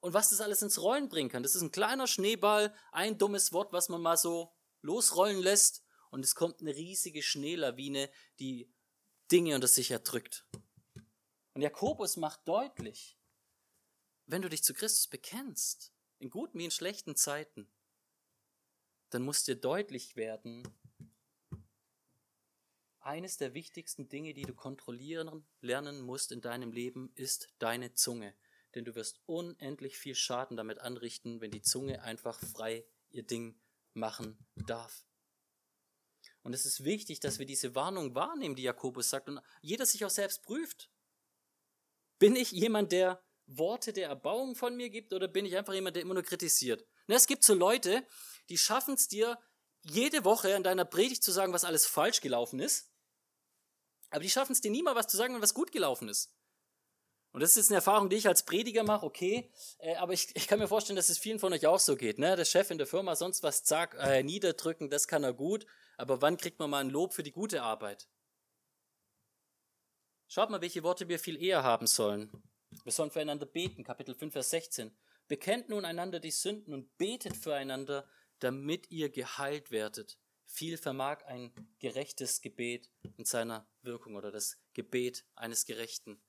Und 0.00 0.14
was 0.14 0.30
das 0.30 0.40
alles 0.40 0.62
ins 0.62 0.80
Rollen 0.80 1.08
bringen 1.08 1.30
kann. 1.30 1.44
Das 1.44 1.54
ist 1.54 1.62
ein 1.62 1.70
kleiner 1.70 2.06
Schneeball, 2.06 2.74
ein 2.90 3.18
dummes 3.18 3.52
Wort, 3.52 3.72
was 3.72 3.88
man 3.88 4.00
mal 4.00 4.16
so 4.16 4.52
losrollen 4.82 5.40
lässt. 5.40 5.84
Und 6.10 6.24
es 6.24 6.34
kommt 6.34 6.60
eine 6.60 6.74
riesige 6.74 7.22
Schneelawine, 7.22 8.10
die 8.40 8.72
Dinge 9.30 9.54
unter 9.54 9.68
sich 9.68 9.90
erdrückt. 9.90 10.46
Und 11.54 11.62
Jakobus 11.62 12.16
macht 12.16 12.46
deutlich, 12.48 13.18
wenn 14.26 14.42
du 14.42 14.48
dich 14.48 14.64
zu 14.64 14.74
Christus 14.74 15.06
bekennst, 15.06 15.92
in 16.18 16.30
guten 16.30 16.58
wie 16.58 16.64
in 16.64 16.70
schlechten 16.70 17.16
Zeiten, 17.16 17.70
dann 19.10 19.22
muss 19.22 19.44
dir 19.44 19.56
deutlich 19.56 20.16
werden, 20.16 20.62
eines 23.04 23.36
der 23.36 23.54
wichtigsten 23.54 24.08
Dinge, 24.08 24.34
die 24.34 24.42
du 24.42 24.54
kontrollieren 24.54 25.44
lernen 25.60 26.00
musst 26.00 26.32
in 26.32 26.40
deinem 26.40 26.72
Leben, 26.72 27.12
ist 27.14 27.48
deine 27.58 27.94
Zunge. 27.94 28.34
Denn 28.74 28.84
du 28.84 28.94
wirst 28.94 29.20
unendlich 29.26 29.98
viel 29.98 30.14
Schaden 30.14 30.56
damit 30.56 30.78
anrichten, 30.78 31.40
wenn 31.40 31.50
die 31.50 31.62
Zunge 31.62 32.02
einfach 32.02 32.40
frei 32.40 32.84
ihr 33.10 33.22
Ding 33.22 33.60
machen 33.92 34.38
darf. 34.56 35.06
Und 36.42 36.54
es 36.54 36.66
ist 36.66 36.84
wichtig, 36.84 37.20
dass 37.20 37.38
wir 37.38 37.46
diese 37.46 37.74
Warnung 37.74 38.14
wahrnehmen, 38.14 38.56
die 38.56 38.62
Jakobus 38.62 39.10
sagt, 39.10 39.28
und 39.28 39.40
jeder 39.60 39.86
sich 39.86 40.04
auch 40.04 40.10
selbst 40.10 40.42
prüft. 40.42 40.90
Bin 42.18 42.34
ich 42.34 42.50
jemand, 42.50 42.92
der 42.92 43.22
Worte 43.46 43.92
der 43.92 44.08
Erbauung 44.08 44.56
von 44.56 44.76
mir 44.76 44.90
gibt, 44.90 45.12
oder 45.12 45.28
bin 45.28 45.44
ich 45.44 45.56
einfach 45.56 45.74
jemand, 45.74 45.96
der 45.96 46.02
immer 46.02 46.14
nur 46.14 46.22
kritisiert? 46.22 46.82
Und 47.06 47.14
es 47.14 47.26
gibt 47.26 47.44
so 47.44 47.54
Leute, 47.54 48.06
die 48.48 48.58
schaffen 48.58 48.94
es 48.94 49.08
dir, 49.08 49.38
jede 49.84 50.24
Woche 50.24 50.50
in 50.50 50.62
deiner 50.62 50.84
Predigt 50.84 51.22
zu 51.22 51.32
sagen, 51.32 51.52
was 51.52 51.64
alles 51.64 51.86
falsch 51.86 52.20
gelaufen 52.20 52.60
ist. 52.60 52.91
Aber 54.12 54.20
die 54.20 54.30
schaffen 54.30 54.52
es 54.52 54.60
dir 54.60 54.70
nie 54.70 54.82
mal 54.82 54.94
was 54.94 55.08
zu 55.08 55.16
sagen, 55.16 55.40
was 55.40 55.54
gut 55.54 55.72
gelaufen 55.72 56.08
ist. 56.08 56.32
Und 57.32 57.40
das 57.40 57.50
ist 57.50 57.56
jetzt 57.56 57.70
eine 57.70 57.76
Erfahrung, 57.76 58.10
die 58.10 58.16
ich 58.16 58.28
als 58.28 58.44
Prediger 58.44 58.82
mache, 58.82 59.06
okay, 59.06 59.50
äh, 59.78 59.96
aber 59.96 60.12
ich, 60.12 60.36
ich 60.36 60.46
kann 60.46 60.58
mir 60.58 60.68
vorstellen, 60.68 60.96
dass 60.96 61.08
es 61.08 61.18
vielen 61.18 61.38
von 61.38 61.52
euch 61.52 61.66
auch 61.66 61.80
so 61.80 61.96
geht. 61.96 62.18
Ne? 62.18 62.36
Der 62.36 62.44
Chef 62.44 62.70
in 62.70 62.76
der 62.76 62.86
Firma 62.86 63.16
sonst 63.16 63.42
was 63.42 63.66
sagt, 63.66 63.94
äh, 63.98 64.22
niederdrücken, 64.22 64.90
das 64.90 65.08
kann 65.08 65.24
er 65.24 65.32
gut, 65.32 65.66
aber 65.96 66.20
wann 66.20 66.36
kriegt 66.36 66.58
man 66.58 66.68
mal 66.68 66.80
ein 66.80 66.90
Lob 66.90 67.14
für 67.14 67.22
die 67.22 67.32
gute 67.32 67.62
Arbeit? 67.62 68.06
Schaut 70.28 70.50
mal, 70.50 70.60
welche 70.60 70.82
Worte 70.82 71.08
wir 71.08 71.18
viel 71.18 71.42
eher 71.42 71.62
haben 71.62 71.86
sollen. 71.86 72.30
Wir 72.84 72.92
sollen 72.92 73.10
füreinander 73.10 73.46
beten, 73.46 73.82
Kapitel 73.82 74.14
5, 74.14 74.32
Vers 74.32 74.50
16. 74.50 74.94
Bekennt 75.26 75.70
nun 75.70 75.86
einander 75.86 76.20
die 76.20 76.30
Sünden 76.30 76.74
und 76.74 76.98
betet 76.98 77.36
füreinander, 77.36 78.06
damit 78.40 78.90
ihr 78.90 79.08
geheilt 79.08 79.70
werdet. 79.70 80.18
Viel 80.54 80.76
vermag 80.76 81.24
ein 81.24 81.50
gerechtes 81.78 82.42
Gebet 82.42 82.90
in 83.16 83.24
seiner 83.24 83.66
Wirkung 83.80 84.16
oder 84.16 84.30
das 84.30 84.58
Gebet 84.74 85.24
eines 85.34 85.64
Gerechten. 85.64 86.22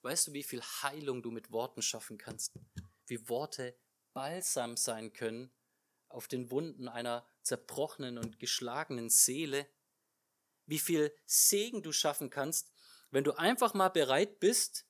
Weißt 0.00 0.26
du, 0.26 0.32
wie 0.32 0.42
viel 0.42 0.60
Heilung 0.60 1.22
du 1.22 1.30
mit 1.30 1.52
Worten 1.52 1.80
schaffen 1.80 2.18
kannst? 2.18 2.58
Wie 3.06 3.28
Worte 3.28 3.78
balsam 4.14 4.76
sein 4.76 5.12
können 5.12 5.54
auf 6.08 6.26
den 6.26 6.50
Wunden 6.50 6.88
einer 6.88 7.24
zerbrochenen 7.42 8.18
und 8.18 8.40
geschlagenen 8.40 9.10
Seele? 9.10 9.68
Wie 10.66 10.80
viel 10.80 11.14
Segen 11.24 11.84
du 11.84 11.92
schaffen 11.92 12.30
kannst, 12.30 12.72
wenn 13.12 13.22
du 13.22 13.30
einfach 13.30 13.74
mal 13.74 13.90
bereit 13.90 14.40
bist, 14.40 14.88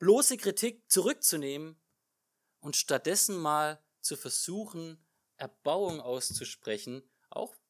bloße 0.00 0.36
Kritik 0.36 0.90
zurückzunehmen 0.90 1.80
und 2.58 2.74
stattdessen 2.74 3.38
mal 3.38 3.80
zu 4.00 4.16
versuchen, 4.16 5.06
Erbauung 5.36 6.00
auszusprechen, 6.00 7.08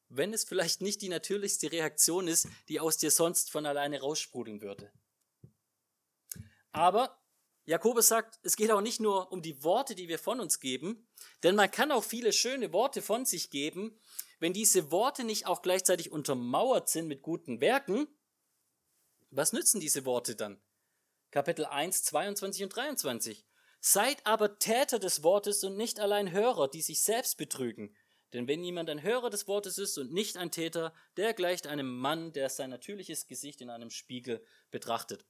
wenn 0.09 0.33
es 0.33 0.43
vielleicht 0.43 0.81
nicht 0.81 1.01
die 1.01 1.09
natürlichste 1.09 1.71
Reaktion 1.71 2.27
ist, 2.27 2.47
die 2.67 2.79
aus 2.79 2.97
dir 2.97 3.11
sonst 3.11 3.51
von 3.51 3.65
alleine 3.65 4.01
raussprudeln 4.01 4.61
würde. 4.61 4.91
Aber 6.71 7.19
Jakobus 7.65 8.07
sagt, 8.07 8.39
es 8.41 8.55
geht 8.55 8.71
auch 8.71 8.81
nicht 8.81 8.99
nur 8.99 9.31
um 9.31 9.41
die 9.41 9.63
Worte, 9.63 9.93
die 9.93 10.07
wir 10.07 10.17
von 10.17 10.39
uns 10.39 10.59
geben, 10.59 11.07
denn 11.43 11.55
man 11.55 11.69
kann 11.69 11.91
auch 11.91 12.03
viele 12.03 12.33
schöne 12.33 12.73
Worte 12.73 13.01
von 13.01 13.25
sich 13.25 13.51
geben, 13.51 13.99
wenn 14.39 14.53
diese 14.53 14.89
Worte 14.91 15.23
nicht 15.23 15.45
auch 15.45 15.61
gleichzeitig 15.61 16.11
untermauert 16.11 16.89
sind 16.89 17.07
mit 17.07 17.21
guten 17.21 17.61
Werken, 17.61 18.07
Was 19.31 19.53
nützen 19.53 19.79
diese 19.79 20.05
Worte 20.05 20.35
dann? 20.35 20.59
Kapitel 21.29 21.65
1, 21.65 22.03
22 22.05 22.63
und 22.63 22.75
23. 22.75 23.45
Seid 23.79 24.25
aber 24.25 24.57
Täter 24.57 24.97
des 24.97 25.21
Wortes 25.21 25.63
und 25.63 25.77
nicht 25.77 25.99
allein 25.99 26.31
Hörer, 26.31 26.67
die 26.67 26.81
sich 26.81 27.03
selbst 27.03 27.37
betrügen. 27.37 27.95
Denn 28.33 28.47
wenn 28.47 28.63
jemand 28.63 28.89
ein 28.89 29.01
Hörer 29.01 29.29
des 29.29 29.47
Wortes 29.47 29.77
ist 29.77 29.97
und 29.97 30.13
nicht 30.13 30.37
ein 30.37 30.51
Täter, 30.51 30.93
der 31.17 31.33
gleicht 31.33 31.67
einem 31.67 31.97
Mann, 31.97 32.31
der 32.31 32.49
sein 32.49 32.69
natürliches 32.69 33.27
Gesicht 33.27 33.61
in 33.61 33.69
einem 33.69 33.89
Spiegel 33.89 34.43
betrachtet. 34.69 35.25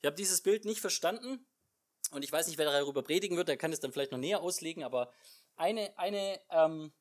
Ich 0.00 0.06
habe 0.06 0.16
dieses 0.16 0.42
Bild 0.42 0.64
nicht 0.64 0.80
verstanden 0.80 1.46
und 2.10 2.22
ich 2.22 2.30
weiß 2.30 2.46
nicht, 2.46 2.58
wer 2.58 2.66
darüber 2.66 3.02
predigen 3.02 3.36
wird, 3.36 3.48
der 3.48 3.56
kann 3.56 3.72
es 3.72 3.80
dann 3.80 3.92
vielleicht 3.92 4.12
noch 4.12 4.18
näher 4.18 4.40
auslegen, 4.40 4.84
aber 4.84 5.12
eine, 5.56 5.96
eine 5.98 6.40
ähm, 6.50 6.92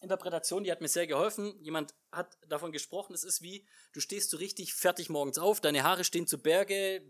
Interpretation, 0.00 0.64
die 0.64 0.72
hat 0.72 0.80
mir 0.80 0.88
sehr 0.88 1.06
geholfen. 1.06 1.58
Jemand 1.60 1.94
hat 2.12 2.36
davon 2.48 2.72
gesprochen, 2.72 3.14
es 3.14 3.24
ist 3.24 3.42
wie, 3.42 3.66
du 3.92 4.00
stehst 4.00 4.30
so 4.30 4.36
richtig 4.36 4.74
fertig 4.74 5.08
morgens 5.08 5.38
auf, 5.38 5.60
deine 5.60 5.84
Haare 5.84 6.04
stehen 6.04 6.26
zu 6.26 6.38
Berge, 6.38 7.08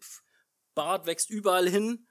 Bart 0.74 1.06
wächst 1.06 1.30
überall 1.30 1.68
hin, 1.68 2.06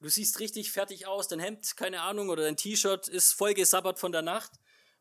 du 0.00 0.08
siehst 0.08 0.40
richtig 0.40 0.72
fertig 0.72 1.06
aus, 1.06 1.28
dein 1.28 1.40
Hemd, 1.40 1.76
keine 1.76 2.02
Ahnung, 2.02 2.28
oder 2.28 2.44
dein 2.44 2.56
T-Shirt 2.56 3.08
ist 3.08 3.32
voll 3.32 3.54
gesabbert 3.54 3.98
von 3.98 4.12
der 4.12 4.22
Nacht 4.22 4.52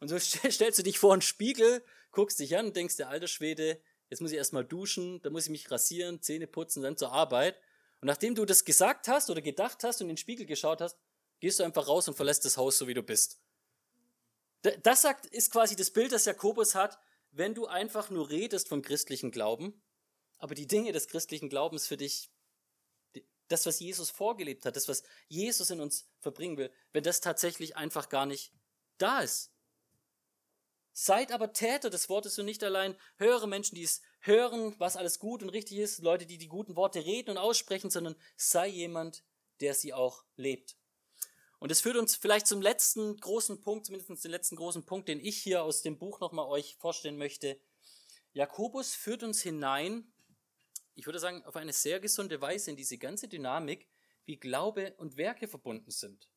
und 0.01 0.09
so 0.09 0.19
stellst 0.19 0.79
du 0.79 0.83
dich 0.83 0.99
vor 0.99 1.13
einen 1.13 1.21
Spiegel, 1.21 1.81
guckst 2.11 2.39
dich 2.39 2.57
an 2.57 2.67
und 2.67 2.75
denkst, 2.75 2.97
der 2.97 3.07
alte 3.07 3.29
Schwede, 3.29 3.81
jetzt 4.09 4.19
muss 4.19 4.31
ich 4.31 4.37
erstmal 4.37 4.65
duschen, 4.65 5.21
dann 5.21 5.31
muss 5.31 5.45
ich 5.45 5.51
mich 5.51 5.71
rasieren, 5.71 6.21
Zähne 6.21 6.47
putzen, 6.47 6.83
dann 6.83 6.97
zur 6.97 7.13
Arbeit. 7.13 7.55
Und 8.01 8.07
nachdem 8.07 8.35
du 8.35 8.43
das 8.43 8.65
gesagt 8.65 9.07
hast 9.07 9.29
oder 9.29 9.41
gedacht 9.41 9.83
hast 9.83 10.01
und 10.01 10.09
in 10.09 10.15
den 10.15 10.17
Spiegel 10.17 10.45
geschaut 10.45 10.81
hast, 10.81 10.97
gehst 11.39 11.59
du 11.59 11.63
einfach 11.63 11.87
raus 11.87 12.07
und 12.07 12.15
verlässt 12.15 12.43
das 12.43 12.57
Haus, 12.57 12.77
so 12.77 12.87
wie 12.87 12.93
du 12.93 13.03
bist. 13.03 13.39
Das 14.83 15.01
sagt, 15.01 15.25
ist 15.27 15.51
quasi 15.51 15.75
das 15.75 15.91
Bild, 15.91 16.11
das 16.11 16.25
Jakobus 16.25 16.75
hat, 16.75 16.99
wenn 17.31 17.55
du 17.55 17.67
einfach 17.67 18.09
nur 18.09 18.29
redest 18.29 18.67
vom 18.67 18.81
christlichen 18.81 19.31
Glauben, 19.31 19.81
aber 20.37 20.55
die 20.55 20.67
Dinge 20.67 20.91
des 20.91 21.07
christlichen 21.07 21.49
Glaubens 21.49 21.87
für 21.87 21.97
dich, 21.97 22.31
das, 23.47 23.65
was 23.65 23.79
Jesus 23.79 24.09
vorgelebt 24.09 24.65
hat, 24.65 24.75
das, 24.75 24.87
was 24.87 25.03
Jesus 25.27 25.69
in 25.69 25.79
uns 25.79 26.09
verbringen 26.19 26.57
will, 26.57 26.71
wenn 26.93 27.03
das 27.03 27.21
tatsächlich 27.21 27.75
einfach 27.75 28.09
gar 28.09 28.25
nicht 28.25 28.53
da 28.97 29.21
ist. 29.21 29.51
Seid 30.93 31.31
aber 31.31 31.53
Täter 31.53 31.89
des 31.89 32.09
Wortes 32.09 32.37
und 32.37 32.45
nicht 32.45 32.63
allein 32.63 32.97
höhere 33.17 33.47
Menschen, 33.47 33.75
die 33.75 33.83
es 33.83 34.01
hören, 34.19 34.75
was 34.77 34.97
alles 34.97 35.19
gut 35.19 35.41
und 35.41 35.49
richtig 35.49 35.77
ist, 35.77 35.99
Leute, 35.99 36.25
die 36.25 36.37
die 36.37 36.47
guten 36.47 36.75
Worte 36.75 37.03
reden 37.03 37.31
und 37.31 37.37
aussprechen, 37.37 37.89
sondern 37.89 38.15
sei 38.35 38.67
jemand, 38.67 39.23
der 39.61 39.73
sie 39.73 39.93
auch 39.93 40.25
lebt. 40.35 40.75
Und 41.59 41.71
es 41.71 41.81
führt 41.81 41.95
uns 41.95 42.15
vielleicht 42.15 42.47
zum 42.47 42.61
letzten 42.61 43.17
großen 43.17 43.61
Punkt, 43.61 43.85
zumindest 43.85 44.23
den 44.23 44.31
letzten 44.31 44.55
großen 44.55 44.85
Punkt, 44.85 45.07
den 45.07 45.19
ich 45.19 45.37
hier 45.37 45.63
aus 45.63 45.83
dem 45.83 45.97
Buch 45.99 46.19
nochmal 46.19 46.47
euch 46.47 46.75
vorstellen 46.79 47.17
möchte. 47.17 47.61
Jakobus 48.33 48.95
führt 48.95 49.23
uns 49.23 49.41
hinein, 49.41 50.11
ich 50.95 51.05
würde 51.05 51.19
sagen, 51.19 51.45
auf 51.45 51.55
eine 51.55 51.73
sehr 51.73 51.99
gesunde 51.99 52.41
Weise 52.41 52.71
in 52.71 52.77
diese 52.77 52.97
ganze 52.97 53.27
Dynamik, 53.27 53.87
wie 54.25 54.37
Glaube 54.37 54.95
und 54.97 55.17
Werke 55.17 55.47
verbunden 55.47 55.91
sind. 55.91 56.30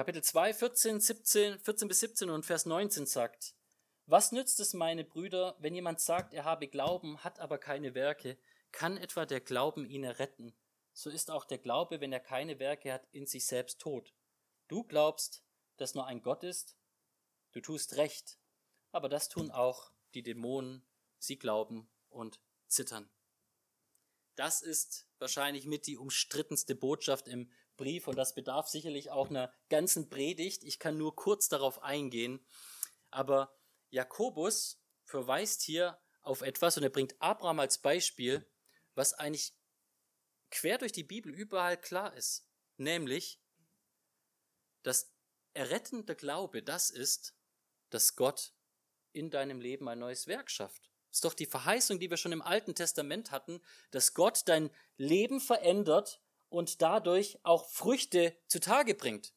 Kapitel 0.00 0.24
2, 0.24 0.54
14, 0.54 0.98
17, 0.98 1.58
14 1.58 1.86
bis 1.88 2.00
17 2.00 2.30
und 2.30 2.46
Vers 2.46 2.64
19 2.64 3.04
sagt, 3.04 3.54
was 4.06 4.32
nützt 4.32 4.58
es, 4.58 4.72
meine 4.72 5.04
Brüder, 5.04 5.56
wenn 5.58 5.74
jemand 5.74 6.00
sagt, 6.00 6.32
er 6.32 6.44
habe 6.44 6.68
Glauben, 6.68 7.22
hat 7.22 7.38
aber 7.38 7.58
keine 7.58 7.94
Werke? 7.94 8.38
Kann 8.72 8.96
etwa 8.96 9.26
der 9.26 9.42
Glauben 9.42 9.84
ihn 9.84 10.02
erretten? 10.02 10.54
So 10.94 11.10
ist 11.10 11.30
auch 11.30 11.44
der 11.44 11.58
Glaube, 11.58 12.00
wenn 12.00 12.14
er 12.14 12.20
keine 12.20 12.58
Werke 12.58 12.94
hat, 12.94 13.06
in 13.12 13.26
sich 13.26 13.44
selbst 13.44 13.78
tot. 13.78 14.14
Du 14.68 14.84
glaubst, 14.84 15.44
dass 15.76 15.94
nur 15.94 16.06
ein 16.06 16.22
Gott 16.22 16.44
ist? 16.44 16.78
Du 17.52 17.60
tust 17.60 17.98
recht. 17.98 18.38
Aber 18.92 19.10
das 19.10 19.28
tun 19.28 19.50
auch 19.50 19.92
die 20.14 20.22
Dämonen. 20.22 20.82
Sie 21.18 21.38
glauben 21.38 21.90
und 22.08 22.40
zittern. 22.68 23.10
Das 24.34 24.62
ist 24.62 25.06
wahrscheinlich 25.18 25.66
mit 25.66 25.86
die 25.86 25.98
umstrittenste 25.98 26.74
Botschaft 26.74 27.28
im 27.28 27.50
Brief 27.80 28.08
und 28.08 28.16
das 28.16 28.34
bedarf 28.34 28.68
sicherlich 28.68 29.10
auch 29.10 29.30
einer 29.30 29.50
ganzen 29.70 30.10
Predigt. 30.10 30.64
Ich 30.64 30.78
kann 30.78 30.98
nur 30.98 31.16
kurz 31.16 31.48
darauf 31.48 31.82
eingehen. 31.82 32.46
Aber 33.10 33.58
Jakobus 33.88 34.82
verweist 35.04 35.62
hier 35.62 35.98
auf 36.20 36.42
etwas 36.42 36.76
und 36.76 36.82
er 36.82 36.90
bringt 36.90 37.16
Abraham 37.22 37.58
als 37.58 37.78
Beispiel, 37.78 38.46
was 38.94 39.14
eigentlich 39.14 39.56
quer 40.50 40.76
durch 40.76 40.92
die 40.92 41.04
Bibel 41.04 41.32
überall 41.32 41.80
klar 41.80 42.14
ist. 42.14 42.46
Nämlich, 42.76 43.40
dass 44.82 45.14
errettender 45.54 46.14
Glaube 46.14 46.62
das 46.62 46.90
ist, 46.90 47.34
dass 47.88 48.14
Gott 48.14 48.52
in 49.12 49.30
deinem 49.30 49.58
Leben 49.58 49.88
ein 49.88 49.98
neues 49.98 50.26
Werk 50.26 50.50
schafft. 50.50 50.90
Das 51.08 51.16
ist 51.16 51.24
doch 51.24 51.34
die 51.34 51.46
Verheißung, 51.46 51.98
die 51.98 52.10
wir 52.10 52.18
schon 52.18 52.32
im 52.32 52.42
Alten 52.42 52.74
Testament 52.74 53.30
hatten, 53.30 53.62
dass 53.90 54.12
Gott 54.12 54.42
dein 54.44 54.70
Leben 54.98 55.40
verändert 55.40 56.22
und 56.50 56.82
dadurch 56.82 57.38
auch 57.42 57.70
Früchte 57.70 58.36
zutage 58.46 58.94
bringt. 58.94 59.32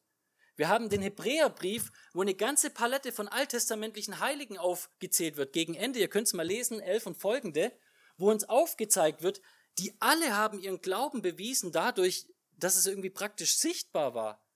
Wir 0.56 0.68
haben 0.68 0.88
den 0.88 1.02
Hebräerbrief, 1.02 1.90
wo 2.12 2.22
eine 2.22 2.34
ganze 2.34 2.70
Palette 2.70 3.10
von 3.10 3.26
alttestamentlichen 3.26 4.20
Heiligen 4.20 4.58
aufgezählt 4.58 5.36
wird. 5.36 5.52
Gegen 5.52 5.74
Ende, 5.74 5.98
ihr 5.98 6.08
könnt 6.08 6.28
es 6.28 6.32
mal 6.32 6.46
lesen, 6.46 6.80
elf 6.80 7.06
und 7.06 7.16
folgende, 7.16 7.72
wo 8.18 8.30
uns 8.30 8.48
aufgezeigt 8.48 9.22
wird, 9.22 9.40
die 9.78 9.96
alle 9.98 10.36
haben 10.36 10.60
ihren 10.60 10.80
Glauben 10.80 11.22
bewiesen 11.22 11.72
dadurch, 11.72 12.28
dass 12.52 12.76
es 12.76 12.86
irgendwie 12.86 13.10
praktisch 13.10 13.56
sichtbar 13.56 14.14
war. 14.14 14.46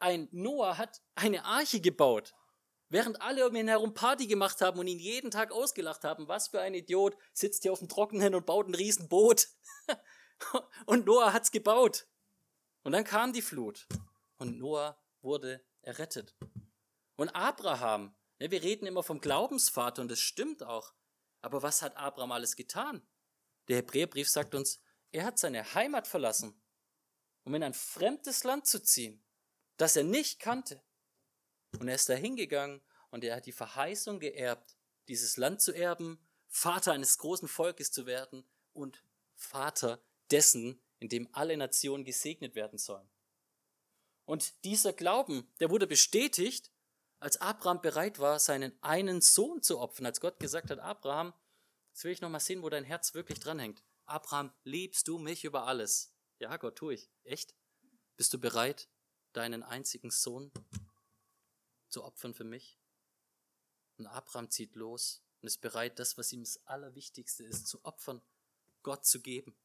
Ein 0.00 0.28
Noah 0.32 0.78
hat 0.78 1.00
eine 1.14 1.44
Arche 1.44 1.80
gebaut, 1.80 2.34
während 2.88 3.22
alle 3.22 3.48
um 3.48 3.54
ihn 3.54 3.68
herum 3.68 3.94
Party 3.94 4.26
gemacht 4.26 4.60
haben 4.60 4.80
und 4.80 4.88
ihn 4.88 4.98
jeden 4.98 5.30
Tag 5.30 5.52
ausgelacht 5.52 6.02
haben. 6.02 6.26
Was 6.26 6.48
für 6.48 6.60
ein 6.60 6.74
Idiot 6.74 7.16
sitzt 7.32 7.62
hier 7.62 7.72
auf 7.72 7.78
dem 7.78 7.88
Trockenen 7.88 8.34
und 8.34 8.46
baut 8.46 8.68
ein 8.68 8.74
Riesenboot. 8.74 9.48
Und 10.86 11.06
Noah 11.06 11.32
hat's 11.32 11.50
gebaut. 11.50 12.06
Und 12.82 12.92
dann 12.92 13.04
kam 13.04 13.32
die 13.32 13.42
Flut. 13.42 13.86
Und 14.38 14.58
Noah 14.58 15.00
wurde 15.22 15.64
errettet. 15.82 16.36
Und 17.16 17.30
Abraham, 17.30 18.14
ja, 18.38 18.50
wir 18.50 18.62
reden 18.62 18.86
immer 18.86 19.02
vom 19.02 19.20
Glaubensvater 19.20 20.02
und 20.02 20.10
das 20.10 20.20
stimmt 20.20 20.62
auch. 20.62 20.92
Aber 21.40 21.62
was 21.62 21.80
hat 21.80 21.96
Abraham 21.96 22.32
alles 22.32 22.56
getan? 22.56 23.06
Der 23.68 23.78
Hebräerbrief 23.78 24.28
sagt 24.28 24.54
uns, 24.54 24.80
er 25.12 25.24
hat 25.24 25.38
seine 25.38 25.74
Heimat 25.74 26.06
verlassen, 26.06 26.60
um 27.44 27.54
in 27.54 27.62
ein 27.62 27.72
fremdes 27.72 28.44
Land 28.44 28.66
zu 28.66 28.82
ziehen, 28.82 29.24
das 29.78 29.96
er 29.96 30.04
nicht 30.04 30.38
kannte. 30.38 30.82
Und 31.78 31.88
er 31.88 31.94
ist 31.94 32.08
da 32.08 32.14
hingegangen 32.14 32.82
und 33.10 33.24
er 33.24 33.36
hat 33.36 33.46
die 33.46 33.52
Verheißung 33.52 34.20
geerbt, 34.20 34.76
dieses 35.08 35.36
Land 35.36 35.62
zu 35.62 35.72
erben, 35.72 36.18
Vater 36.48 36.92
eines 36.92 37.18
großen 37.18 37.48
Volkes 37.48 37.92
zu 37.92 38.06
werden 38.06 38.44
und 38.72 39.02
Vater 39.34 40.02
dessen, 40.30 40.80
in 40.98 41.08
dem 41.08 41.28
alle 41.32 41.56
Nationen 41.56 42.04
gesegnet 42.04 42.54
werden 42.54 42.78
sollen. 42.78 43.08
Und 44.24 44.64
dieser 44.64 44.92
Glauben, 44.92 45.48
der 45.60 45.70
wurde 45.70 45.86
bestätigt, 45.86 46.72
als 47.18 47.40
Abraham 47.40 47.80
bereit 47.80 48.18
war, 48.18 48.38
seinen 48.38 48.76
einen 48.82 49.20
Sohn 49.20 49.62
zu 49.62 49.78
opfern, 49.78 50.06
als 50.06 50.20
Gott 50.20 50.38
gesagt 50.38 50.70
hat, 50.70 50.78
Abraham, 50.78 51.32
jetzt 51.92 52.04
will 52.04 52.12
ich 52.12 52.20
noch 52.20 52.28
mal 52.28 52.40
sehen, 52.40 52.62
wo 52.62 52.68
dein 52.68 52.84
Herz 52.84 53.14
wirklich 53.14 53.40
dranhängt. 53.40 53.82
Abraham, 54.04 54.52
liebst 54.64 55.08
du 55.08 55.18
mich 55.18 55.44
über 55.44 55.66
alles? 55.66 56.12
Ja, 56.38 56.56
Gott, 56.56 56.76
tue 56.76 56.94
ich. 56.94 57.10
Echt? 57.24 57.54
Bist 58.16 58.32
du 58.34 58.38
bereit, 58.38 58.88
deinen 59.32 59.62
einzigen 59.62 60.10
Sohn 60.10 60.52
zu 61.88 62.04
opfern 62.04 62.34
für 62.34 62.44
mich? 62.44 62.78
Und 63.96 64.06
Abraham 64.06 64.50
zieht 64.50 64.74
los 64.74 65.22
und 65.40 65.46
ist 65.46 65.60
bereit, 65.60 65.98
das, 65.98 66.18
was 66.18 66.32
ihm 66.32 66.42
das 66.42 66.66
Allerwichtigste 66.66 67.44
ist, 67.44 67.66
zu 67.66 67.82
opfern, 67.84 68.20
Gott 68.82 69.06
zu 69.06 69.20
geben 69.20 69.56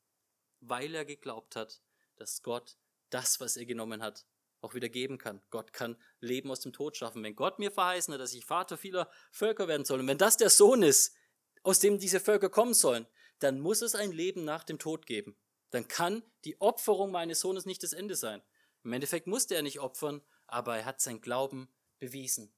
weil 0.61 0.95
er 0.95 1.05
geglaubt 1.05 1.55
hat, 1.55 1.81
dass 2.15 2.41
Gott 2.43 2.77
das, 3.09 3.39
was 3.39 3.57
er 3.57 3.65
genommen 3.65 4.01
hat, 4.01 4.25
auch 4.61 4.73
wieder 4.75 4.89
geben 4.89 5.17
kann. 5.17 5.41
Gott 5.49 5.73
kann 5.73 5.97
Leben 6.19 6.51
aus 6.51 6.61
dem 6.61 6.71
Tod 6.71 6.95
schaffen. 6.95 7.23
Wenn 7.23 7.35
Gott 7.35 7.59
mir 7.59 7.71
verheißen 7.71 8.13
hat, 8.13 8.21
dass 8.21 8.33
ich 8.33 8.45
Vater 8.45 8.77
vieler 8.77 9.09
Völker 9.31 9.67
werden 9.67 9.85
soll, 9.85 9.99
und 9.99 10.07
wenn 10.07 10.17
das 10.17 10.37
der 10.37 10.49
Sohn 10.49 10.83
ist, 10.83 11.15
aus 11.63 11.79
dem 11.79 11.99
diese 11.99 12.19
Völker 12.19 12.49
kommen 12.49 12.73
sollen, 12.73 13.07
dann 13.39 13.59
muss 13.59 13.81
es 13.81 13.95
ein 13.95 14.11
Leben 14.11 14.45
nach 14.45 14.63
dem 14.63 14.79
Tod 14.79 15.05
geben. 15.05 15.35
Dann 15.71 15.87
kann 15.87 16.23
die 16.45 16.59
Opferung 16.61 17.11
meines 17.11 17.39
Sohnes 17.39 17.65
nicht 17.65 17.81
das 17.83 17.93
Ende 17.93 18.15
sein. 18.15 18.41
Im 18.83 18.93
Endeffekt 18.93 19.27
musste 19.27 19.55
er 19.55 19.63
nicht 19.63 19.79
opfern, 19.79 20.21
aber 20.47 20.77
er 20.77 20.85
hat 20.85 21.01
sein 21.01 21.21
Glauben 21.21 21.69
bewiesen. 21.99 22.53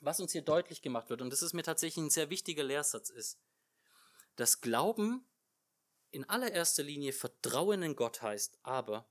Was 0.00 0.20
uns 0.20 0.32
hier 0.32 0.42
deutlich 0.42 0.82
gemacht 0.82 1.10
wird, 1.10 1.22
und 1.22 1.30
das 1.30 1.42
ist 1.42 1.52
mir 1.52 1.62
tatsächlich 1.62 2.04
ein 2.04 2.10
sehr 2.10 2.30
wichtiger 2.30 2.62
Lehrsatz, 2.62 3.10
ist, 3.10 3.38
dass 4.36 4.60
Glauben 4.60 5.24
in 6.14 6.24
allererster 6.28 6.84
Linie 6.84 7.12
Vertrauen 7.12 7.82
in 7.82 7.96
Gott 7.96 8.22
heißt, 8.22 8.60
aber 8.62 9.10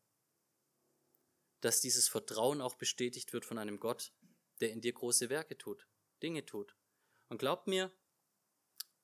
dass 1.59 1.81
dieses 1.81 2.07
Vertrauen 2.07 2.61
auch 2.61 2.75
bestätigt 2.75 3.33
wird 3.33 3.45
von 3.45 3.57
einem 3.57 3.79
Gott, 3.79 4.13
der 4.61 4.71
in 4.71 4.79
dir 4.79 4.93
große 4.93 5.29
Werke 5.29 5.57
tut, 5.57 5.85
Dinge 6.21 6.45
tut. 6.45 6.77
Und 7.27 7.39
glaubt 7.39 7.67
mir, 7.67 7.91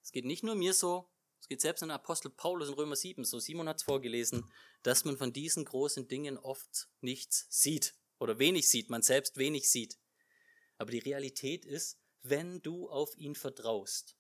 es 0.02 0.14
geht 0.14 0.24
nicht 0.24 0.43
nur 0.43 0.56
mir 0.56 0.74
so, 0.74 1.12
es 1.41 1.50
geht 1.50 1.60
selbst 1.60 1.84
an 1.84 1.91
Apostel 1.91 2.32
Paulus 2.32 2.70
in 2.70 2.74
Römer 2.74 2.95
7, 2.95 3.26
so 3.26 3.38
Simon 3.38 3.68
hat 3.68 3.78
es 3.78 3.84
vorgelesen, 3.84 4.50
dass 4.82 5.04
man 5.04 5.18
von 5.18 5.34
diesen 5.34 5.66
großen 5.66 6.08
Dingen 6.08 6.38
oft 6.38 6.89
nichts 7.02 7.47
sieht 7.50 7.95
oder 8.18 8.39
wenig 8.39 8.70
sieht, 8.70 8.89
man 8.89 9.02
selbst 9.02 9.38
wenig 9.38 9.70
sieht. 9.70 9.97
Aber 10.78 10.91
die 10.91 11.00
Realität 11.00 11.66
ist, 11.66 12.00
wenn 12.22 12.62
du 12.62 12.89
auf 12.89 13.18
ihn 13.18 13.36
vertraust, 13.36 14.16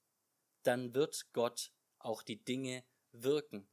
dann 0.63 0.93
wird 0.93 1.31
Gott 1.31 1.71
auch 1.97 2.23
die 2.23 2.43
Dinge 2.43 2.83
wirken. 3.11 3.67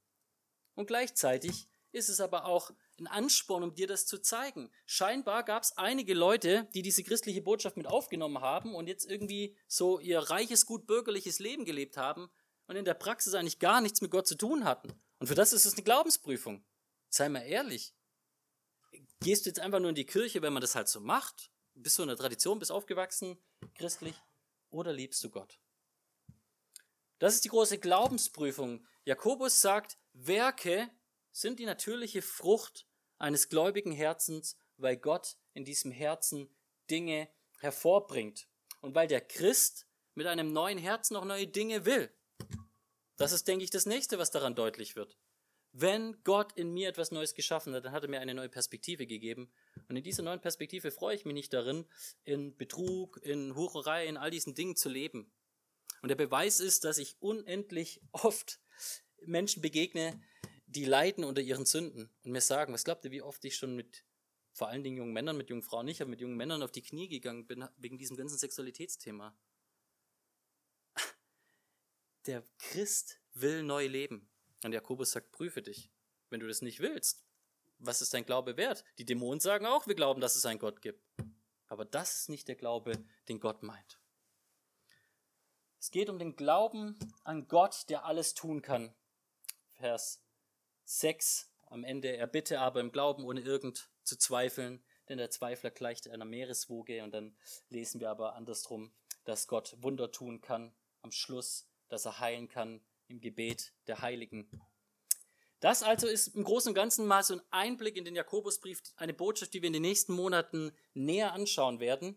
Und 0.74 0.86
gleichzeitig 0.86 1.68
ist 1.92 2.08
es 2.08 2.20
aber 2.20 2.44
auch 2.44 2.70
ein 2.98 3.06
Ansporn, 3.06 3.62
um 3.62 3.74
dir 3.74 3.86
das 3.86 4.06
zu 4.06 4.18
zeigen. 4.18 4.70
Scheinbar 4.84 5.44
gab 5.44 5.62
es 5.62 5.76
einige 5.76 6.14
Leute, 6.14 6.68
die 6.74 6.82
diese 6.82 7.02
christliche 7.02 7.42
Botschaft 7.42 7.76
mit 7.76 7.86
aufgenommen 7.86 8.40
haben 8.40 8.74
und 8.74 8.86
jetzt 8.86 9.10
irgendwie 9.10 9.56
so 9.66 9.98
ihr 9.98 10.18
reiches, 10.20 10.66
gut 10.66 10.86
bürgerliches 10.86 11.38
Leben 11.38 11.64
gelebt 11.64 11.96
haben 11.96 12.30
und 12.66 12.76
in 12.76 12.84
der 12.84 12.94
Praxis 12.94 13.34
eigentlich 13.34 13.58
gar 13.58 13.80
nichts 13.80 14.00
mit 14.00 14.10
Gott 14.10 14.26
zu 14.26 14.36
tun 14.36 14.64
hatten. 14.64 14.92
Und 15.18 15.26
für 15.28 15.34
das 15.34 15.52
ist 15.52 15.64
es 15.64 15.74
eine 15.74 15.82
Glaubensprüfung. 15.82 16.64
Sei 17.08 17.28
mal 17.28 17.40
ehrlich. 17.40 17.94
Gehst 19.20 19.46
du 19.46 19.50
jetzt 19.50 19.60
einfach 19.60 19.80
nur 19.80 19.90
in 19.90 19.94
die 19.94 20.06
Kirche, 20.06 20.42
wenn 20.42 20.52
man 20.52 20.60
das 20.60 20.74
halt 20.74 20.88
so 20.88 21.00
macht? 21.00 21.50
Bist 21.74 21.98
du 21.98 22.02
in 22.02 22.08
der 22.08 22.16
Tradition, 22.16 22.58
bist 22.58 22.72
aufgewachsen, 22.72 23.38
christlich? 23.74 24.14
Oder 24.70 24.92
liebst 24.92 25.22
du 25.24 25.30
Gott? 25.30 25.58
Das 27.18 27.34
ist 27.34 27.44
die 27.44 27.48
große 27.48 27.78
Glaubensprüfung. 27.78 28.86
Jakobus 29.06 29.60
sagt, 29.60 29.98
Werke 30.14 30.90
sind 31.30 31.60
die 31.60 31.64
natürliche 31.64 32.22
Frucht 32.22 32.88
eines 33.18 33.48
gläubigen 33.48 33.92
Herzens, 33.92 34.58
weil 34.78 34.96
Gott 34.96 35.36
in 35.54 35.64
diesem 35.64 35.92
Herzen 35.92 36.50
Dinge 36.90 37.28
hervorbringt. 37.60 38.48
Und 38.80 38.96
weil 38.96 39.06
der 39.06 39.20
Christ 39.20 39.86
mit 40.14 40.26
einem 40.26 40.52
neuen 40.52 40.78
Herzen 40.78 41.14
noch 41.14 41.24
neue 41.24 41.46
Dinge 41.46 41.84
will. 41.84 42.12
Das 43.16 43.30
ist, 43.30 43.46
denke 43.46 43.64
ich, 43.64 43.70
das 43.70 43.86
nächste, 43.86 44.18
was 44.18 44.32
daran 44.32 44.56
deutlich 44.56 44.96
wird. 44.96 45.16
Wenn 45.70 46.20
Gott 46.24 46.52
in 46.54 46.72
mir 46.72 46.88
etwas 46.88 47.12
Neues 47.12 47.34
geschaffen 47.34 47.74
hat, 47.74 47.84
dann 47.84 47.92
hat 47.92 48.02
er 48.02 48.10
mir 48.10 48.20
eine 48.20 48.34
neue 48.34 48.48
Perspektive 48.48 49.06
gegeben. 49.06 49.52
Und 49.88 49.96
in 49.96 50.02
dieser 50.02 50.24
neuen 50.24 50.40
Perspektive 50.40 50.90
freue 50.90 51.14
ich 51.14 51.24
mich 51.24 51.34
nicht 51.34 51.52
darin, 51.52 51.86
in 52.24 52.56
Betrug, 52.56 53.18
in 53.22 53.54
Hurerei, 53.54 54.06
in 54.06 54.16
all 54.16 54.30
diesen 54.30 54.56
Dingen 54.56 54.74
zu 54.74 54.88
leben. 54.88 55.30
Und 56.02 56.08
der 56.08 56.16
Beweis 56.16 56.58
ist, 56.58 56.82
dass 56.82 56.98
ich 56.98 57.16
unendlich 57.20 58.00
oft 58.10 58.58
Menschen 59.24 59.62
begegne, 59.62 60.20
die 60.66 60.84
leiden 60.84 61.24
unter 61.24 61.40
ihren 61.40 61.66
Sünden 61.66 62.10
und 62.22 62.32
mir 62.32 62.40
sagen, 62.40 62.72
was 62.72 62.84
glaubt 62.84 63.04
ihr, 63.04 63.10
wie 63.10 63.22
oft 63.22 63.44
ich 63.44 63.56
schon 63.56 63.76
mit 63.76 64.04
vor 64.52 64.68
allen 64.68 64.82
Dingen 64.82 64.96
jungen 64.96 65.12
Männern, 65.12 65.36
mit 65.36 65.50
jungen 65.50 65.62
Frauen 65.62 65.84
nicht, 65.84 66.00
aber 66.00 66.10
mit 66.10 66.20
jungen 66.20 66.36
Männern 66.36 66.62
auf 66.62 66.72
die 66.72 66.82
Knie 66.82 67.08
gegangen 67.08 67.46
bin 67.46 67.68
wegen 67.76 67.98
diesem 67.98 68.16
ganzen 68.16 68.38
Sexualitätsthema. 68.38 69.36
Der 72.24 72.42
Christ 72.58 73.20
will 73.34 73.62
neu 73.62 73.86
leben. 73.86 74.30
Und 74.64 74.72
Jakobus 74.72 75.12
sagt, 75.12 75.30
prüfe 75.30 75.60
dich. 75.60 75.92
Wenn 76.30 76.40
du 76.40 76.48
das 76.48 76.62
nicht 76.62 76.80
willst, 76.80 77.26
was 77.78 78.00
ist 78.00 78.14
dein 78.14 78.24
Glaube 78.24 78.56
wert? 78.56 78.82
Die 78.98 79.04
Dämonen 79.04 79.40
sagen 79.40 79.66
auch, 79.66 79.86
wir 79.86 79.94
glauben, 79.94 80.22
dass 80.22 80.36
es 80.36 80.46
einen 80.46 80.58
Gott 80.58 80.80
gibt. 80.80 81.06
Aber 81.66 81.84
das 81.84 82.20
ist 82.20 82.28
nicht 82.30 82.48
der 82.48 82.56
Glaube, 82.56 82.92
den 83.28 83.40
Gott 83.40 83.62
meint. 83.62 84.00
Es 85.78 85.90
geht 85.90 86.08
um 86.08 86.18
den 86.18 86.36
Glauben 86.36 86.98
an 87.24 87.48
Gott, 87.48 87.88
der 87.88 88.04
alles 88.04 88.34
tun 88.34 88.62
kann. 88.62 88.94
Vers 89.72 90.22
6 90.84 91.50
am 91.66 91.84
Ende, 91.84 92.16
er 92.16 92.26
bitte 92.26 92.60
aber 92.60 92.80
im 92.80 92.92
Glauben, 92.92 93.24
ohne 93.24 93.40
irgend 93.40 93.90
zu 94.02 94.16
zweifeln, 94.16 94.82
denn 95.08 95.18
der 95.18 95.30
Zweifler 95.30 95.70
gleicht 95.70 96.08
einer 96.08 96.24
Meereswoge. 96.24 97.02
Und 97.02 97.12
dann 97.12 97.36
lesen 97.68 98.00
wir 98.00 98.10
aber 98.10 98.34
andersrum, 98.34 98.92
dass 99.24 99.48
Gott 99.48 99.76
Wunder 99.82 100.12
tun 100.12 100.40
kann 100.40 100.74
am 101.02 101.12
Schluss, 101.12 101.68
dass 101.88 102.04
er 102.04 102.20
heilen 102.20 102.48
kann 102.48 102.80
im 103.08 103.20
Gebet 103.20 103.72
der 103.86 104.00
Heiligen. 104.00 104.48
Das 105.60 105.82
also 105.82 106.06
ist 106.06 106.28
im 106.28 106.44
Großen 106.44 106.70
und 106.70 106.74
Ganzen 106.74 107.06
mal 107.06 107.22
so 107.22 107.34
ein 107.34 107.42
Einblick 107.50 107.96
in 107.96 108.04
den 108.04 108.14
Jakobusbrief, 108.14 108.82
eine 108.96 109.14
Botschaft, 109.14 109.54
die 109.54 109.62
wir 109.62 109.68
in 109.68 109.72
den 109.72 109.82
nächsten 109.82 110.12
Monaten 110.12 110.72
näher 110.94 111.32
anschauen 111.32 111.80
werden. 111.80 112.16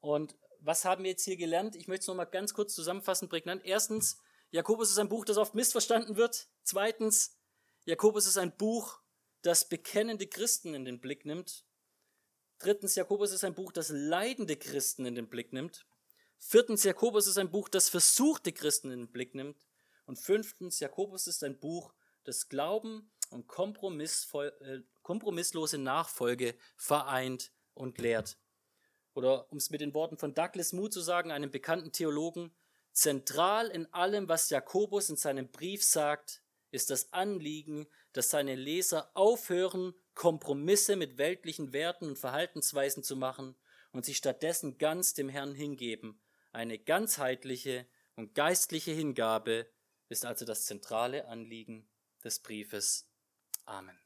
Und 0.00 0.36
was 0.60 0.84
haben 0.84 1.04
wir 1.04 1.10
jetzt 1.10 1.24
hier 1.24 1.36
gelernt? 1.36 1.76
Ich 1.76 1.88
möchte 1.88 2.02
es 2.02 2.06
nochmal 2.08 2.26
ganz 2.26 2.54
kurz 2.54 2.74
zusammenfassen, 2.74 3.28
prägnant. 3.28 3.62
Erstens, 3.64 4.18
Jakobus 4.50 4.90
ist 4.90 4.98
ein 4.98 5.08
Buch, 5.08 5.24
das 5.24 5.36
oft 5.36 5.54
missverstanden 5.54 6.16
wird. 6.16 6.48
Zweitens, 6.62 7.36
Jakobus 7.84 8.26
ist 8.26 8.38
ein 8.38 8.56
Buch, 8.56 9.00
das 9.42 9.68
bekennende 9.68 10.26
Christen 10.26 10.74
in 10.74 10.84
den 10.84 11.00
Blick 11.00 11.24
nimmt. 11.24 11.64
Drittens, 12.58 12.94
Jakobus 12.94 13.32
ist 13.32 13.44
ein 13.44 13.54
Buch, 13.54 13.72
das 13.72 13.88
leidende 13.90 14.56
Christen 14.56 15.06
in 15.06 15.14
den 15.14 15.28
Blick 15.28 15.52
nimmt. 15.52 15.86
Viertens, 16.38 16.84
Jakobus 16.84 17.26
ist 17.26 17.38
ein 17.38 17.50
Buch, 17.50 17.68
das 17.68 17.88
versuchte 17.88 18.52
Christen 18.52 18.90
in 18.90 19.00
den 19.00 19.12
Blick 19.12 19.34
nimmt. 19.34 19.66
Und 20.04 20.18
fünftens, 20.18 20.80
Jakobus 20.80 21.26
ist 21.26 21.44
ein 21.44 21.58
Buch, 21.58 21.94
das 22.24 22.48
Glauben 22.48 23.10
und 23.30 23.46
äh, 23.48 24.80
kompromisslose 25.02 25.78
Nachfolge 25.78 26.54
vereint 26.76 27.52
und 27.74 27.98
lehrt. 27.98 28.36
Oder 29.14 29.50
um 29.50 29.58
es 29.58 29.70
mit 29.70 29.80
den 29.80 29.94
Worten 29.94 30.16
von 30.16 30.34
Douglas 30.34 30.72
Moo 30.72 30.88
zu 30.88 31.00
sagen, 31.00 31.30
einem 31.30 31.50
bekannten 31.50 31.92
Theologen, 31.92 32.52
zentral 32.92 33.68
in 33.68 33.92
allem, 33.92 34.28
was 34.28 34.50
Jakobus 34.50 35.10
in 35.10 35.16
seinem 35.16 35.48
Brief 35.50 35.84
sagt, 35.84 36.42
ist 36.70 36.90
das 36.90 37.12
Anliegen, 37.12 37.86
dass 38.12 38.30
seine 38.30 38.54
Leser 38.54 39.10
aufhören, 39.14 39.94
Kompromisse 40.14 40.96
mit 40.96 41.18
weltlichen 41.18 41.72
Werten 41.72 42.06
und 42.06 42.18
Verhaltensweisen 42.18 43.02
zu 43.02 43.16
machen 43.16 43.56
und 43.92 44.04
sich 44.04 44.16
stattdessen 44.16 44.78
ganz 44.78 45.14
dem 45.14 45.28
Herrn 45.28 45.54
hingeben. 45.54 46.20
Eine 46.52 46.78
ganzheitliche 46.78 47.86
und 48.16 48.34
geistliche 48.34 48.92
Hingabe 48.92 49.66
ist 50.08 50.24
also 50.24 50.44
das 50.44 50.66
zentrale 50.66 51.26
Anliegen 51.26 51.88
des 52.22 52.40
Briefes. 52.40 53.08
Amen. 53.64 53.98